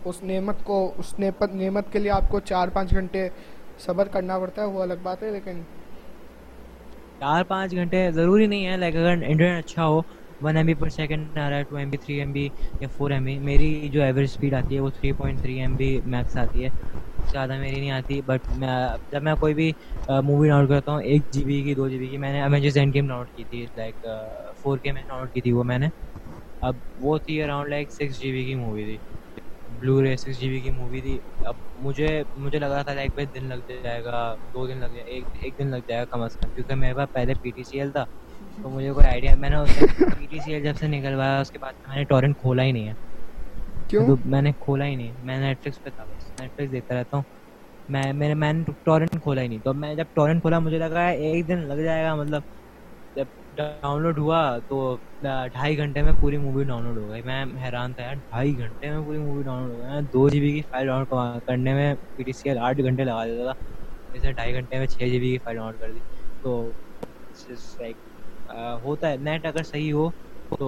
اس 0.05 0.23
نعمت 0.23 0.63
کو 0.63 0.91
اس 0.97 1.13
نعمت 1.19 1.91
کے 1.91 1.99
لیے 1.99 2.11
آپ 2.11 2.29
کو 2.29 2.39
چار 2.39 2.67
پانچ 2.67 2.91
گھنٹے 2.91 3.29
صبر 3.79 4.07
کرنا 4.07 4.39
پڑتا 4.39 4.61
ہے 4.61 4.67
وہ 4.67 4.81
الگ 4.81 4.93
بات 5.03 5.23
ہے 5.23 5.31
لیکن 5.31 5.61
چار 7.21 7.43
پانچ 7.45 7.71
گھنٹے 7.73 8.09
ضروری 8.11 8.45
نہیں 8.47 8.65
ہے 8.65 8.75
لائک 8.77 8.95
اگر 8.95 9.11
انٹرنیٹ 9.11 9.57
اچھا 9.59 9.85
ہو 9.87 10.01
one 10.41 10.57
M 10.57 10.65
B 10.65 10.73
per 10.73 10.89
second 10.89 11.37
آ 11.37 11.49
رہا 11.49 11.57
ہے 11.57 11.63
two 11.63 11.75
M 11.75 11.89
B 11.89 11.97
three 11.97 12.19
M 12.19 12.31
B 12.33 12.47
یا 12.81 12.87
فور 12.93 13.11
ایم 13.11 13.23
بی 13.25 13.37
میری 13.41 13.69
جو 13.89 14.01
ایوریج 14.01 14.29
اسپیڈ 14.29 14.53
آتی 14.53 14.75
ہے 14.75 14.79
وہ 14.79 14.89
three 14.91 15.11
point 15.13 15.39
three 15.39 15.59
M 15.59 15.75
B 15.75 15.89
max 16.05 16.37
آتی 16.37 16.63
ہے۔ 16.65 16.69
زیادہ 17.33 17.57
میری 17.59 17.79
نہیں 17.79 17.91
آتی 17.91 18.21
بٹ 18.23 18.49
میں 18.51 18.69
جب 19.11 19.23
میں 19.23 19.35
کوئی 19.37 19.53
بھی 19.55 19.71
مووی 20.07 20.47
ڈاؤن 20.49 20.61
لوڈ 20.61 20.69
کرتا 20.69 20.91
ہوں، 20.91 21.01
ایک 21.03 21.23
جی 21.31 21.43
بی 21.45 21.61
کی، 21.63 21.75
دو 21.75 21.89
جی 21.89 21.97
بی 21.99 22.09
کی، 22.09 22.17
میں 22.17 22.31
نے 22.33 22.41
images 22.43 22.77
and 22.77 22.93
game 22.95 23.07
down 23.07 23.19
load 23.19 23.31
کی 23.31 23.45
تھی 23.45 23.65
لائک 23.75 24.05
فور 24.63 24.77
کے 24.79 24.91
میں 24.91 25.03
ڈاؤن 25.03 25.21
لوڈ 25.21 25.31
کی 25.31 25.41
تھی 25.41 25.51
وہ 25.51 25.63
میں 25.65 25.77
نے۔ 25.79 25.89
اب 26.61 26.75
وہ 26.99 27.17
تھی 27.19 27.41
around 27.43 27.69
like 27.69 27.91
six 27.93 28.19
G 28.19 28.31
B 28.31 28.45
کی 28.45 28.55
مووی 28.55 28.85
تھی۔ 28.85 28.97
بلو 29.81 30.01
رے 30.03 30.15
سکس 30.17 30.39
جی 30.39 30.49
بی 30.49 30.59
کی 30.59 30.71
مووی 30.71 31.01
تھی. 31.01 31.17
اب 31.47 31.55
مجھے 31.85 32.07
مجھے 32.35 32.59
لگ 32.59 32.65
رہا 32.65 32.81
تھا 32.83 32.93
لائک 32.93 33.11
بھائی 33.13 33.27
دن 33.33 33.45
لگ 33.49 33.71
جائے 33.83 34.03
گا 34.03 34.35
دو 34.53 34.67
دن 34.67 34.77
لگ 34.77 34.93
جائے 34.95 35.03
ایک 35.05 35.23
ایک 35.41 35.57
دن 35.59 35.67
لگ 35.71 35.87
جائے 35.87 35.99
گا 35.99 36.05
کم 36.11 36.21
از 36.21 36.35
کم 36.37 36.49
کیونکہ 36.55 36.75
میرے 36.75 36.93
پاس 36.93 37.13
پہلے 37.13 37.33
پی 37.41 37.51
ٹی 37.55 37.63
سی 37.63 37.79
ایل 37.79 37.91
تھا. 37.91 38.05
تو 38.63 38.69
مجھے 38.69 38.91
کوئی 38.93 39.05
آئیڈیا 39.07 39.35
میں 39.35 39.49
نے 39.49 39.55
پی 39.99 40.25
ٹی 40.25 40.39
سی 40.45 40.53
ایل 40.53 40.63
جب 40.63 40.77
سے 40.79 40.87
نکلوایا 40.87 41.39
اس 41.39 41.51
کے 41.51 41.59
بعد 41.59 41.73
میں 41.87 41.95
نے 41.97 42.03
ٹورنٹ 42.05 42.37
کھولا 42.37 42.63
ہی 42.63 42.71
نہیں 42.71 42.87
ہے. 42.87 42.93
کیوں؟ 43.89 44.15
میں 44.25 44.41
نے 44.41 44.51
کھولا 44.59 44.85
ہی 44.85 44.95
نہیں 44.95 45.13
میں 45.25 45.37
نیٹ 45.39 45.63
فلکس 45.63 45.83
پہ 45.83 45.89
تھا 45.95 46.03
بس. 46.03 46.29
نیٹ 46.39 46.55
فلکس 46.55 46.71
دیکھتا 46.71 46.95
رہتا 46.95 47.17
ہوں. 47.17 47.23
میں 47.89 48.13
میں 48.13 48.53
نے 48.53 48.71
ٹورنٹ 48.83 49.21
کھولا 49.21 49.41
ہی 49.41 49.47
نہیں. 49.47 49.59
تو 49.63 49.73
میں 49.73 49.93
جب 49.95 50.05
ٹورنٹ 50.15 50.41
کھولا 50.41 50.59
مجھے 50.59 50.77
لگا 50.77 51.07
ایک 51.07 51.47
دن 51.47 51.67
لگ 51.67 51.81
جائے 51.83 52.03
گا 52.03 52.15
مطلب 52.15 52.41
ڈاؤن 53.59 54.01
لوڈ 54.03 54.19
ہوا 54.19 54.39
تو 54.69 54.77
ڈھائی 55.53 55.77
گھنٹے 55.77 56.01
میں 56.03 56.13
پوری 56.19 56.37
مووی 56.43 56.63
ڈاؤن 56.65 56.83
لوڈ 56.85 56.97
ہو 56.97 57.09
گئی۔ 57.09 57.21
میں 57.29 57.43
حیران 57.63 57.93
تھا، 57.93 58.03
یار، 58.03 58.15
ڈھائی 58.15 58.57
گھنٹے 58.59 58.89
میں 58.91 59.01
پوری 59.05 59.19
مووی 59.19 59.43
ڈاؤن 59.43 59.61
لوڈ 59.61 59.71
ہو 59.71 59.79
گئی۔ 59.81 60.01
دو 60.13 60.27
جی 60.29 60.39
بی 60.41 60.51
کی 60.55 60.61
فائل 60.71 60.85
ڈاؤن 60.87 60.99
لوڈ 61.01 61.41
کرنے 61.47 61.73
میں 61.73 61.93
پی 62.15 62.23
ٹی 62.23 62.33
سی 62.39 62.49
ایل 62.49 62.57
آٹھ 62.67 62.81
گھنٹے 62.81 63.03
لگا 63.03 63.25
دیتا 63.25 63.43
تھا۔ 63.43 63.53
جیسے 64.13 64.31
ڈھائی 64.33 64.53
گھنٹے 64.53 64.79
میں 64.79 64.87
چھ 64.87 65.09
جی 65.11 65.19
بی 65.19 65.31
کی 65.31 65.37
فائل 65.43 65.55
ڈاؤن 65.57 65.67
لوڈ 65.69 65.79
کر 65.79 65.91
دی۔ 65.93 65.99
تو 66.43 66.51
لائک 67.79 67.97
ہوتا 68.83 69.09
ہے۔ 69.11 69.17
نیٹ 69.17 69.45
اگر 69.45 69.63
صحیح 69.63 69.91
ہو 69.93 70.09
تو 70.59 70.67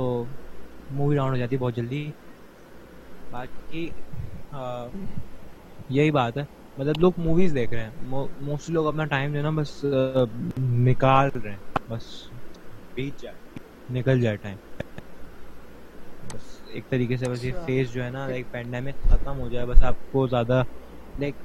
مووی 0.90 1.16
ڈاؤن 1.16 1.32
ہو 1.32 1.38
جاتی 1.38 1.56
ہے 1.56 1.60
بہت 1.60 1.76
جلدی۔ 1.76 2.12
باقی 3.32 3.84
یہی 5.90 6.12
بات 6.12 6.38
ہے۔ 6.38 6.44
مطلب 6.78 7.00
لوگ 7.00 7.14
موویز 7.18 7.54
دیکھ 7.56 7.74
رہے 7.74 7.84
ہیں۔ 7.84 7.92
موسٹلی 8.46 8.74
لوگ 8.74 8.88
اپنا 8.88 9.06
ٹائم 9.06 9.32
جو 9.32 9.38
ہے 9.38 9.44
نا 9.44 9.50
بس 9.58 9.84
نکال 10.88 11.30
رہے 11.36 11.52
ہیں۔ 11.52 11.60
بس۔ 11.88 12.31
بیچ 12.96 13.22
جائے۔ 13.22 13.36
نکل 13.90 14.22
جائے 14.22 14.38
ٹائم۔ 14.38 14.58
بس 16.24 16.44
ایک 16.68 16.90
طریقے 16.90 17.18
سے 17.18 17.28
بس 17.28 17.44
یہ 17.44 17.52
اچھا۔ 17.52 17.66
جو 17.86 18.04
ہے 18.04 18.10
نا 18.10 18.26
ایک 18.28 18.52
پینڈیمک 18.52 18.96
ختم 19.06 19.40
ہو 19.40 19.50
جائے 19.50 19.66
بس 19.68 19.84
آپ 19.84 19.98
کو 20.08 20.28
زیادہ 20.28 20.64
لائک 21.18 21.36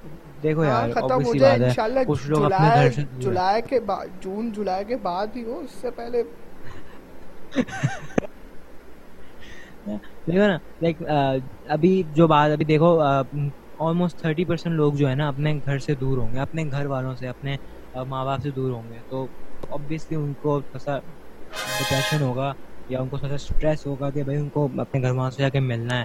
دیکھو 0.43 0.63
ہاں، 0.63 0.81
یار 0.81 0.91
ختم 0.91 1.21
ہو 1.21 1.35
جائے 1.35 1.55
انشاءاللہ 1.57 2.01
کچھ 2.05 2.27
لوگ 2.27 2.45
اپنے 2.45 2.71
گھر 2.73 2.91
سے 2.91 3.03
جولائی 3.21 3.63
کے 3.65 3.81
بعد 3.83 4.07
جون 4.21 4.53
جولائی 4.53 4.85
کے 4.85 4.97
بعد 5.01 5.37
ہی 5.37 5.45
ہو 5.45 5.59
اس 5.59 5.73
سے 5.73 5.91
پہلے۔ 5.93 6.23
دیکھو 10.27 10.39
نا 10.43 10.57
لائک 10.81 11.03
ابھی 11.69 11.91
جو 12.11 12.27
بات 12.29 12.51
ابھی 12.51 12.65
دیکھو 12.67 12.89
آلموسٹ 13.81 14.19
تھرٹی 14.19 14.45
پرسینٹ 14.45 14.75
لوگ 14.75 14.93
جو 14.95 15.09
ہے 15.09 15.15
نا 15.15 15.29
اپنے 15.29 15.55
گھر 15.57 15.79
سے 15.79 15.95
دور 15.97 16.19
ہوں 16.19 16.33
گے 16.33 16.41
اپنے 16.41 16.65
گھر 16.71 16.87
والوں 16.87 17.15
سے 17.17 17.29
اپنے 17.29 17.57
ماں 18.07 18.25
باپ 18.25 18.41
سے 18.41 18.51
دور 18.53 18.71
ہوں 18.73 18.89
گے۔ 18.89 19.01
تو 19.05 19.27
آبویسلی 19.71 20.17
ان 20.17 20.33
کو 20.37 20.61
تھوڑا 20.63 20.99
ڈپریشن 21.79 22.23
ہوگا 22.23 22.53
یا 22.88 23.01
ان 23.01 23.09
کو 23.09 23.19
تھوڑا 23.19 23.31
سا 23.31 23.45
اسٹریس 23.45 23.87
ہوگا 23.87 24.11
کہ 24.11 24.23
بھائی 24.25 24.38
ان 24.38 24.49
کو 24.51 24.69
اپنے 24.79 25.01
گھر 25.03 25.11
والوں 25.11 25.31
سے 25.31 25.42
جا 25.42 25.49
کے 25.51 25.61
ملنا 25.62 25.99
ہے 26.01 26.05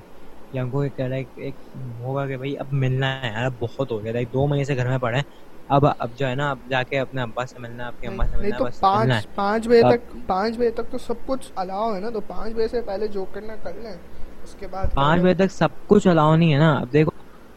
یا 0.54 0.64
ان 0.64 0.70
کو 0.70 0.82
ایک 0.82 1.00
لائک 1.02 1.28
ایک 1.38 1.56
ہوگا 2.00 2.26
کہ 2.28 2.38
بھائی 2.38 2.58
اب 2.58 2.74
ملنا 2.76 3.22
ہے 3.22 3.30
یار 3.30 3.46
اب 3.46 3.54
بہت 3.60 3.92
ہو 3.92 4.04
گیا 4.04 4.14
لائک 4.14 4.34
دو 4.34 4.48
مہینے 4.48 4.64
سے 4.66 4.76
گھر 4.76 4.88
میں 4.88 4.98
پڑے 5.00 5.22
اب 5.70 5.86
اب 5.90 6.16
جو 6.16 6.28
ہے 6.28 6.36
نا 6.36 6.50
اب 6.52 6.60
جا 6.66 6.82
کے 6.84 7.00
اپنے 7.00 7.22
ابا 7.22 7.46
سے 7.46 7.60
ملنا 7.60 7.88
اپنی 7.88 8.08
اما 8.08 8.26
سے 8.26 8.38
ملنا 8.38 8.60
بس 8.60 8.82
پانچ 8.82 9.14
پانچ 9.36 9.68
بجے 9.68 9.84
تک 9.86 10.02
پانچ 10.28 10.58
بجے 10.58 10.72
تک 10.72 10.92
تو 10.92 10.98
سب 11.00 11.26
کچھ 11.26 11.52
الاؤ 11.56 11.94
ہے 11.96 12.00
نا 12.00 12.10
تو 12.10 12.22
پانچ 12.28 12.54
بجے 12.54 12.68
سے 12.68 12.82
پہلے 12.84 13.08
جو 13.10 13.26
کرنا 13.28 13.56
کر 13.58 13.74
لیں 13.76 13.96
اس 14.44 14.56
کے 14.56 14.68
بعد 14.68 14.88
پانچ 14.96 15.22
بجے 15.22 15.34
تک 15.36 15.52
سب 15.52 15.70
کچھ 15.88 16.08
الاؤ 16.08 16.36
نہیں 16.36 16.54
ہے 16.54 16.60
نا۔ 16.60 16.72
اب 16.76 16.94
دیکھو 16.94 17.12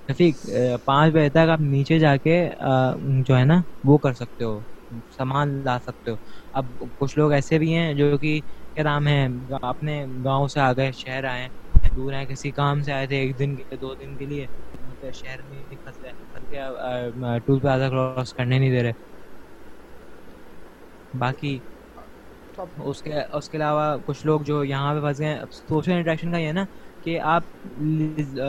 رفیق 0.08 0.36
پانچ 0.84 1.12
بجے 1.14 1.28
تک 1.30 1.48
آپ 1.50 1.60
نیچے 1.62 1.98
جا 1.98 2.16
کے 2.18 2.36
جو 3.22 3.36
ہے 3.38 3.44
نا 3.44 3.60
وہ 3.84 3.98
کر 3.98 4.12
سکتے 4.14 4.44
ہو۔ 4.44 4.60
سامان 5.10 5.48
لا 5.64 5.78
سکتے 5.80 6.10
ہو۔ 6.10 6.16
اب 6.54 6.66
کچھ 6.98 7.18
لوگ 7.18 7.32
ایسے 7.32 7.58
بھی 7.58 7.74
ہیں 7.74 7.92
جو 7.94 8.16
کہ 8.18 8.40
کیا 8.76 8.82
نام 8.84 9.06
ہے، 9.08 9.26
اپنے 9.62 9.94
گاؤں 10.24 10.48
سے 10.48 10.60
آ 10.60 10.72
گئے 10.72 10.90
شہر 10.94 11.24
آئے 11.24 11.48
دور 11.90 12.12
ہیں، 12.12 12.24
کسی 12.26 12.50
کام 12.52 12.82
سے 12.82 12.92
آئے 12.92 13.06
تھے 13.06 13.16
ایک 13.18 13.38
دن 13.38 13.54
کے، 13.56 13.76
دو 13.76 13.94
دن 13.94 14.16
کے 14.16 14.26
لیے 14.26 14.46
شہر 15.14 15.42
میں 15.42 15.62
پھنس 15.74 16.00
گئے۔ 16.02 16.12
پھنس 16.24 16.50
گیا 16.50 16.70
ٹول 17.46 17.60
پلازا 17.60 17.88
کراس 17.88 18.32
کرنے 18.34 18.58
نہیں 18.58 18.70
دے 18.70 18.82
رہے۔ 18.82 18.92
باقی 21.14 21.58
اس 22.84 23.02
کے 23.02 23.10
اس 23.32 23.48
کے 23.48 23.56
علاوہ 23.56 23.82
کچھ 24.06 24.24
لوگ 24.26 24.40
جو 24.46 24.62
یہاں 24.64 24.94
پہ 24.94 25.00
پھنس 25.00 25.20
گئے 25.20 25.28
ہیں 25.28 25.40
سوشل 25.52 25.92
انٹریکشن 25.92 26.32
کا 26.32 26.38
یہ 26.38 26.46
ہے 26.46 26.52
نا 26.52 26.64
کہ 27.04 27.18
آپ 27.34 27.42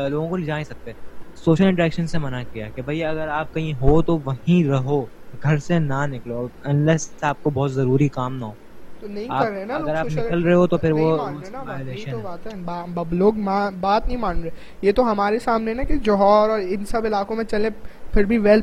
لوگوں 0.09 0.27
کو 0.29 0.37
لے 0.37 0.45
جا 0.45 0.55
نہیں 0.55 0.63
سکتے۔ 0.65 0.91
سوشل 1.37 1.67
انٹریکشن 1.67 2.07
سے 2.07 2.19
منع 2.19 2.41
کیا 2.51 2.69
کہ 2.71 2.81
بھائی 2.81 3.03
اگر 3.05 3.27
آپ 3.29 3.53
کہیں 3.53 3.71
ہو 3.81 4.01
تو 4.03 4.17
وہیں 4.25 4.63
رہو۔ 4.69 5.05
گھر 5.45 5.57
سے 5.57 5.79
نہ 5.79 6.05
نکلو 6.05 6.47
انلیس 6.63 7.09
آپ 7.21 7.43
کو 7.43 7.49
بہت 7.49 7.71
ضروری 7.71 8.07
کام 8.09 8.35
نہ 8.35 8.45
ہو۔ 8.45 8.53
تو 8.99 9.07
نہیں 9.07 9.27
کر 9.39 9.51
رہے 9.51 9.63
نا 9.65 9.75
اگر 9.75 9.95
آپ 9.95 10.05
نکل 10.11 10.41
رہے 10.43 10.53
ہو 10.53 10.67
تو 10.67 10.77
پھر 10.77 10.91
وہ 10.91 11.17
لوگ 13.11 13.33
بات 13.79 14.05
نہیں 14.07 14.17
مان 14.17 14.41
رہے۔ 14.41 14.49
یہ 14.81 14.91
تو 14.91 15.11
ہمارے 15.11 15.39
سامنے 15.39 15.73
نا 15.73 15.83
کہ 15.83 15.95
جوہر 16.03 16.49
اور 16.49 16.59
ان 16.69 16.85
سب 16.85 17.05
علاقوں 17.05 17.35
میں 17.35 17.45
چلے 17.45 17.69
پھر 18.13 18.23
بھی 18.23 18.37
ویل 18.37 18.61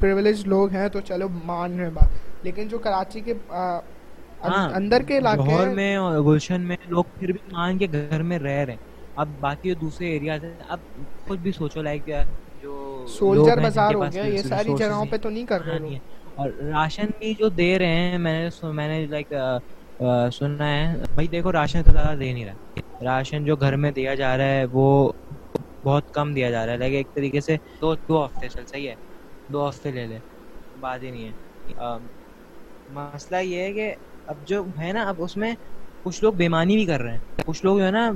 پریویلیج 0.00 0.46
لوگ 0.46 0.70
ہیں 0.70 0.88
تو 0.88 1.00
چلو 1.00 1.28
مان 1.44 1.78
رہے 1.80 1.90
بات۔ 1.90 2.18
لیکن 2.42 2.68
جو 2.68 2.78
کراچی 2.78 3.20
کے 3.20 3.34
ہاں، 3.50 4.70
اندر 4.74 5.02
کے 5.02 5.18
علاقے 5.18 5.50
جوہر 5.50 5.68
میں 5.68 5.94
اور 5.96 6.18
گلشن 6.24 6.60
میں 6.60 6.76
لوگ 6.88 7.04
پھر 7.18 7.32
بھی 7.32 7.52
مان 7.52 7.78
کے 7.78 7.86
گھر 7.92 8.22
میں 8.22 8.38
رہ 8.38 8.64
رہے 8.64 8.72
ہیں۔ 8.72 8.88
اب 9.16 9.28
باقی 9.40 9.74
دوسرے 9.74 10.10
ایریاز 10.10 10.44
ہیں 10.44 10.54
اب 10.68 10.78
خود 11.26 11.38
بھی 11.38 11.52
سوچو 11.52 11.82
لائک 11.82 12.08
جو 12.62 13.04
سولجر 13.08 13.60
بازار 13.60 13.94
ہو 13.94 14.04
گیا 14.12 14.24
یہ 14.24 14.42
ساری 14.42 14.74
جگہوں 14.78 15.04
پہ 15.10 15.16
تو 15.16 15.30
نہیں 15.30 15.46
کر 15.46 15.64
رہے 15.64 15.88
ہیں 15.88 15.98
اور 16.38 16.50
راشن 16.64 17.06
بھی 17.18 17.32
جو 17.34 17.48
دے 17.50 17.78
رہے 17.78 17.94
ہیں، 18.00 18.18
میں 18.18 18.32
نے 18.34 18.48
میں 18.72 18.88
نے 18.88 19.06
لائک 19.06 19.32
سننا 20.32 20.68
ہے۔ 20.70 20.84
بھائی 21.08 21.28
دیکھو، 21.28 21.52
راشن 21.52 21.82
تو 21.82 21.92
زیادہ 21.92 22.16
دے 22.18 22.32
نہیں 22.32 22.44
رہا۔ 22.44 22.54
راشن 23.04 23.44
جو 23.44 23.56
گھر 23.56 23.76
میں 23.76 23.90
دیا 23.92 24.14
جا 24.14 24.36
رہا 24.36 24.50
ہے، 24.50 24.64
وہ 24.72 24.86
بہت 25.84 26.10
کم 26.10 26.32
دیا 26.34 26.50
جا 26.50 26.64
رہا 26.66 26.72
ہے۔ 26.72 26.78
لیکن 26.78 26.96
ایک 26.96 27.14
طریقے 27.14 27.40
سے 27.40 27.56
دو 27.80 27.94
دو 27.98 28.24
ہفتے، 28.24 28.48
چل، 28.48 28.64
صحیح 28.66 28.88
ہے۔ 28.90 28.94
دو 29.48 29.68
ہفتے 29.68 29.90
لے 29.90 30.06
لے 30.06 30.18
بات 30.76 31.02
ہی 31.02 31.10
نہیں 31.10 31.26
ہے۔ 31.26 31.32
مسئلہ 32.88 33.36
یہ 33.42 33.60
ہے 33.60 33.72
کہ 33.72 33.94
اب 34.28 34.46
جو 34.46 34.64
ہے 34.80 34.92
نا، 34.92 35.02
اب 35.04 35.22
اس 35.22 35.36
میں 35.36 35.54
کچھ 36.04 36.22
لوگ 36.24 36.32
بےمانی 36.34 36.76
بھی 36.76 36.86
کر 36.86 37.00
رہے 37.00 37.12
ہیں۔ 37.12 37.18
کچھ 37.46 37.64
لوگ 37.64 37.78
جو 37.78 37.86
ہے 37.86 37.90
نا 37.90 38.10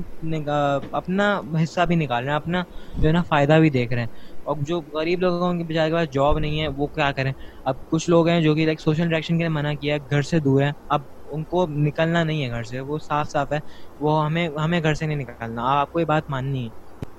اپنا 0.92 1.26
حصہ 1.62 1.80
بھی 1.88 1.96
نکال 1.96 2.24
رہے 2.24 2.30
ہیں، 2.30 2.36
اپنا 2.36 2.62
جو 2.98 3.08
ہے 3.08 3.12
نا، 3.12 3.22
فائدہ 3.28 3.58
بھی 3.60 3.70
دیکھ 3.70 3.92
رہے 3.92 4.02
ہیں۔ 4.02 4.08
اور 4.44 4.56
جو 4.60 4.80
غریب 4.92 5.20
لوگوں 5.20 5.52
کے 5.54 5.64
بچارے 5.64 5.90
کے 5.90 5.96
پاس 5.96 6.08
جاب 6.12 6.38
نہیں 6.38 6.60
ہے، 6.60 6.68
وہ 6.68 6.86
کیا 6.88 7.10
کریں؟ 7.12 7.32
اب 7.64 7.76
کچھ 7.88 8.08
لوگ 8.10 8.28
ہیں 8.28 8.40
جو 8.40 8.54
کہ 8.54 8.64
لائک 8.66 8.80
سوشل 8.80 9.02
انٹریکشن 9.02 9.34
کے 9.34 9.42
لیے 9.42 9.48
منع 9.50 9.72
کیا 9.74 9.94
ہے 9.94 10.00
گھر 10.10 10.22
سے 10.22 10.40
دور 10.40 10.62
ہیں۔ 10.62 10.72
اب 10.88 11.02
ان 11.26 11.44
کو 11.44 11.66
نکلنا 11.68 12.22
نہیں 12.24 12.44
ہے 12.44 12.50
گھر 12.50 12.62
سے، 12.62 12.80
وہ 12.80 12.98
صاف 13.00 13.30
صاف 13.30 13.52
ہے۔ 13.52 13.58
وہ 14.00 14.24
ہمیں 14.24 14.48
ہمیں 14.64 14.80
گھر 14.82 14.94
سے 14.94 15.06
نہیں 15.06 15.18
نکلنا، 15.18 15.62
آپ 15.72 15.92
کو 15.92 16.00
یہ 16.00 16.04
بات 16.04 16.28
ماننی 16.28 16.64
ہے۔ 16.64 16.70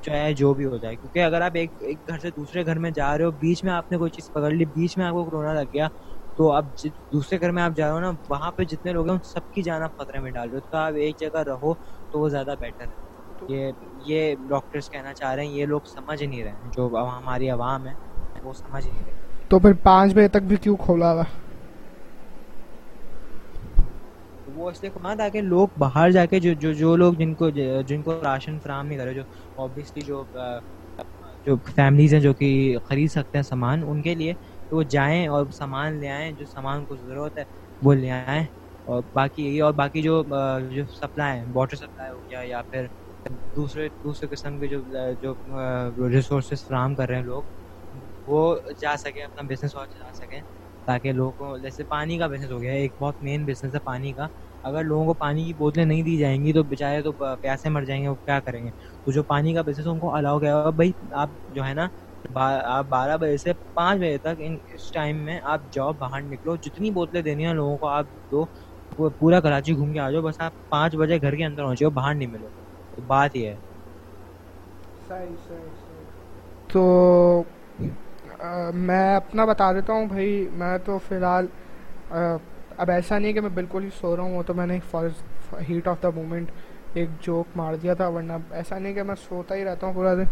چاہے 0.03 0.33
جو 0.33 0.53
بھی 0.53 0.65
ہو 0.65 0.77
جائے، 0.77 0.95
کیونکہ 0.97 1.23
اگر 1.23 1.41
آپ 1.41 1.51
ایک 1.55 1.71
ایک 1.79 1.99
گھر 2.07 2.19
سے 2.19 2.29
دوسرے 2.31 2.65
گھر 2.65 2.79
میں 2.79 2.91
جا 2.91 3.17
رہے 3.17 3.25
ہو، 3.25 3.31
بیچ 3.37 3.63
میں 3.63 3.73
آپ 3.73 3.91
نے 3.91 3.97
کوئی 3.97 4.11
چیز 4.11 4.31
پکڑ 4.31 4.51
لی، 4.51 4.65
بیچ 4.75 4.97
میں 4.97 5.05
آپ 5.05 5.13
کو 5.13 5.25
کرونا 5.25 5.53
لگ 5.53 5.67
گیا، 5.73 5.87
تو 6.37 6.51
اب 6.51 6.69
دوسرے 7.13 7.39
گھر 7.39 7.51
میں 7.51 7.63
آپ 7.63 7.71
جا 7.75 7.87
رہے 7.87 7.93
ہو 7.93 7.99
نا، 7.99 8.11
وہاں 8.29 8.51
پہ 8.51 8.63
جتنے 8.65 8.93
لوگ 8.93 9.05
ہیں، 9.05 9.13
ان 9.13 9.19
سب 9.23 9.49
کی 9.51 9.61
جان 9.63 9.81
آپ 9.83 9.95
خطرے 9.97 10.19
میں 10.19 10.31
ڈال 10.31 10.49
رہے 10.49 10.57
ہو 10.57 10.61
تو 10.61 10.77
آپ 10.77 10.93
ایک 10.97 11.19
جگہ 11.19 11.43
رہو 11.43 11.73
تو 11.75 12.19
وہ 12.19 12.29
زیادہ 12.29 12.55
بیٹر 12.59 12.83
ہے۔ 12.83 13.04
یہ 13.47 13.71
یہ 14.05 14.35
ڈاکٹرس 14.49 14.89
کہنا 14.89 15.13
چاہ 15.13 15.33
رہے 15.35 15.45
ہیں 15.45 15.51
یہ 15.51 15.65
لوگ 15.65 15.81
سمجھ 15.85 16.21
نہیں 16.23 16.43
رہے 16.43 16.51
ہیں 16.53 16.69
جو 16.69 16.87
ہماری 17.17 17.49
عوام 17.49 17.87
ہے 17.87 17.93
وہ 18.43 18.53
سمجھ 18.53 18.85
نہیں 18.87 19.03
رہے۔ 19.05 19.13
تو 19.51 19.59
پھر 19.59 19.73
پانچ 19.83 20.13
بجے 20.13 20.27
تک 20.27 20.43
بھی 20.43 20.55
کیوں 20.57 20.75
کھولا 20.77 21.11
ہوا؟ 21.13 21.23
وہ 24.47 24.69
اس 24.69 24.81
لیے 24.83 24.91
کما 24.91 25.13
تاکہ 25.15 25.41
لوگ 25.41 25.67
باہر 25.77 26.11
جا 26.11 26.25
کے 26.25 26.39
جو 26.39 26.53
جو 26.53 26.73
جو 26.73 26.95
لوگ 26.95 27.13
جن 27.13 27.33
کو 27.35 27.49
جن 27.83 28.03
کو 28.03 28.21
راشن 28.23 28.59
فراہم 28.59 28.87
نہیں 28.87 28.99
کرے 28.99 29.13
جو 29.13 29.21
آبویسلی 29.57 30.01
جو 30.01 30.23
جو 31.45 31.55
فیملیز 31.75 32.13
ہیں 32.13 32.21
جو 32.21 32.33
کہ 32.33 32.49
خرید 32.83 33.09
سکتے 33.11 33.37
ہیں 33.37 33.43
سامان 33.43 33.83
ان 33.85 34.01
کے 34.01 34.15
لیے 34.15 34.33
تو 34.71 34.77
وہ 34.77 34.83
جائیں 34.89 35.27
اور 35.27 35.45
سامان 35.51 35.99
لے 35.99 36.09
آئیں 36.09 36.31
جو 36.31 36.45
سامان 36.45 36.85
کو 36.85 36.95
ضرورت 36.97 37.37
ہے 37.37 37.43
وہ 37.81 37.93
لے 37.93 38.09
آئیں۔ 38.11 38.45
اور 38.87 39.03
باقی 39.13 39.59
اور 39.59 39.73
باقی 39.73 40.01
جو 40.01 40.21
جو 40.71 40.85
سپلائی 40.89 41.39
ہیں 41.39 41.45
واٹر 41.53 41.75
سپلائی 41.77 42.11
ہو 42.11 42.21
گیا 42.21 42.41
یا 42.43 42.61
پھر 42.61 42.85
دوسرے 43.25 43.87
دوسرے 44.03 44.27
قسم 44.29 44.59
کے 44.59 44.67
جو 44.67 44.81
جو 45.21 46.09
ریسورسز 46.09 46.65
فراہم 46.65 46.95
کر 46.95 47.07
رہے 47.07 47.15
ہیں 47.15 47.23
لوگ، 47.23 47.43
وہ 48.27 48.41
جا 48.81 48.95
سکیں، 48.97 49.21
اپنا 49.23 49.41
بزنس 49.49 49.75
اور 49.75 49.87
چلا 49.87 50.11
سکیں، 50.13 50.41
تاکہ 50.87 51.11
لوگوں 51.11 51.31
کو، 51.33 51.57
جیسے 51.59 51.83
پانی 51.85 52.17
کا 52.17 52.27
بزنس 52.27 52.51
ہو 52.51 52.61
گیا، 52.61 52.71
ایک 52.73 52.93
بہت 52.99 53.21
مین 53.21 53.45
بزنس 53.45 53.73
ہے 53.75 53.79
پانی 53.83 54.13
کا۔ 54.13 54.27
اگر 54.63 54.83
لوگوں 54.83 55.05
کو 55.05 55.13
پانی 55.13 55.45
کی 55.45 55.53
بوتلیں 55.53 55.85
نہیں 55.85 56.03
دی 56.03 56.17
جائیں 56.17 56.43
گی، 56.43 56.53
تو 56.53 56.63
بےچارے 56.63 57.01
تو 57.03 57.11
پیاسے 57.41 57.69
مر 57.69 57.83
جائیں 57.85 58.01
گے، 58.03 58.07
وہ 58.07 58.15
کیا 58.17 58.39
کریں 58.39 58.63
گے؟ 58.65 58.71
تو 59.05 59.11
جو 59.11 59.23
پانی 59.23 59.53
کا 59.53 59.61
بزنس 59.61 59.87
ان 59.87 59.99
کو 59.99 60.13
الاؤ 60.15 60.39
گیا 60.41 60.69
بھائی، 60.69 60.91
آپ 61.13 61.29
جو 61.47 61.65
ہے 61.65 61.73
نا 61.73 61.87
آپ 62.65 62.85
بارہ 62.89 63.17
بجے 63.17 63.37
سے 63.37 63.53
پانچ 63.73 63.99
بجے 63.99 64.17
تک 64.17 64.39
ان، 64.39 64.57
اس 64.73 64.91
ٹائم 64.91 65.17
میں 65.25 65.39
آپ 65.45 65.61
جاؤ 65.71 65.93
باہر 65.93 66.21
نکلو، 66.23 66.55
جتنی 66.57 66.91
بوتلیں 66.91 67.21
دینی 67.21 67.45
ہیں 67.45 67.53
لوگوں 67.53 67.77
کو، 67.77 67.87
آپ 67.89 68.05
دو، 68.31 68.45
پورا 69.19 69.39
کراچی 69.41 69.73
گھوم 69.75 69.93
کے 69.93 69.99
آ 69.99 70.09
جاؤ، 70.11 70.21
بس 70.21 70.39
آپ 70.39 70.53
پانچ 70.69 70.95
بجے 70.95 71.21
گھر 71.21 71.35
کے 71.35 71.45
اندر 71.45 71.63
پہنچے 71.65 71.85
ہو 71.85 71.89
باہر 71.91 72.15
نہیں 72.15 72.29
ملو۔ 72.29 72.49
بات 73.07 73.35
یہ 73.35 73.47
ہے۔ 73.47 73.55
تو 76.67 77.43
میں 78.73 79.15
اپنا 79.15 79.45
بتا 79.45 79.71
دیتا 79.73 79.93
ہوں 79.93 80.05
بھائی 80.05 80.47
میں 80.53 80.77
تو 80.85 80.97
فی 81.07 81.15
الحال 81.15 81.47
اب 82.77 82.91
ایسا 82.91 83.19
نہیں 83.19 83.33
کہ 83.33 83.41
میں 83.41 83.49
بالکل 83.53 83.83
ہی 83.83 83.89
سو 83.99 84.15
رہا 84.15 84.23
ہوں 84.23 84.37
وہ 84.37 84.43
تو 84.43 84.53
میں 84.53 84.65
نے 84.67 84.79
ہیٹ 85.69 85.87
آف 85.87 86.01
دا 86.03 86.09
مومنٹ 86.15 86.51
ایک 86.93 87.09
جوک 87.21 87.57
مار 87.57 87.73
دیا 87.73 87.93
تھا 87.93 88.07
ورنہ 88.07 88.33
ایسا 88.51 88.79
نہیں 88.79 88.93
کہ 88.93 89.03
میں 89.03 89.15
سوتا 89.27 89.55
ہی 89.55 89.65
رہتا 89.65 89.87
ہوں 89.87 89.93
پورا 89.93 90.13
دن۔ 90.13 90.23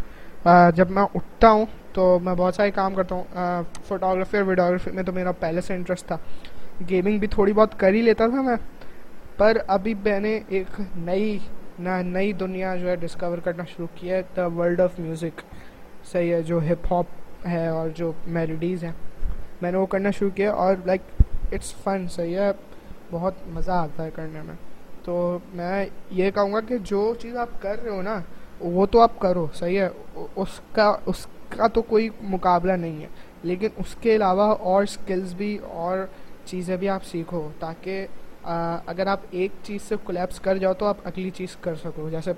جب 0.76 0.92
میں 0.92 1.04
اٹھتا 1.16 1.52
ہوں 1.52 1.66
تو 1.94 2.20
میں 2.24 2.36
بہت 2.36 2.56
سارے 2.56 2.72
کام 2.72 2.96
کرتا 2.96 3.16
ہوں۔ 3.16 3.64
فوٹوگرافی 3.88 4.38
اور 4.38 4.46
ویڈیوگرافی 4.46 4.92
میں 4.92 5.04
تو 5.04 5.12
میرا 5.14 5.32
پہلے 5.40 5.62
سے 5.62 5.74
انٹرسٹ 5.76 6.08
تھا۔ 6.08 6.18
گیمنگ 6.90 7.20
بھی 7.20 7.28
تھوڑی 7.28 7.54
بہت 7.54 7.80
کر 7.80 7.94
ہی 7.94 8.02
لیتا 8.02 8.28
تھا 8.28 8.42
میں 8.42 8.56
پر 9.38 9.58
ابھی 9.68 9.94
میں 10.04 10.20
نے 10.20 10.40
ایک 10.48 10.82
نئی 10.96 11.38
نئی 11.80 12.34
دنیا 12.34 12.76
جو 12.76 12.90
ہے 12.90 12.96
ڈسکور 12.96 13.38
کرنا 13.38 13.64
شروع 13.76 13.88
کیا 13.96 14.18
ہے 14.18 14.22
دا 14.36 14.46
ورلڈ 14.46 14.82
آف 14.82 15.00
میوزک 15.00 15.42
صحیح 16.12 16.34
ہے، 16.34 16.42
جو 16.42 16.60
ہپ 16.60 16.94
ہاپ 16.94 17.06
ہے 17.48 17.68
اور 17.68 17.90
جو 17.90 18.12
میلوڈیز 18.28 18.84
ہیں، 18.84 18.92
میں 19.62 19.72
نے 19.72 19.78
وہ 19.78 19.86
کرنا 19.86 20.12
شروع 20.12 20.30
کیا 20.30 20.54
اور 20.54 20.76
لائک 20.86 21.02
اٹس 21.52 21.74
فن 21.84 22.08
صحیح 22.08 22.38
ہے، 22.38 22.52
بہت 23.12 23.34
مزہ 23.48 23.72
آتا 23.72 24.04
ہے 24.04 24.10
کرنے 24.16 24.42
میں۔ 24.42 24.56
تو 25.04 25.40
میں 25.54 25.86
یہ 26.12 26.32
کہوں 26.32 26.54
گا 26.54 26.60
کہ 26.62 26.78
جو 26.78 27.14
چیز 27.20 27.36
آپ 27.36 27.50
کر 27.62 27.84
رہے 27.84 27.92
ہو 27.92 28.02
نا، 28.02 28.20
وہ 28.60 28.86
تو 28.86 29.02
آپ 29.02 29.20
کرو، 29.20 29.48
صحیح 29.54 29.82
ہے، 29.82 29.90
اس 30.36 30.60
کا 30.74 30.98
اس 31.06 31.28
کا 31.50 31.68
تو 31.68 31.82
کوئی 31.82 32.10
مقابلہ 32.22 32.72
نہیں 32.72 33.02
ہے۔ 33.02 33.08
لیکن 33.44 33.68
اس 33.78 33.96
کے 34.02 34.16
علاوہ 34.16 34.56
اور 34.60 34.84
اسکلز 34.84 35.34
بھی 35.34 35.58
اور 35.58 35.98
چیزیں 36.46 36.78
بھی 36.78 36.90
آپ 36.90 37.04
سیکھو 37.04 37.50
تاکہ 37.60 38.08
اگر 38.86 39.08
آپ 39.08 39.20
ایک 39.32 39.52
چیز 39.64 39.82
سے 39.82 39.96
کولیپس 40.04 40.40
کر 40.40 40.58
جاؤ 40.58 40.74
تو 40.74 40.86
آپ 40.86 40.98
اگلی 41.04 41.30
چیز 41.30 41.56
کر 41.56 41.76
سکو۔ 41.76 42.10
جیسے 42.10 42.32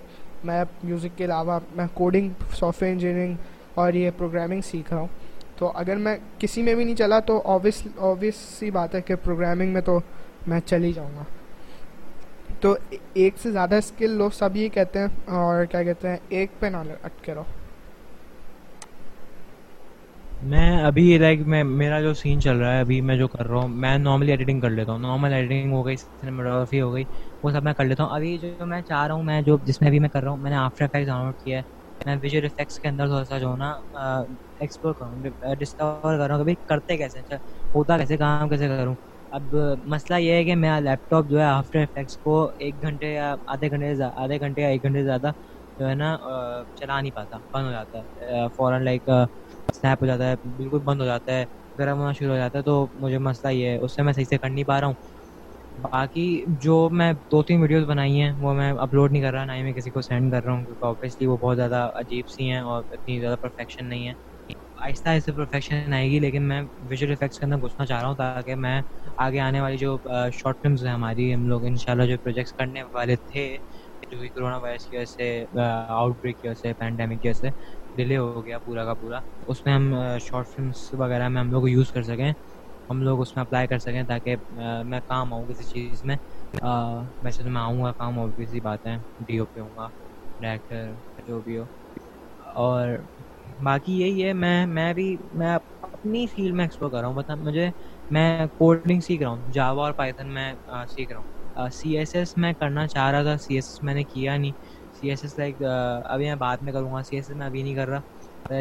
میں 0.43 0.63
میوزک 0.83 1.17
کے 1.17 1.25
علاوہ 1.25 1.59
میں 1.75 1.85
کوڈنگ 1.93 2.29
سافٹ 2.59 2.81
ویئر 2.81 2.93
انجینئرنگ 2.93 3.35
اور 3.73 3.93
یہ 3.93 4.11
پروگرامنگ 4.17 4.61
سیکھ 4.61 4.93
رہا 4.93 5.01
ہوں۔ 5.01 5.07
تو 5.57 5.71
اگر 5.75 5.95
میں 5.95 6.17
کسی 6.39 6.61
میں 6.61 6.75
بھی 6.75 6.83
نہیں 6.83 6.95
چلا 6.95 7.19
تو 7.19 7.41
آبویس 7.45 7.87
آبویس 7.97 8.35
سی 8.35 8.71
بات 8.71 8.95
ہے 8.95 9.01
کہ 9.01 9.15
پروگرامنگ 9.15 9.73
میں 9.73 9.81
تو 9.81 9.99
میں 10.47 10.59
چل 10.65 10.83
ہی 10.83 10.93
جاؤں 10.93 11.11
گا۔ 11.15 11.23
تو 12.59 12.75
ایک 13.13 13.33
سے 13.41 13.51
زیادہ 13.51 13.75
اسکل 13.75 14.09
لوگ 14.09 14.29
سب 14.29 14.49
یہ 14.55 14.69
کہتے 14.69 14.99
ہیں 14.99 15.07
اور 15.25 15.65
کیا 15.65 15.83
کہتے 15.83 16.09
ہیں، 16.09 16.17
ایک 16.29 16.51
پہ 16.59 16.65
نہ 16.65 16.77
اٹکے 17.03 17.33
رہو۔ 17.33 17.43
میں 20.41 20.83
ابھی 20.83 21.17
لائک 21.17 21.39
میں، 21.47 21.63
میرا 21.63 21.99
جو 22.01 22.13
سین 22.13 22.39
چل 22.41 22.57
رہا 22.57 22.73
ہے 22.73 22.79
ابھی 22.79 22.99
میں 23.01 23.15
جو 23.17 23.27
کر 23.27 23.45
رہا 23.47 23.59
ہوں، 23.59 23.67
میں 23.69 23.97
نارملی 23.97 24.31
ایڈیٹنگ 24.31 24.59
کر 24.61 24.69
لیتا 24.69 24.91
ہوں 24.91 24.99
نارمل 24.99 25.33
ایڈیٹنگ 25.33 25.73
ہو 25.73 25.85
گئی 25.85 25.97
سنیماٹوگرافی 25.97 26.81
ہو 26.81 26.93
گئی، 26.93 27.05
وہ 27.43 27.51
سب 27.51 27.63
میں 27.63 27.73
کر 27.73 27.85
لیتا 27.85 28.03
ہوں۔ 28.03 28.15
ابھی 28.15 28.37
جو 28.39 28.65
میں 28.65 28.81
چاہ 28.81 29.05
رہا 29.07 29.15
ہوں، 29.15 29.23
میں 29.23 29.41
جو 29.41 29.57
جس 29.63 29.81
میں 29.81 29.87
ابھی 29.89 29.99
میں 29.99 30.09
کر 30.09 30.23
رہا 30.23 30.29
ہوں، 30.31 30.37
میں 30.37 30.51
نے 30.51 30.57
آفٹر 30.57 30.83
افیکٹ 30.85 31.05
ڈاؤن 31.07 31.25
لوڈ 31.25 31.37
کیا 31.37 31.57
ہے۔ 31.57 31.63
میں 32.01 32.15
ویژول 32.21 32.45
افیکٹس 32.45 32.79
کے 32.79 32.87
اندر 32.87 33.05
تھوڑا 33.07 33.23
سا 33.25 33.37
جو 33.39 33.51
ہے 33.51 33.57
نا 33.57 33.71
ایکسپلور 34.59 34.93
کروں 34.95 35.17
ڈسکور 35.59 36.17
کر 36.17 36.27
رہا 36.27 36.35
ہوں 36.35 36.45
کہ 36.45 36.55
کرتے 36.67 36.97
کیسے 36.97 37.19
اچھا، 37.19 37.35
ہوتا 37.73 37.97
کیسے، 37.97 38.17
کام 38.17 38.49
کیسے 38.49 38.67
کروں۔ 38.67 38.95
اب 39.31 39.55
مسئلہ 39.85 40.17
یہ 40.19 40.31
ہے 40.33 40.43
کہ 40.45 40.55
میں 40.55 40.79
لیپ 40.81 41.09
ٹاپ 41.09 41.25
جو 41.27 41.39
ہے 41.39 41.45
آفٹر 41.45 41.79
افیکٹس 41.81 42.17
کو 42.17 42.35
ایک 42.57 42.81
گھنٹے 42.81 43.13
یا 43.13 43.35
آدھے 43.53 43.69
گھنٹے 43.69 43.93
آدھے 44.15 44.39
گھنٹے 44.39 44.61
یا 44.61 44.67
ایک 44.67 44.83
گھنٹے 44.83 44.99
سے 44.99 45.05
زیادہ 45.05 45.31
جو 45.79 45.87
ہے 45.89 45.95
نا 45.95 46.15
چلا 46.75 46.99
نہیں 47.01 47.11
پاتا، 47.11 47.37
بند 47.53 47.65
ہو 47.65 47.71
جاتا 47.71 47.97
ہے۔ 47.99 48.47
فوراً 48.55 48.83
لائک 48.83 49.09
اسنیپ 49.69 50.01
ہو 50.01 50.07
جاتا 50.07 50.29
ہے، 50.29 50.35
بالکل 50.47 50.79
بند 50.83 51.01
ہو 51.01 51.05
جاتا 51.05 51.31
ہے، 51.33 51.45
گرم 51.77 51.97
ہونا 51.97 52.11
شروع 52.11 52.31
ہو 52.31 52.37
جاتا 52.37 52.57
ہے، 52.57 52.63
تو 52.63 52.75
مجھے 52.95 53.17
مسئلہ 53.19 53.51
یہ 53.53 53.67
ہے، 53.67 53.77
اس 53.77 53.95
سے 53.95 54.01
میں 54.01 54.13
صحیح 54.13 54.25
سے 54.25 54.37
کر 54.37 54.49
نہیں 54.49 54.63
پا 54.65 54.79
رہا 54.79 54.87
ہوں۔ 54.87 54.95
باقی 55.77 56.27
جو 56.61 56.77
میں 56.91 57.11
دو 57.31 57.41
تین 57.43 57.61
ویڈیوز 57.61 57.85
بنائی 57.85 58.21
ہیں، 58.21 58.31
وہ 58.39 58.53
میں 58.53 58.71
اپلوڈ 58.79 59.11
نہیں 59.11 59.21
کر 59.21 59.33
رہا، 59.33 59.45
نہ 59.45 59.51
ہی 59.51 59.63
میں 59.63 59.73
کسی 59.73 59.91
کو 59.91 60.01
سینڈ 60.01 60.31
کر 60.31 60.43
رہا 60.43 60.53
ہوں، 60.53 60.65
کیونکہ 60.65 60.85
آبویسلی 60.85 61.27
وہ 61.27 61.37
بہت 61.37 61.57
زیادہ 61.57 61.89
عجیب 61.95 62.27
سی 62.29 62.49
ہیں 62.51 62.59
اور 62.61 62.83
اتنی 62.89 63.19
زیادہ 63.19 63.35
پرفیکشن 63.41 63.89
نہیں 63.89 64.07
ہے 64.07 64.13
آہستہ 64.79 65.09
آہستہ 65.09 65.31
پرفیکشن 65.31 65.93
آئے 65.93 66.09
گی، 66.09 66.19
لیکن 66.19 66.47
میں 66.47 66.61
ویژول 66.89 67.11
افیکٹس 67.11 67.39
کے 67.39 67.45
اندر 67.45 67.57
گھسنا 67.59 67.85
چاہ 67.85 67.99
رہا 68.01 68.07
ہوں 68.07 68.15
تاکہ 68.15 68.55
میں 68.57 68.81
آگے 69.17 69.39
آنے 69.41 69.61
والی 69.61 69.77
جو 69.77 69.97
شارٹ 70.33 70.57
فلمز 70.61 70.85
ہیں 70.85 70.93
ہماری، 70.93 71.33
ہم 71.33 71.47
لوگ 71.47 71.65
ان 71.65 71.75
شاء 71.77 71.91
اللہ 71.91 72.05
جو 72.05 72.17
پروجیکٹس 72.19 72.53
کرنے 72.53 72.83
والے 72.93 73.15
تھے، 73.23 73.47
جو 74.03 74.19
کہ 74.19 74.29
کرونا 74.29 74.57
وائرس 74.57 74.85
کی 74.87 74.95
وجہ 74.97 75.05
سے 75.07 75.27
آؤٹ 75.89 76.17
بریک 76.21 76.37
کی 76.39 76.47
وجہ 76.47 76.55
سے 76.55 76.73
پینڈیمک 76.75 77.21
کی 77.21 77.27
وجہ 77.27 77.39
سے 77.39 77.49
ڈیلے 77.97 78.17
ہو 78.17 78.45
گیا 78.45 78.59
پورا 78.59 78.85
کا 78.85 78.93
پورا۔ 78.99 79.19
اس 79.47 79.65
میں 79.65 79.73
ہم 79.73 79.93
شارٹ 80.21 80.47
فلمس 80.49 80.93
وغیرہ 80.93 81.27
میں 81.29 81.41
ہم 81.41 81.51
لوگ 81.51 81.67
یوز 81.69 81.91
کر 81.91 82.03
سکیں۔ 82.03 82.31
ہم 82.89 83.01
لوگ 83.01 83.21
اس 83.21 83.35
میں 83.35 83.43
اپلائی 83.43 83.67
کر 83.67 83.79
سکیں 83.79 84.03
تاکہ 84.07 84.35
میں 84.85 84.99
کام 85.07 85.33
آؤں 85.33 85.45
کسی 85.47 85.63
چیز 85.65 86.03
میں۔ 86.03 86.15
ویسے 87.23 87.43
تو 87.43 87.49
میں 87.49 87.61
آؤں 87.61 87.81
گا، 87.83 87.91
کام 87.97 88.19
اور 88.19 88.31
کسی 88.37 88.59
بات 88.61 88.85
ہے۔ 88.85 88.95
ڈی 89.27 89.37
او 89.37 89.45
پہ 89.53 89.59
ہوں 89.59 89.75
گا 89.77 89.87
ڈائریکٹر 90.39 90.93
جو 91.25 91.41
بھی 91.41 91.57
ہو۔ 91.57 91.65
اور 92.55 92.89
باقی 93.63 93.99
یہی 93.99 94.23
ہے، 94.25 94.33
میں 94.33 94.65
میں 94.67 94.93
بھی، 94.93 95.07
میں 95.33 95.57
اپنی 95.81 96.25
فیلڈ 96.35 96.55
میں 96.55 96.65
ایکسپلور 96.65 96.91
کر 96.91 96.99
رہا 96.99 97.07
ہوں۔ 97.07 97.15
بتا 97.15 97.35
مجھے، 97.35 97.69
میں 98.09 98.27
کوڈنگ 98.57 98.99
سیکھ 99.07 99.21
رہا 99.23 99.31
ہوں۔ 99.31 99.51
جاوا 99.53 99.83
اور 99.85 99.93
پائتھن 100.01 100.33
میں 100.33 100.53
سیکھ 100.89 101.11
رہا 101.11 101.19
ہوں۔ 101.19 101.27
سی 101.73 101.97
ایس 101.97 102.15
ایس 102.15 102.35
میں 102.37 102.53
کرنا 102.59 102.87
چاہ 102.87 103.11
رہا 103.11 103.23
تھا 103.23 103.37
سی 103.37 103.55
ایس 103.55 103.65
ایس 103.69 103.81
میں 103.83 103.93
نے 103.93 104.03
کیا 104.05 104.37
نہیں۔ 104.37 104.51
سی 104.95 105.09
ایس 105.09 105.23
ایس 105.23 105.37
لائک 105.37 105.61
ابھی 105.63 106.25
میں 106.27 106.35
بعد 106.45 106.57
میں 106.61 106.73
کروں 106.73 106.93
گا 106.93 107.01
سی 107.03 107.15
ایس 107.15 107.29
ایس 107.29 107.37
میں 107.37 107.45
ابھی 107.45 107.63
نہیں 107.63 107.75
کر 107.75 107.87
رہا۔ 107.89 108.01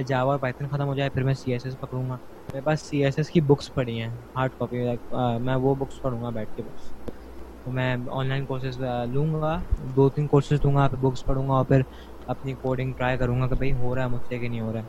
جاوا 0.09 0.33
اور 0.33 0.39
پائتھن 0.41 0.69
ختم 0.69 0.87
ہو 0.89 0.95
جائے، 0.95 1.11
پھر 1.11 1.23
میں 1.25 1.35
سی 1.35 1.53
ایس 1.53 1.65
ایس 1.65 1.79
پکڑوں 1.81 2.09
گا۔ 2.09 2.17
میرے 2.53 2.61
پاس 2.65 2.81
سی 2.89 3.05
ایس 3.05 3.15
ایس 3.19 3.31
کی 3.31 3.41
بکس 3.51 3.73
پڑھی 3.75 4.01
ہیں 4.01 4.09
ہارڈ 4.37 4.55
کاپی 4.59 4.85
لائک 4.85 5.01
میں 5.47 5.55
وہ 5.65 5.75
بکس 5.85 6.01
پڑھوں 6.03 6.23
گا 6.23 6.31
بیٹھ 6.39 6.53
کے 6.57 6.63
بس۔ 6.63 6.93
تو 7.67 7.71
میں 7.73 7.87
آن 8.17 8.27
لائن 8.29 8.45
کورسز 8.47 8.81
لوں 9.13 9.33
گا، 9.35 9.53
دو 9.97 10.09
تین 10.15 10.27
کورسز 10.29 10.65
لوں 10.65 10.75
گا، 10.75 10.87
پھر 10.89 10.99
بکس 11.03 11.25
پڑھوں 11.25 11.49
گا 11.49 11.55
اور 11.55 11.65
پھر 11.67 11.83
اپنی 12.33 12.55
کوڈنگ 12.63 12.93
ٹرائی 12.97 13.19
کروں 13.19 13.41
گا 13.41 13.49
کہ 13.49 13.55
بھائی 13.55 13.73
ہو 13.81 13.95
رہا 13.95 14.03
ہے، 14.03 14.09
مجھ 14.09 14.23
سے 14.29 14.39
کہ 14.39 14.49
نہیں 14.49 14.61
ہو 14.61 14.73
رہا 14.73 14.81
ہے۔ 14.81 14.87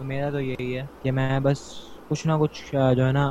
تو 0.00 0.04
میرا 0.04 0.30
تو 0.30 0.40
یہی 0.40 0.76
ہے 0.76 0.86
کہ 1.02 1.10
میں 1.12 1.38
بس 1.42 1.58
کچھ 2.10 2.26
نہ 2.26 2.32
کچھ 2.40 2.58
جو 2.96 3.06
ہے 3.06 3.12
نا 3.12 3.24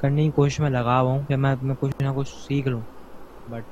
کرنے 0.00 0.24
کی 0.24 0.30
کوشش 0.32 0.58
میں 0.60 0.70
لگا 0.70 1.00
ہوا 1.00 1.12
ہوں 1.12 1.22
کہ 1.26 1.36
میں 1.36 1.54
کچھ 1.80 2.02
نہ 2.02 2.10
کچھ 2.16 2.28
سیکھ 2.36 2.68
لوں۔ 2.68 2.82
بٹ 3.46 3.64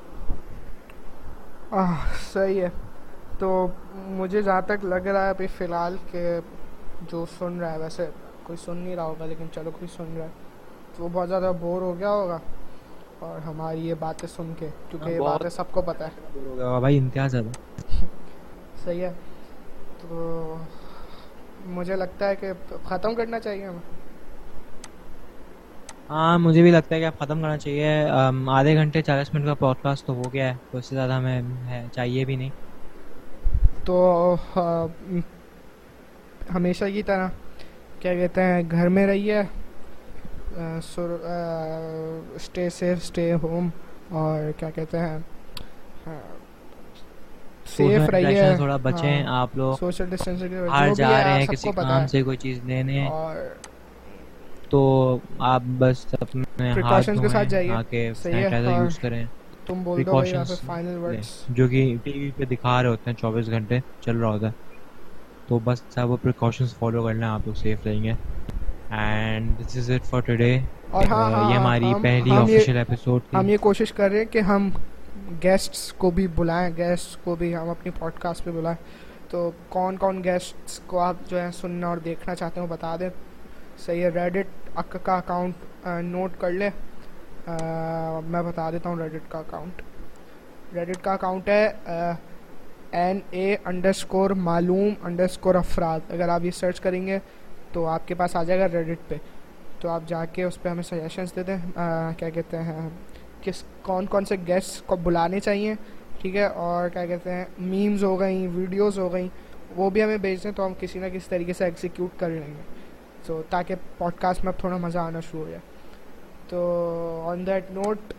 صحیح 2.33 2.61
ہے۔ 2.61 2.69
تو 3.39 3.67
مجھے 3.95 4.41
جہاں 4.41 4.61
تک 4.61 4.85
لگ 4.85 4.95
رہا 4.95 5.23
ہے 5.23 5.29
ابھی 5.29 5.47
فی 5.47 5.65
الحال 5.65 5.95
کہ 6.11 6.39
جو 7.01 7.25
سن 7.39 7.59
رہا 7.59 7.73
ہے 7.73 7.77
ویسے 7.77 8.05
کوئی 8.43 8.57
سن 8.65 8.77
نہیں 8.77 8.95
رہا 8.95 9.03
ہوگا 9.03 9.25
لیکن 9.25 9.45
چلو 9.51 9.71
کوئی 9.71 9.87
سن 9.97 10.15
رہا 10.17 10.25
ہے 10.25 10.29
تو 10.95 11.03
وہ 11.03 11.09
بہت 11.13 11.27
زیادہ 11.29 11.51
بور 11.59 11.81
ہو 11.81 11.99
گیا 11.99 12.09
ہوگا۔ 12.09 12.37
اور 13.19 13.39
ہماری 13.39 13.87
یہ 13.87 13.93
باتیں 13.99 14.27
سن 14.27 14.53
کے 14.59 14.67
کیونکہ 14.89 15.09
یہ 15.09 15.19
باتیں 15.19 15.49
سب 15.49 15.63
کو 15.71 15.81
پتہ 15.81 16.03
ہے۔ 16.03 16.39
بھائی 16.79 16.97
امتیاز 16.99 17.31
زیادہ 17.31 17.47
صحیح 18.83 19.01
ہے۔ 19.01 19.13
تو 20.01 20.55
مجھے 21.65 21.95
لگتا 21.95 22.29
ہے 22.29 22.35
کہ 22.35 22.51
ختم 22.83 23.15
کرنا 23.15 23.39
چاہیے 23.39 23.65
ہمیں۔ 23.65 23.96
ہاں 26.09 26.37
مجھے 26.39 26.61
بھی 26.61 26.71
لگتا 26.71 26.95
ہے 26.95 26.99
کہ 26.99 27.05
آپ 27.05 27.17
ختم 27.17 27.41
کرنا 27.41 27.57
چاہیے۔ 27.57 27.89
آدھے 28.51 28.75
گھنٹے 28.75 29.01
چالیس 29.01 29.33
منٹ 29.33 29.45
کا 29.45 29.55
پوڈ 29.55 29.77
کاسٹ 29.79 30.05
تو 30.05 30.13
ہو 30.15 30.33
گیا 30.33 30.47
ہے 30.47 30.57
تو 30.69 30.77
اس 30.77 30.85
سے 30.85 30.95
زیادہ 30.95 31.13
ہمیں 31.13 31.41
چاہیے 31.91 32.25
بھی 32.25 32.35
نہیں۔ 32.35 32.51
تو 33.85 33.95
ہمیشہ 36.55 36.85
کی 36.93 37.03
طرح 37.03 37.27
کیا 37.99 38.13
کہتے 38.15 38.43
ہیں 38.43 38.61
گھر 38.71 38.89
میں 38.89 39.05
رہیے 39.07 39.41
اسٹے 42.35 42.69
سیف 42.71 42.97
اسٹے 42.97 43.31
ہوم 43.43 43.69
اور 44.13 44.51
کیا 44.57 44.69
کہتے 44.71 44.99
ہیں 44.99 45.17
سیف 47.67 48.09
رہیے۔ 48.09 48.45
تھوڑا 48.55 48.75
بچیں 48.79 49.23
آپ 49.31 49.49
لوگ۔ 49.53 49.77
سوشل 49.79 50.09
ڈسٹینسنگ 50.09 50.53
باہر 50.67 50.93
جا 50.93 51.11
رہے 51.15 51.33
ہیں 51.33 51.47
کسی 51.47 51.71
کام 51.73 52.05
سے 52.07 52.23
کوئی 52.23 52.37
چیز 52.37 52.63
لینے۔ 52.63 53.09
تو 54.69 55.17
آپ 55.39 55.61
بس 55.77 56.05
اپنے 56.21 56.71
پریکاشنز 56.73 57.21
کے 57.21 57.27
ساتھ 57.27 57.47
جائیے۔ 57.47 57.71
آ 57.71 57.81
کے 57.81 58.11
سینیٹائزر 58.15 58.71
یوز 58.71 58.99
کریں۔ 58.99 59.25
تم 59.65 59.83
بول 59.83 60.05
دو 60.05 60.25
یہاں 60.25 60.45
پہ 60.45 60.53
فائنل 60.65 60.97
ورڈز 60.97 61.27
جو 61.49 61.67
کہ 61.67 61.95
ٹی 62.03 62.11
وی 62.11 62.31
پہ 62.37 62.45
دکھا 62.45 62.83
رہے 62.83 62.89
ہوتے 62.89 63.09
ہیں 63.09 63.17
چوبیس 63.17 63.49
گھنٹے 63.49 63.79
چل 64.01 64.17
رہا 64.17 64.29
ہوتا 64.29 64.47
ہے۔ 64.47 64.51
تو 65.47 65.59
بس 65.63 65.81
سب 65.89 66.09
وہ 66.09 66.17
پریکاشنز 66.21 66.75
فالو 66.75 67.03
کرنا 67.03 67.33
آپ 67.33 67.41
لوگ 67.45 67.53
سیف 67.53 67.85
رہیں 67.85 68.03
گے۔ 68.03 68.11
And 68.89 69.59
this 69.59 69.77
is 69.77 69.91
it 69.91 70.05
for 70.05 70.19
today 70.21 70.59
اور 70.91 71.03
ہاں 71.05 71.51
یہ 71.51 71.57
ہماری 71.57 71.93
پہلی 72.01 72.31
آفیشیل 72.31 72.77
ایپیسوڈ 72.77 73.21
تھی۔ 73.29 73.37
ہم 73.37 73.49
یہ 73.49 73.57
کوشش 73.57 73.93
کر 73.93 74.09
رہے 74.09 74.17
ہیں 74.17 74.25
کہ 74.25 74.39
ہم 74.39 74.69
گیسٹس 75.43 75.93
کو 75.93 76.11
بھی 76.11 76.27
بلائیں 76.27 76.77
گیسٹ 76.77 77.23
کو 77.23 77.35
بھی 77.35 77.55
ہم 77.55 77.69
اپنی 77.69 77.91
پوڈ 77.99 78.11
کاسٹ 78.19 78.43
پہ 78.43 78.51
بلائیں۔ 78.51 79.07
تو 79.29 79.51
کون 79.69 79.97
کون 79.97 80.23
گیسٹس 80.23 80.79
کو 80.79 80.99
آپ 80.99 81.15
جو 81.27 81.41
ہے 81.41 81.49
سننا 81.51 81.87
اور 81.87 81.97
دیکھنا 81.97 82.35
چاہتے 82.35 82.59
ہیں 82.59 82.67
وہ 82.67 82.73
بتا 82.73 82.95
دیں۔ 82.99 83.09
صحیح 83.85 84.03
ہے 84.03 84.09
ریڈٹ 84.09 84.79
کا 85.03 85.17
اکاؤنٹ 85.17 85.85
نوٹ 86.03 86.39
کر 86.39 86.51
لے. 86.51 86.69
میں 88.27 88.41
بتا 88.43 88.69
دیتا 88.71 88.89
ہوں 88.89 88.97
ریڈٹ 89.01 89.31
کا 89.31 89.39
اکاؤنٹ 89.39 89.81
ریڈٹ 90.75 91.03
کا 91.03 91.13
اکاؤنٹ 91.13 91.49
ہے 91.49 91.69
این 92.91 93.19
اے 93.29 93.55
انڈر 93.65 93.89
اسکور 93.89 94.29
معلوم 94.29 94.93
انڈر 95.05 95.23
اسکور 95.23 95.55
افراد. 95.55 95.99
اگر 96.09 96.29
آپ 96.29 96.45
یہ 96.45 96.51
سرچ 96.51 96.79
کریں 96.81 97.05
گے 97.07 97.19
تو 97.71 97.85
آپ 97.87 98.07
کے 98.07 98.15
پاس 98.15 98.35
آ 98.35 98.43
جائے 98.43 98.59
گا 98.59 98.67
ریڈٹ 98.73 99.07
پہ. 99.09 99.15
تو 99.79 99.89
آپ 99.89 100.01
جا 100.07 100.23
کے 100.25 100.43
اس 100.43 100.61
پہ 100.61 100.69
ہمیں 100.69 100.83
سجیشنس 100.83 101.35
دے 101.35 101.43
دیں. 101.43 101.57
کیا 102.17 102.29
کہتے 102.29 102.57
ہیں، 102.63 102.89
کس، 103.41 103.63
کون 103.81 104.05
کون 104.05 104.25
سے 104.25 104.35
گیسٹ 104.47 104.85
کو 104.87 104.95
بلانے 105.03 105.39
چاہیے. 105.39 105.73
ٹھیک 106.21 106.35
ہے، 106.35 106.45
اور 106.45 106.89
کیا 106.89 107.05
کہتے 107.05 107.33
ہیں 107.33 107.45
میمز 107.57 108.03
ہو 108.03 108.19
گئیں 108.19 108.47
ویڈیوز 108.53 108.99
ہو 108.99 109.11
گئیں، 109.13 109.27
وہ 109.75 109.89
بھی 109.89 110.03
ہمیں 110.03 110.17
بھیج 110.17 110.43
دیں 110.43 110.51
تو 110.51 110.65
ہم 110.65 110.73
کسی 110.79 110.99
نہ 110.99 111.05
کسی 111.13 111.29
طریقے 111.29 111.53
سے 111.53 111.65
ایگزیکیوٹ 111.65 112.19
کر 112.19 112.29
لیں 112.29 112.47
گے. 112.47 112.61
تو 113.27 113.41
تاکہ 113.49 113.75
پوڈ 113.97 114.19
کاسٹ 114.19 114.43
میں 114.43 114.51
اب 114.53 114.59
تھوڑا 114.59 114.77
مزہ 114.77 114.99
آنا 114.99 115.19
شروع 115.29 115.43
ہو 115.43 115.49
جائے۔ 115.49 115.59
تو 116.49 116.59
آن 117.27 117.45
دیٹ 117.47 117.71
نوٹ 117.71 118.13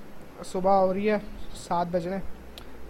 صبح 0.44 0.80
ہو 0.80 0.92
رہی 0.94 1.10
ہے، 1.10 1.18
سات 1.56 1.86
بجے 1.90 2.16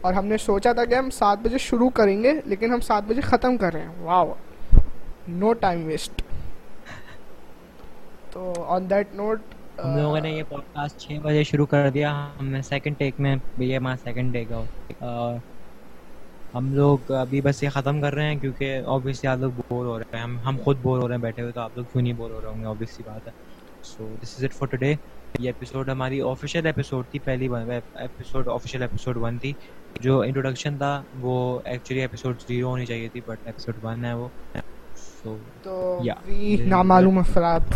اور 0.01 0.13
ہم 0.13 0.27
نے 0.27 0.37
سوچا 0.39 0.73
تھا 0.73 0.85
کہ 0.85 0.95
ہم 0.95 1.11
سات 1.11 1.39
بجے 1.43 1.59
شروع 1.59 1.89
کریں 1.95 2.23
گے، 2.23 2.33
لیکن 2.45 2.73
ہم 2.73 2.81
سات 2.81 3.03
بجے 3.07 3.21
ختم 3.21 3.57
کر 3.57 3.73
رہے 3.73 3.81
ہیں۔ 3.81 4.03
واہ 4.03 4.25
نو 5.29 5.53
ٹائم 5.61 5.87
ویسٹ 5.87 6.23
تو 8.33 8.53
آن 8.69 8.89
دیٹ 8.91 9.15
نوٹ 9.15 9.55
ہم 9.79 9.97
لوگوں 9.97 10.21
نے 10.21 10.31
یہ 10.31 10.43
پوڈ 10.49 10.63
کاسٹ 10.75 10.99
چھ 11.01 11.19
بجے 11.23 11.43
شروع 11.45 11.67
کر 11.67 11.89
دیا۔ 11.91 12.11
ہم 12.41 12.49
نے 12.49 12.63
سیکنڈ 12.63 12.99
ٹیک 12.99 13.21
میں 13.21 13.35
یہ 13.59 13.77
ہمارا 13.77 13.97
سیکنڈ 14.05 14.33
ٹیک 14.33 14.53
ہے 14.53 14.63
ہم 16.55 16.75
لوگ 16.75 17.13
ابھی 17.13 17.41
بس 17.41 17.63
یہ 17.63 17.69
ختم 17.69 18.01
کر 18.01 18.15
رہے 18.15 18.25
ہیں 18.25 18.39
کیونکہ 18.41 18.79
اوبیسلی 18.87 19.29
آپ 19.29 19.39
لوگ 19.39 19.51
بور 19.51 19.87
ہو 19.87 19.99
رہے 19.99 20.17
ہیں۔ 20.17 20.23
ہم 20.23 20.39
ہم 20.47 20.57
خود 20.65 20.77
بور 20.83 20.99
ہو 20.99 21.09
رہے 21.09 21.15
ہیں 21.15 21.23
بیٹھے 21.23 21.43
ہوئے 21.43 21.53
تو 21.53 21.61
آپ 21.61 21.71
لوگ 21.77 21.85
کیوں 21.93 22.03
نہیں 22.03 22.13
بور 22.13 22.31
ہو 22.31 22.41
رہے 22.41 22.49
ہوں 22.49 22.61
گے؟ 22.61 22.67
اوبیسلی 22.67 23.03
بات 23.07 23.27
ہے۔ 23.27 23.33
So 23.83 24.15
this 24.23 24.35
is 24.39 24.45
it 24.45 24.53
for 24.53 24.69
today 24.69 24.95
یہ 25.39 25.49
ایپیسوڈ 25.49 25.89
ہماری 25.89 26.21
آفیشیل 26.21 26.67
ایپیسوڈ 26.67 27.05
تھی 27.11 27.19
پہلی 27.19 27.49
ایپیسوڈ 27.95 28.49
آفیشیل 28.49 28.83
ایپیسوڈ 28.83 29.17
ون 29.17 29.39
تھی۔ 29.39 29.53
جو 30.01 30.21
انٹروڈکشن 30.21 30.77
تھا 30.77 31.03
وہ 31.21 31.59
ایکچولی 31.65 32.01
ایپیسوڈ 32.01 32.41
زیرو 32.49 32.69
ہونی 32.69 32.87
چاہیے 32.87 33.09
تھی 33.09 33.21
بٹ 33.27 33.39
ایپیسوڈ 33.45 33.85
ون 33.85 34.05
ہے 34.05 34.15
وہ۔ 34.15 34.29
سو 35.23 35.37
تو 35.63 36.01
نامعلوم 36.67 37.19
افراد 37.19 37.73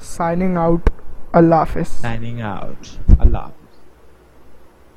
سائننگ 0.00 0.56
آؤٹ 0.56 0.90
اللہ 1.32 1.54
حافظ۔ 1.54 1.88
سائننگ 1.88 2.40
آؤٹ 2.40 2.86
اللہ 3.20 3.38
حافظ۔ 3.38 3.59